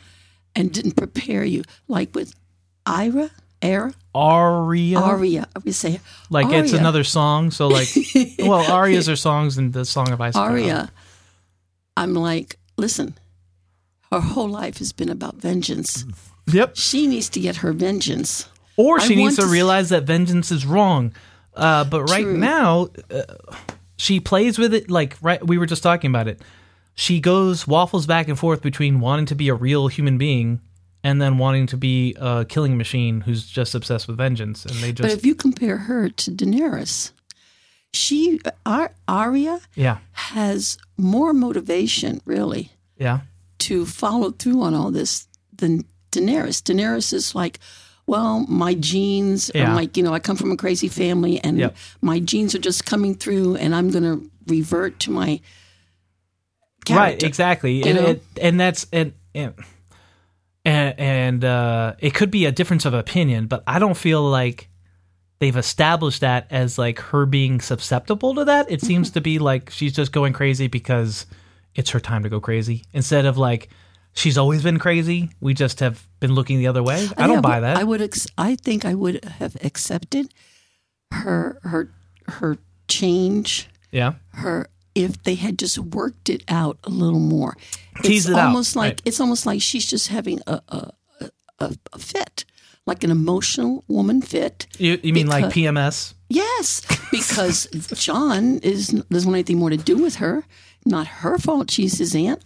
[0.54, 1.62] And didn't prepare you.
[1.86, 2.34] Like with
[2.86, 4.98] Ira, Era, Aria.
[4.98, 5.48] Aria.
[5.64, 6.62] Would say like Aria.
[6.62, 7.50] it's another song.
[7.50, 7.88] So like,
[8.38, 10.36] well, arias are songs in the Song of Ice.
[10.36, 10.90] Aria.
[11.96, 13.14] I'm like, listen,
[14.10, 16.04] her whole life has been about vengeance.
[16.52, 16.76] Yep.
[16.76, 18.48] She needs to get her vengeance.
[18.76, 21.12] Or she I needs to, to realize that vengeance is wrong.
[21.54, 22.36] Uh, but right True.
[22.36, 23.22] now, uh,
[23.96, 25.44] she plays with it like right.
[25.44, 26.40] We were just talking about it.
[26.94, 30.60] She goes waffles back and forth between wanting to be a real human being
[31.06, 34.66] and then wanting to be a killing machine who's just obsessed with vengeance.
[34.66, 35.02] And they just.
[35.02, 37.12] But if you compare her to Daenerys,
[37.92, 39.98] she Ar- Arya yeah.
[40.10, 42.72] has more motivation, really.
[42.98, 43.20] Yeah.
[43.60, 46.60] To follow through on all this than Daenerys.
[46.60, 47.60] Daenerys is like,
[48.08, 49.70] well, my genes yeah.
[49.70, 51.76] are like, you know, I come from a crazy family and yep.
[52.00, 55.40] my genes are just coming through and I'm going to revert to my
[56.84, 56.94] character.
[56.94, 57.84] Right, exactly.
[57.84, 59.54] And, it, and, that's and, and
[60.66, 64.68] and, and uh, it could be a difference of opinion, but I don't feel like
[65.38, 68.70] they've established that as like her being susceptible to that.
[68.70, 71.26] It seems to be like she's just going crazy because
[71.76, 73.68] it's her time to go crazy instead of like
[74.12, 75.30] she's always been crazy.
[75.40, 77.08] We just have been looking the other way.
[77.16, 77.76] I don't buy that.
[77.76, 78.02] I would.
[78.02, 80.34] Ex- I think I would have accepted
[81.12, 81.92] her her
[82.26, 83.68] her change.
[83.92, 84.14] Yeah.
[84.30, 87.56] Her if they had just worked it out a little more.
[88.02, 88.80] Tease it's it almost out.
[88.80, 89.02] like right.
[89.04, 90.90] it's almost like she's just having a a,
[91.60, 92.44] a, a fit,
[92.86, 94.66] like an emotional woman fit.
[94.78, 96.14] You, you mean because, like PMS?
[96.28, 100.44] Yes, because Jon is doesn't want anything more to do with her.
[100.84, 101.70] Not her fault.
[101.70, 102.42] She's his aunt.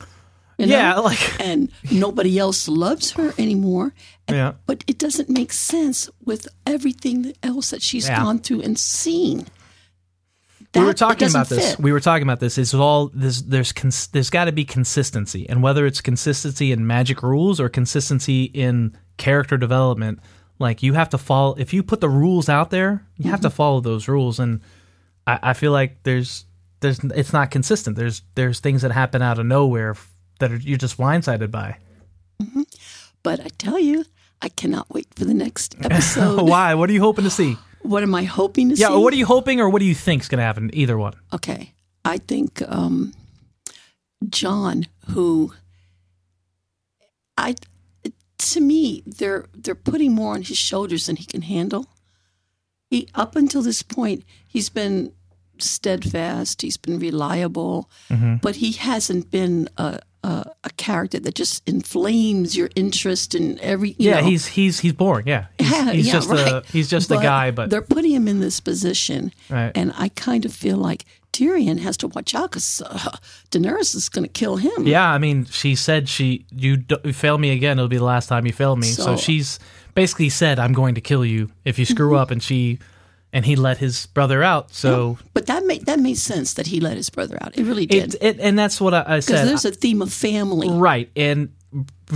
[0.59, 0.77] You know?
[0.77, 3.94] Yeah, like and nobody else loves her anymore.
[4.28, 4.52] And, yeah.
[4.66, 8.18] But it doesn't make sense with everything else that she's yeah.
[8.18, 9.47] gone through and seen.
[10.73, 11.73] That, we were talking about this.
[11.73, 11.81] Fit.
[11.81, 12.57] We were talking about this.
[12.57, 16.87] It's all there's there's cons, there's got to be consistency, and whether it's consistency in
[16.87, 20.21] magic rules or consistency in character development,
[20.61, 21.57] like you have to follow.
[21.59, 23.31] If you put the rules out there, you mm-hmm.
[23.31, 23.57] have to mm-hmm.
[23.57, 24.39] follow those rules.
[24.39, 24.61] And
[25.27, 26.45] I, I, feel like there's
[26.81, 27.97] there's it's not consistent.
[27.97, 29.97] There's there's things that happen out of nowhere
[30.39, 31.79] that are, you're just blindsided by.
[32.41, 32.63] Mm-hmm.
[33.23, 34.05] But I tell you,
[34.41, 36.49] I cannot wait for the next episode.
[36.49, 36.75] Why?
[36.75, 37.57] What are you hoping to see?
[37.82, 38.93] What am I hoping to yeah, see?
[38.93, 40.70] Yeah, what are you hoping, or what do you think is going to happen?
[40.73, 41.15] Either one.
[41.32, 41.73] Okay,
[42.05, 43.15] I think um,
[44.28, 45.52] Jon, who
[47.39, 47.55] I
[48.39, 51.86] to me they're they're putting more on his shoulders than he can handle.
[52.90, 55.12] He up until this point he's been
[55.59, 58.36] steadfast, he's been reliable, mm-hmm.
[58.36, 63.95] but he hasn't been a, a, a, character that just inflames your interest in every.
[63.99, 64.27] yeah, know.
[64.27, 65.27] he's he's he's boring.
[65.27, 66.53] Yeah, he's, yeah, he's yeah, just right.
[66.53, 67.51] a he's just but a guy.
[67.51, 69.73] But they're putting him in this position, right.
[69.75, 73.17] and I kind of feel like Tyrion has to watch out because uh,
[73.51, 74.87] Daenerys is going to kill him.
[74.87, 78.29] Yeah, I mean, she said she you, do, fail me again, it'll be the last
[78.29, 78.89] time you fail me.
[78.89, 79.59] So, so she's
[79.95, 82.17] basically said, "I'm going to kill you if you screw mm-hmm.
[82.17, 82.79] up," and she
[83.32, 84.73] and he let his brother out.
[84.73, 87.57] So, yeah, but that made that made sense that he let his brother out.
[87.57, 88.15] It really did.
[88.15, 89.44] It, it, and that's what I, I said.
[89.44, 91.11] Because there's a theme of family, right?
[91.16, 91.55] And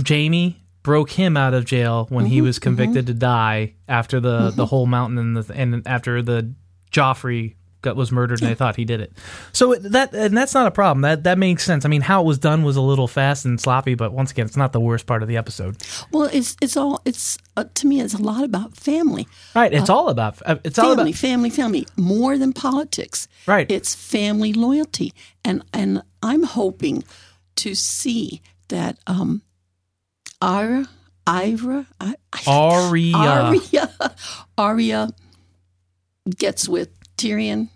[0.07, 3.13] Jaime broke him out of jail when mm-hmm, he was convicted mm-hmm.
[3.13, 4.57] to die after the mm-hmm.
[4.57, 6.53] the whole mountain and the and after the
[6.91, 7.55] Joffrey
[7.85, 9.13] got was murdered and they thought he did it.
[9.53, 11.01] So that and that's not a problem.
[11.01, 11.85] That that makes sense.
[11.85, 14.45] I mean, how it was done was a little fast and sloppy, but once again,
[14.45, 15.77] it's not the worst part of the episode.
[16.11, 19.27] Well, it's it's all it's uh, to me it's a lot about family.
[19.55, 19.73] Right.
[19.73, 23.27] It's uh, all about uh, it's family, all about family, family more than politics.
[23.47, 23.69] Right.
[23.71, 25.13] It's family loyalty,
[25.45, 27.03] and and I'm hoping
[27.57, 29.41] to see that um,
[30.41, 30.87] Ira,
[31.25, 32.15] Ira, I,
[32.47, 33.91] Aria, Aria
[34.57, 35.09] Arya
[36.37, 37.69] gets with Tyrion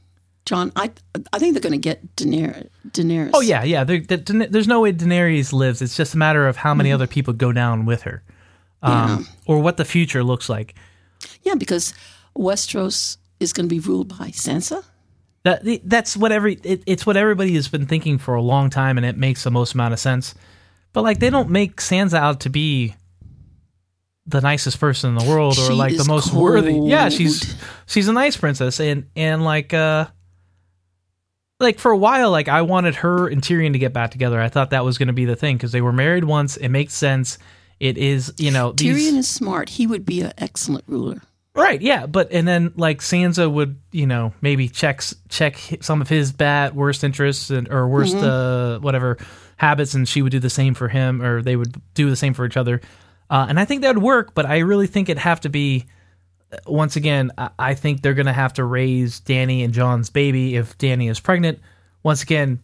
[0.50, 0.90] Jon, I
[1.32, 2.70] I think they're going to get Daenerys.
[2.88, 3.30] Daenerys.
[3.36, 3.84] Oh yeah, yeah.
[3.84, 5.80] They're, they're, there's no way Daenerys lives.
[5.80, 6.96] It's just a matter of how many mm-hmm.
[6.96, 8.24] other people go down with her,
[8.82, 9.36] um, yeah.
[9.46, 10.74] or what the future looks like.
[11.44, 11.94] Yeah, because
[12.36, 14.84] Westeros is going to be ruled by Sansa.
[15.44, 18.98] That that's what every it, it's what everybody has been thinking for a long time,
[18.98, 20.34] and it makes the most amount of sense.
[20.94, 22.96] But like they don't make Sansa out to be
[24.26, 26.74] the nicest person in the world or She like the most worthy.
[26.74, 27.56] Yeah, she's
[27.86, 30.08] she's a nice princess and and like uh
[31.60, 34.40] like for a while like I wanted her and Tyrion to get back together.
[34.40, 36.58] I thought that was going to be the thing cuz they were married once.
[36.58, 37.38] It makes sense.
[37.80, 39.70] It is, you know, these Tyrion is smart.
[39.70, 41.22] He would be an excellent ruler.
[41.56, 46.08] Right, yeah, but and then like Sansa would, you know, maybe checks check some of
[46.08, 49.18] his bad worst interests and or worst uh whatever
[49.58, 52.34] habits, and she would do the same for him, or they would do the same
[52.34, 52.80] for each other.
[53.30, 55.86] Uh, and I think that would work, but I really think it'd have to be.
[56.66, 61.10] Once again, I, think they're gonna have to raise Dany and Jon's baby if Dany
[61.10, 61.60] is pregnant.
[62.02, 62.60] Once again,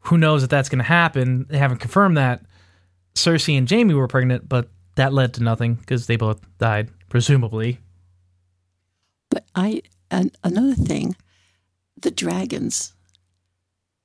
[0.00, 1.46] who knows if that's gonna happen?
[1.48, 2.42] They haven't confirmed that.
[3.14, 7.78] Cersei and Jaime were pregnant, but that led to nothing because they both died, presumably.
[9.30, 11.16] But I and another thing,
[12.00, 12.92] the dragons.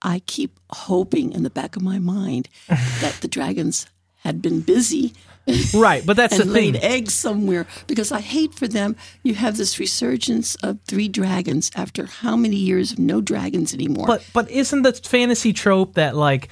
[0.01, 3.85] I keep hoping in the back of my mind that the dragons
[4.21, 5.13] had been busy
[5.73, 6.83] Right, but that's the laid thing.
[6.83, 8.95] eggs somewhere because I hate for them.
[9.23, 14.07] You have this resurgence of three dragons after how many years of no dragons anymore?
[14.07, 16.51] But but isn't the fantasy trope that like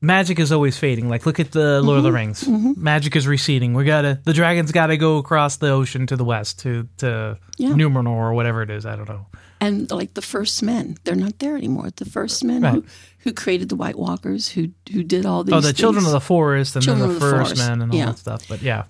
[0.00, 1.08] magic is always fading?
[1.08, 2.44] Like look at the Lord of the mm-hmm, Rings.
[2.44, 2.82] Mm-hmm.
[2.82, 3.74] Magic is receding.
[3.74, 7.70] We gotta the dragons gotta go across the ocean to the west to to Yeah.
[7.70, 8.86] Numenor or whatever it is.
[8.86, 9.26] I don't know.
[9.60, 11.90] And like the first men, they're not there anymore.
[11.96, 12.74] The first men Right.
[12.74, 12.84] who,
[13.20, 15.54] who created the White Walkers, who who did all these.
[15.54, 18.06] Oh, the children of the forest and Children then the first men and all Yeah.
[18.06, 18.48] that stuff.
[18.48, 18.84] But yeah,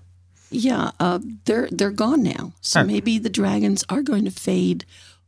[0.51, 2.53] Yeah, uh, they're they're gone now.
[2.61, 2.87] So Right.
[2.87, 4.85] maybe the dragons are going to fade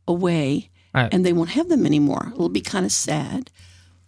[0.08, 1.12] away, Right.
[1.14, 2.32] and they won't have them anymore.
[2.34, 3.50] It'll be kind of sad,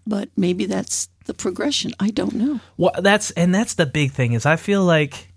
[0.06, 1.92] but maybe that's the progression.
[2.00, 2.60] I don't know.
[2.76, 5.32] well, that's and that's the big thing is I feel like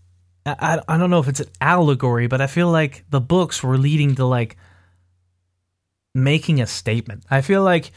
[0.46, 3.78] I I don't know if it's an allegory, but I feel like the books were
[3.78, 4.58] leading to like
[6.18, 7.24] making a statement.
[7.30, 7.92] I feel like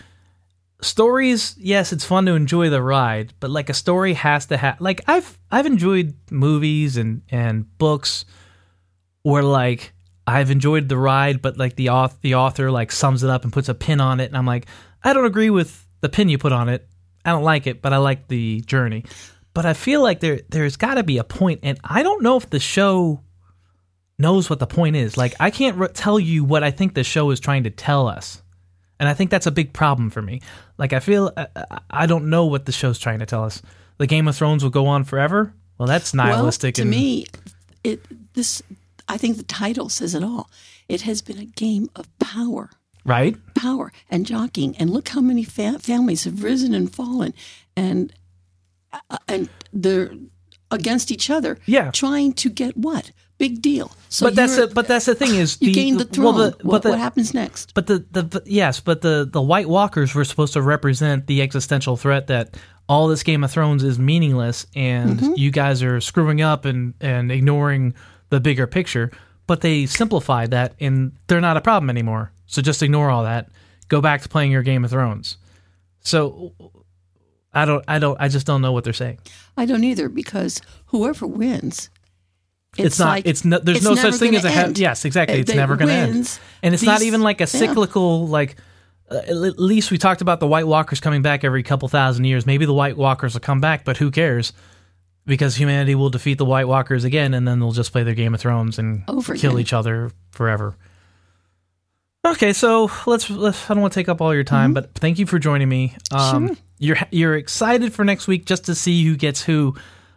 [0.82, 4.80] stories, yes, it's fun to enjoy the ride, but like a story has to have
[4.80, 8.24] like I've I've enjoyed movies and and books
[9.22, 9.92] where like
[10.26, 13.52] I've enjoyed the ride, but like the author, the author like sums it up and
[13.52, 14.66] puts a pin on it, and I'm like,
[15.02, 16.86] I don't agree with the pin you put on it.
[17.24, 19.05] I don't like it, but I like the journey.
[19.52, 22.36] But I feel like there there's got to be a point, and I don't know
[22.36, 23.22] if the show
[24.20, 25.16] knows what the point is.
[25.16, 28.06] Like I can't re- tell you what I think the show is trying to tell
[28.09, 28.42] us,
[28.98, 30.40] and I think that's a big problem for me.
[30.78, 33.62] Like I feel I, I- I don't know what the show's trying to tell us.
[33.98, 35.52] The Game of Thrones will go on forever.
[35.78, 36.76] Well, that's nihilistic.
[36.76, 37.26] Well, to and, me,
[37.84, 38.62] it this
[39.09, 40.51] I think the title says it all.
[40.88, 42.70] It has been a game of power.
[43.05, 43.36] right?
[43.55, 44.76] power and jockeying.
[44.78, 47.32] And look how many fa- families have risen and fallen,
[47.76, 48.12] and
[48.92, 50.12] uh, and they're
[50.70, 51.59] against each other.
[51.66, 51.90] Yeah.
[51.90, 53.10] trying to get what
[53.40, 53.90] big deal.
[54.08, 56.36] So but that's the, but that's the thing is you the, gain the well, throne.
[56.36, 57.74] the- what, but the, what happens next?
[57.74, 61.96] But the, the yes, but the the White Walkers were supposed to represent the existential
[61.96, 62.56] threat that
[62.88, 65.32] all this Game of Thrones is meaningless and Mm-hmm.
[65.36, 67.94] you guys are screwing up and and ignoring
[68.28, 69.10] the bigger picture.
[69.46, 72.30] But they simplified that and they're not a problem anymore.
[72.46, 73.48] So just ignore all that.
[73.88, 75.36] Go back to playing your Game of Thrones.
[76.02, 76.52] So
[77.52, 79.18] I don't I don't I just don't know what they're saying.
[79.56, 81.90] I don't either because whoever wins.
[82.78, 83.09] It's, not.
[83.09, 83.59] like- it's no.
[83.59, 84.51] There's it's no such thing as a.
[84.51, 84.78] end.
[84.78, 85.40] yes, exactly.
[85.40, 86.38] It's never going to end.
[86.62, 87.47] And it's not even like a yeah.
[87.47, 88.26] cyclical.
[88.28, 88.56] Like
[89.10, 92.47] uh, at least we talked about the White Walkers coming back every couple thousand years.
[92.47, 94.52] Maybe the White Walkers will come back, but who cares?
[95.26, 98.34] Because humanity will defeat the White Walkers again, and then they'll just play their Game
[98.34, 99.60] of Thrones and Over kill again.
[99.60, 100.76] each other forever.
[102.26, 103.30] Okay, so let's.
[103.30, 105.68] let's I don't want to take up all your time, but thank you for joining
[105.68, 105.97] me.
[106.12, 106.47] Um, Mm-hmm.
[106.48, 106.56] Sure.
[106.82, 109.74] You're you're excited for next week just to see who gets who,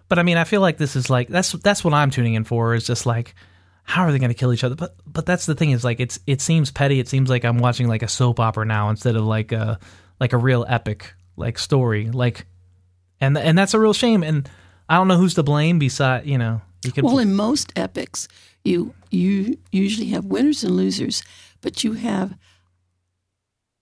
[0.10, 2.44] but I mean, I feel like this is like that's that's what I'm tuning in
[2.44, 2.74] for.
[2.76, 3.36] Is just like,
[3.84, 4.76] how are they going to kill each other?
[4.76, 7.00] But but that's the thing is like it's it seems petty.
[7.00, 9.80] It seems like I'm watching like a soap opera now instead of like a
[10.20, 12.10] like a real epic like story.
[12.12, 12.46] Like,
[13.20, 14.24] and and that's a real shame.
[14.24, 14.50] And
[14.90, 15.80] I don't know who's to blame.
[15.80, 18.28] Beside you know you could Well, in most epics,
[18.64, 21.24] you you usually have winners and losers,
[21.62, 22.36] but you have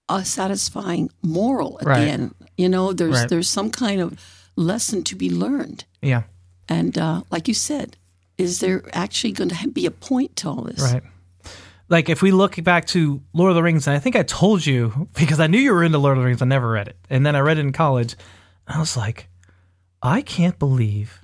[0.08, 2.04] a satisfying moral at Right.
[2.04, 2.34] the end.
[2.56, 3.28] You know, there's Right.
[3.28, 4.18] there's some kind of
[4.56, 6.24] lesson to be learned, yeah
[6.68, 7.96] and uh, like you said,
[8.38, 10.80] is there actually going to be a point to all this?
[10.80, 11.02] Right.
[11.88, 14.64] Like if we look back to Lord of the Rings, and I think I told
[14.64, 16.96] you because I knew you were into Lord of the Rings, I never read it,
[17.10, 18.14] and then I read it in college.
[18.66, 19.28] And I was like,
[20.02, 21.20] I can't believe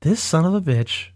[0.00, 1.08] this son of a bitch,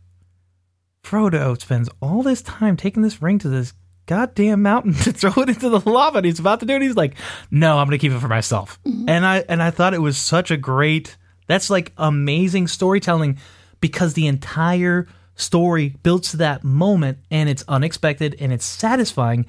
[1.02, 3.72] Frodo, spends all this time taking this ring to this
[4.06, 6.18] goddamn mountain to throw it into the lava.
[6.18, 6.82] And he's about to do it.
[6.82, 7.14] He's like,
[7.50, 8.78] No, I'm going to keep it for myself.
[8.84, 11.16] And I and I thought it was such a great.
[11.48, 13.38] That's like amazing storytelling
[13.80, 19.46] because the entire story builds to that moment and it's unexpected and it's satisfying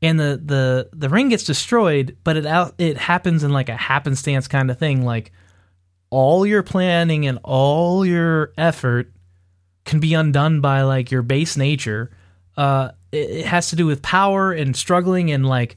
[0.00, 3.76] and the the the ring gets destroyed but it out it happens in like a
[3.76, 5.32] happenstance kind of thing like
[6.14, 9.10] all your planning and all your effort
[9.84, 12.10] can be undone by like your base nature.
[12.56, 15.76] Uh, it, it has to do with power and struggling and like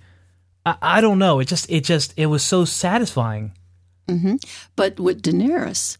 [0.63, 1.39] I, I don't know.
[1.39, 3.53] It just it just it was so satisfying.
[4.07, 4.35] Mm-hmm.
[4.75, 5.97] But with Daenerys,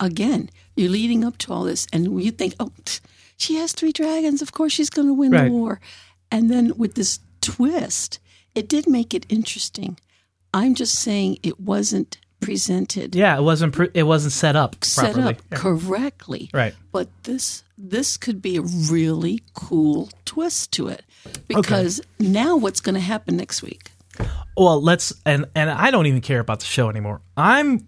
[0.00, 2.72] again, you're leading up to all this, and you think, oh,
[3.36, 4.42] she has three dragons.
[4.42, 5.44] Of course, she's going to win right.
[5.44, 5.80] the war.
[6.30, 8.18] And then with this twist,
[8.54, 9.98] it did make it interesting.
[10.52, 13.14] I'm just saying it wasn't presented.
[13.14, 13.74] Yeah, it wasn't.
[13.74, 15.34] Pre- it wasn't set up set properly.
[15.34, 15.58] up yeah.
[15.58, 16.50] correctly.
[16.52, 16.74] Right.
[16.92, 21.04] But this this could be a really cool twist to it
[21.48, 22.30] because okay.
[22.30, 23.90] now what's going to happen next week?
[24.56, 27.20] Well, let's and and I don't even care about the show anymore.
[27.36, 27.86] I'm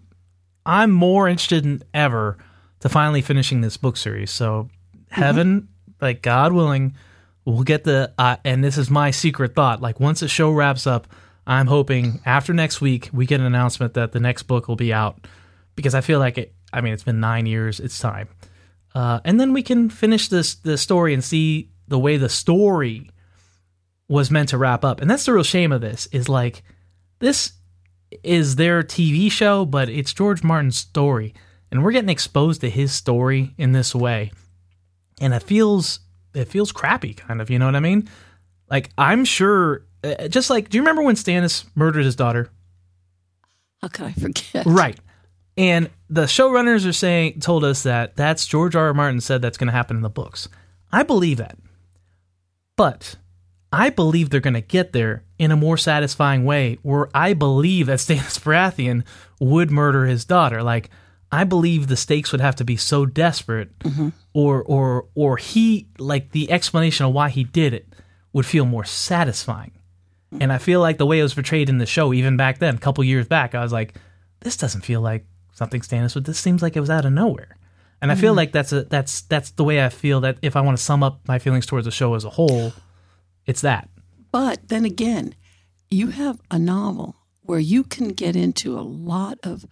[0.65, 2.37] I'm more interested than ever
[2.81, 4.31] to finally finishing this book series.
[4.31, 4.69] So
[5.09, 5.91] heaven, mm-hmm.
[5.99, 6.95] like God willing,
[7.43, 9.81] we'll get the uh, and this is my secret thought.
[9.81, 11.07] Like once the show wraps up,
[11.47, 14.93] I'm hoping after next week we get an announcement that the next book will be
[14.93, 15.27] out
[15.75, 16.53] because I feel like it.
[16.71, 17.79] I mean, it's been nine years.
[17.79, 18.27] It's time,
[18.93, 23.09] uh, and then we can finish this the story and see the way the story
[24.09, 24.99] was meant to wrap up.
[24.99, 26.63] And that's the real shame of this is like
[27.19, 27.53] this
[28.23, 31.33] is their TV show, but it's George Martin's story.
[31.71, 34.31] And we're getting exposed to his story in this way.
[35.21, 35.99] And it feels
[36.33, 38.09] it feels crappy kind of, you know what I mean?
[38.69, 42.49] Like I'm sure uh, just like do you remember when Stannis murdered his daughter?
[43.81, 44.65] How could I forget?
[44.65, 44.99] Right.
[45.55, 48.87] And the showrunners are saying told us that that's George R.
[48.87, 48.93] R.
[48.93, 50.47] Martin said that's going to happen in the books.
[50.91, 51.57] I believe that.
[52.75, 53.17] But
[53.71, 57.87] I believe they're going to get there in a more satisfying way where I believe
[57.87, 59.03] that Stannis Baratheon
[59.39, 60.63] would murder his daughter.
[60.63, 60.89] Like,
[61.31, 64.09] I believe the stakes would have to be so desperate mm-hmm.
[64.33, 67.87] or or or he like the explanation of why he did it
[68.33, 69.71] would feel more satisfying.
[70.39, 72.75] And I feel like the way it was portrayed in the show, even back then,
[72.75, 73.95] a couple years back, I was like,
[74.41, 76.25] this doesn't feel like something Stannis would.
[76.25, 77.57] This seems like it was out of nowhere.
[78.01, 78.37] And I feel mm-hmm.
[78.37, 81.03] like that's a that's that's the way I feel that if I want to sum
[81.03, 82.73] up my feelings towards the show as a whole,
[83.49, 83.89] it's that.
[84.31, 85.33] But then again,
[85.89, 89.65] you have a novel where you can get into a lot of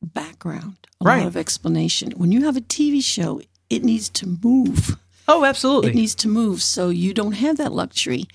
[0.00, 1.18] background, a right.
[1.18, 2.12] lot of explanation.
[2.12, 4.96] When you have a TV show, it needs to move.
[5.26, 5.90] Oh, absolutely.
[5.90, 6.62] It needs to move.
[6.62, 8.26] So you don't have that luxury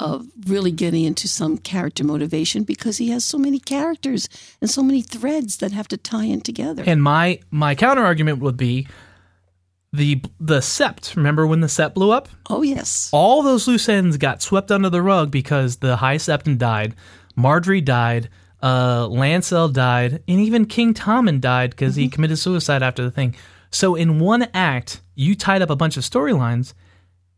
[0.00, 4.30] of really getting into some character motivation because he has so many characters
[4.62, 6.84] and so many threads that have to tie in together.
[6.86, 8.86] And my my counter argument would be
[9.92, 11.16] the the sept.
[11.16, 12.28] Remember when the sept blew up?
[12.48, 13.10] Oh yes.
[13.12, 16.94] All those loose ends got swept under the rug because the high septon died
[17.38, 18.28] Margaery died
[18.60, 22.02] uh, lancel died and even king tommen died because mm-hmm.
[22.02, 23.34] he committed suicide after the thing.
[23.70, 26.74] So in one act you tied up a bunch of storylines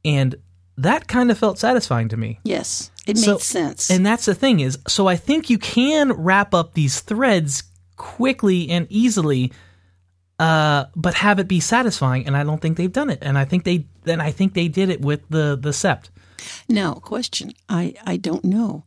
[0.05, 0.35] and
[0.79, 2.41] that kind of felt satisfying to me.
[2.43, 2.91] Yes.
[3.07, 3.91] It so, made sense.
[3.91, 7.65] and that's the thing is so i think you can wrap up these threads
[7.97, 9.53] quickly and easily
[10.41, 12.27] uh, but have it be satisfying.
[12.27, 13.19] And I don't think they've done it.
[13.21, 16.09] And I think they then I think they did it with the the sept.
[16.69, 18.85] Now, question: I I don't know.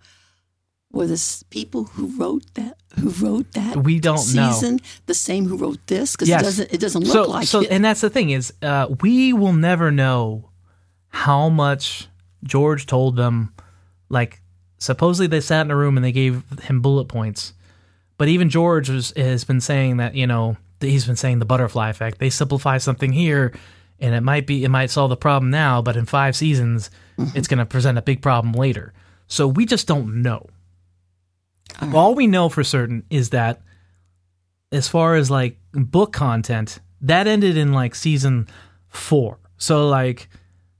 [0.92, 4.84] Were the people who wrote that who wrote that we don't season know.
[5.08, 6.42] the same who wrote this because yes.
[6.42, 7.72] it doesn't it doesn't look so, like so, it.
[7.72, 10.50] And that's the thing is, uh, we will never know
[11.10, 12.08] how much
[12.44, 13.54] George told them.
[14.10, 14.42] Like
[14.78, 17.54] supposedly they sat in a room and they gave him bullet points,
[18.18, 20.58] but even George was, has been saying that you know
[20.90, 22.20] he's been saying the butterfly effect.
[22.20, 23.54] They simplify something here,
[24.00, 27.38] and it might be it might solve the problem now, but in five seasons, mm-hmm.
[27.38, 28.94] it's going to present a big problem later.
[29.28, 30.48] So we just don't know.
[31.82, 31.96] All, right.
[31.96, 33.62] All we know for certain is that
[34.72, 38.48] as far as like book content, that ended in like season
[38.90, 39.40] four.
[39.58, 40.30] So like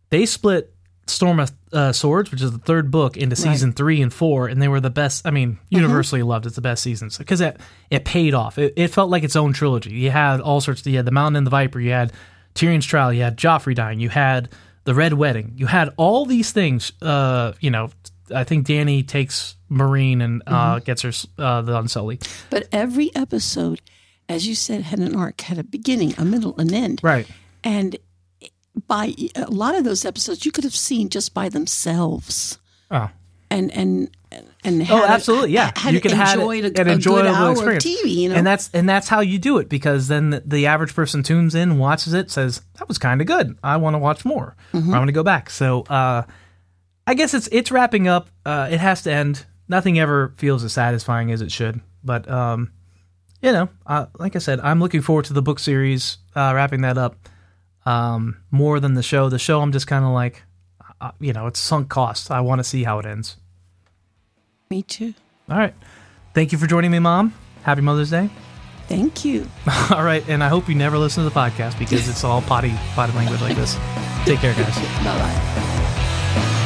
[0.10, 0.73] they split
[1.06, 3.76] Storm of uh, Swords, which is the third book, into season right.
[3.76, 5.28] three and four, and they were the best.
[5.28, 5.76] I mean, mm-hmm.
[5.76, 6.30] universally mm-hmm.
[6.30, 6.46] loved.
[6.46, 7.58] It's the best seasons because it
[7.90, 8.58] it paid off.
[8.58, 9.92] It, it, felt like its own trilogy.
[9.92, 10.82] You had all sorts.
[10.82, 11.80] Of, you had the Mountain and the Viper.
[11.80, 12.14] You had
[12.56, 13.12] Tyrion's trial.
[13.12, 14.00] You had Joffrey dying.
[14.00, 14.50] You had
[14.86, 15.54] the Red Wedding.
[15.56, 16.94] You had all these things.
[17.02, 17.90] Uh, you know,
[18.34, 20.84] I think Dany takes Meereen and uh, mm-hmm.
[20.86, 22.26] gets her uh, the Unsullied.
[22.50, 23.82] But every episode,
[24.30, 27.02] as you said, had an arc, had a beginning, a middle, an end.
[27.04, 27.28] Right.
[27.64, 27.98] And
[28.88, 32.60] by a lot of those episodes you could have seen just by themselves.
[32.92, 33.10] Oh.
[33.50, 34.10] And and
[34.64, 35.72] and oh, absolutely, yeah.
[35.76, 37.86] Had you can have a, an enjoyable experience.
[37.86, 38.36] TV, you know?
[38.36, 41.54] and that's and that's how you do it because then the, the average person tunes
[41.54, 43.58] in, watches it, says that was kind of good.
[43.64, 44.56] I want to watch more.
[44.74, 44.94] Mm-hmm.
[44.94, 45.50] I want to go back.
[45.50, 46.24] So uh,
[47.06, 48.30] I guess it's it's wrapping up.
[48.46, 49.46] Uh, it has to end.
[49.68, 52.72] Nothing ever feels as satisfying as it should, but um,
[53.42, 56.82] you know, uh, like I said, I'm looking forward to the book series uh, wrapping
[56.82, 57.18] that up
[57.86, 59.30] um, more than the show.
[59.30, 60.44] The show, I'm just kind of like,
[61.02, 62.32] uh, you know, it's sunk cost.
[62.32, 63.38] I want to see how it ends.
[64.70, 65.14] Me too.
[65.50, 65.74] All right.
[66.34, 67.34] Thank you for joining me, Mom.
[67.64, 68.30] Happy Mother's Day.
[68.88, 69.48] Thank you.
[69.92, 72.74] all right, and I hope you never listen to the podcast because it's all potty
[72.96, 73.76] potty language like this.
[74.26, 74.76] Take care, guys.
[75.04, 76.60] bye bye.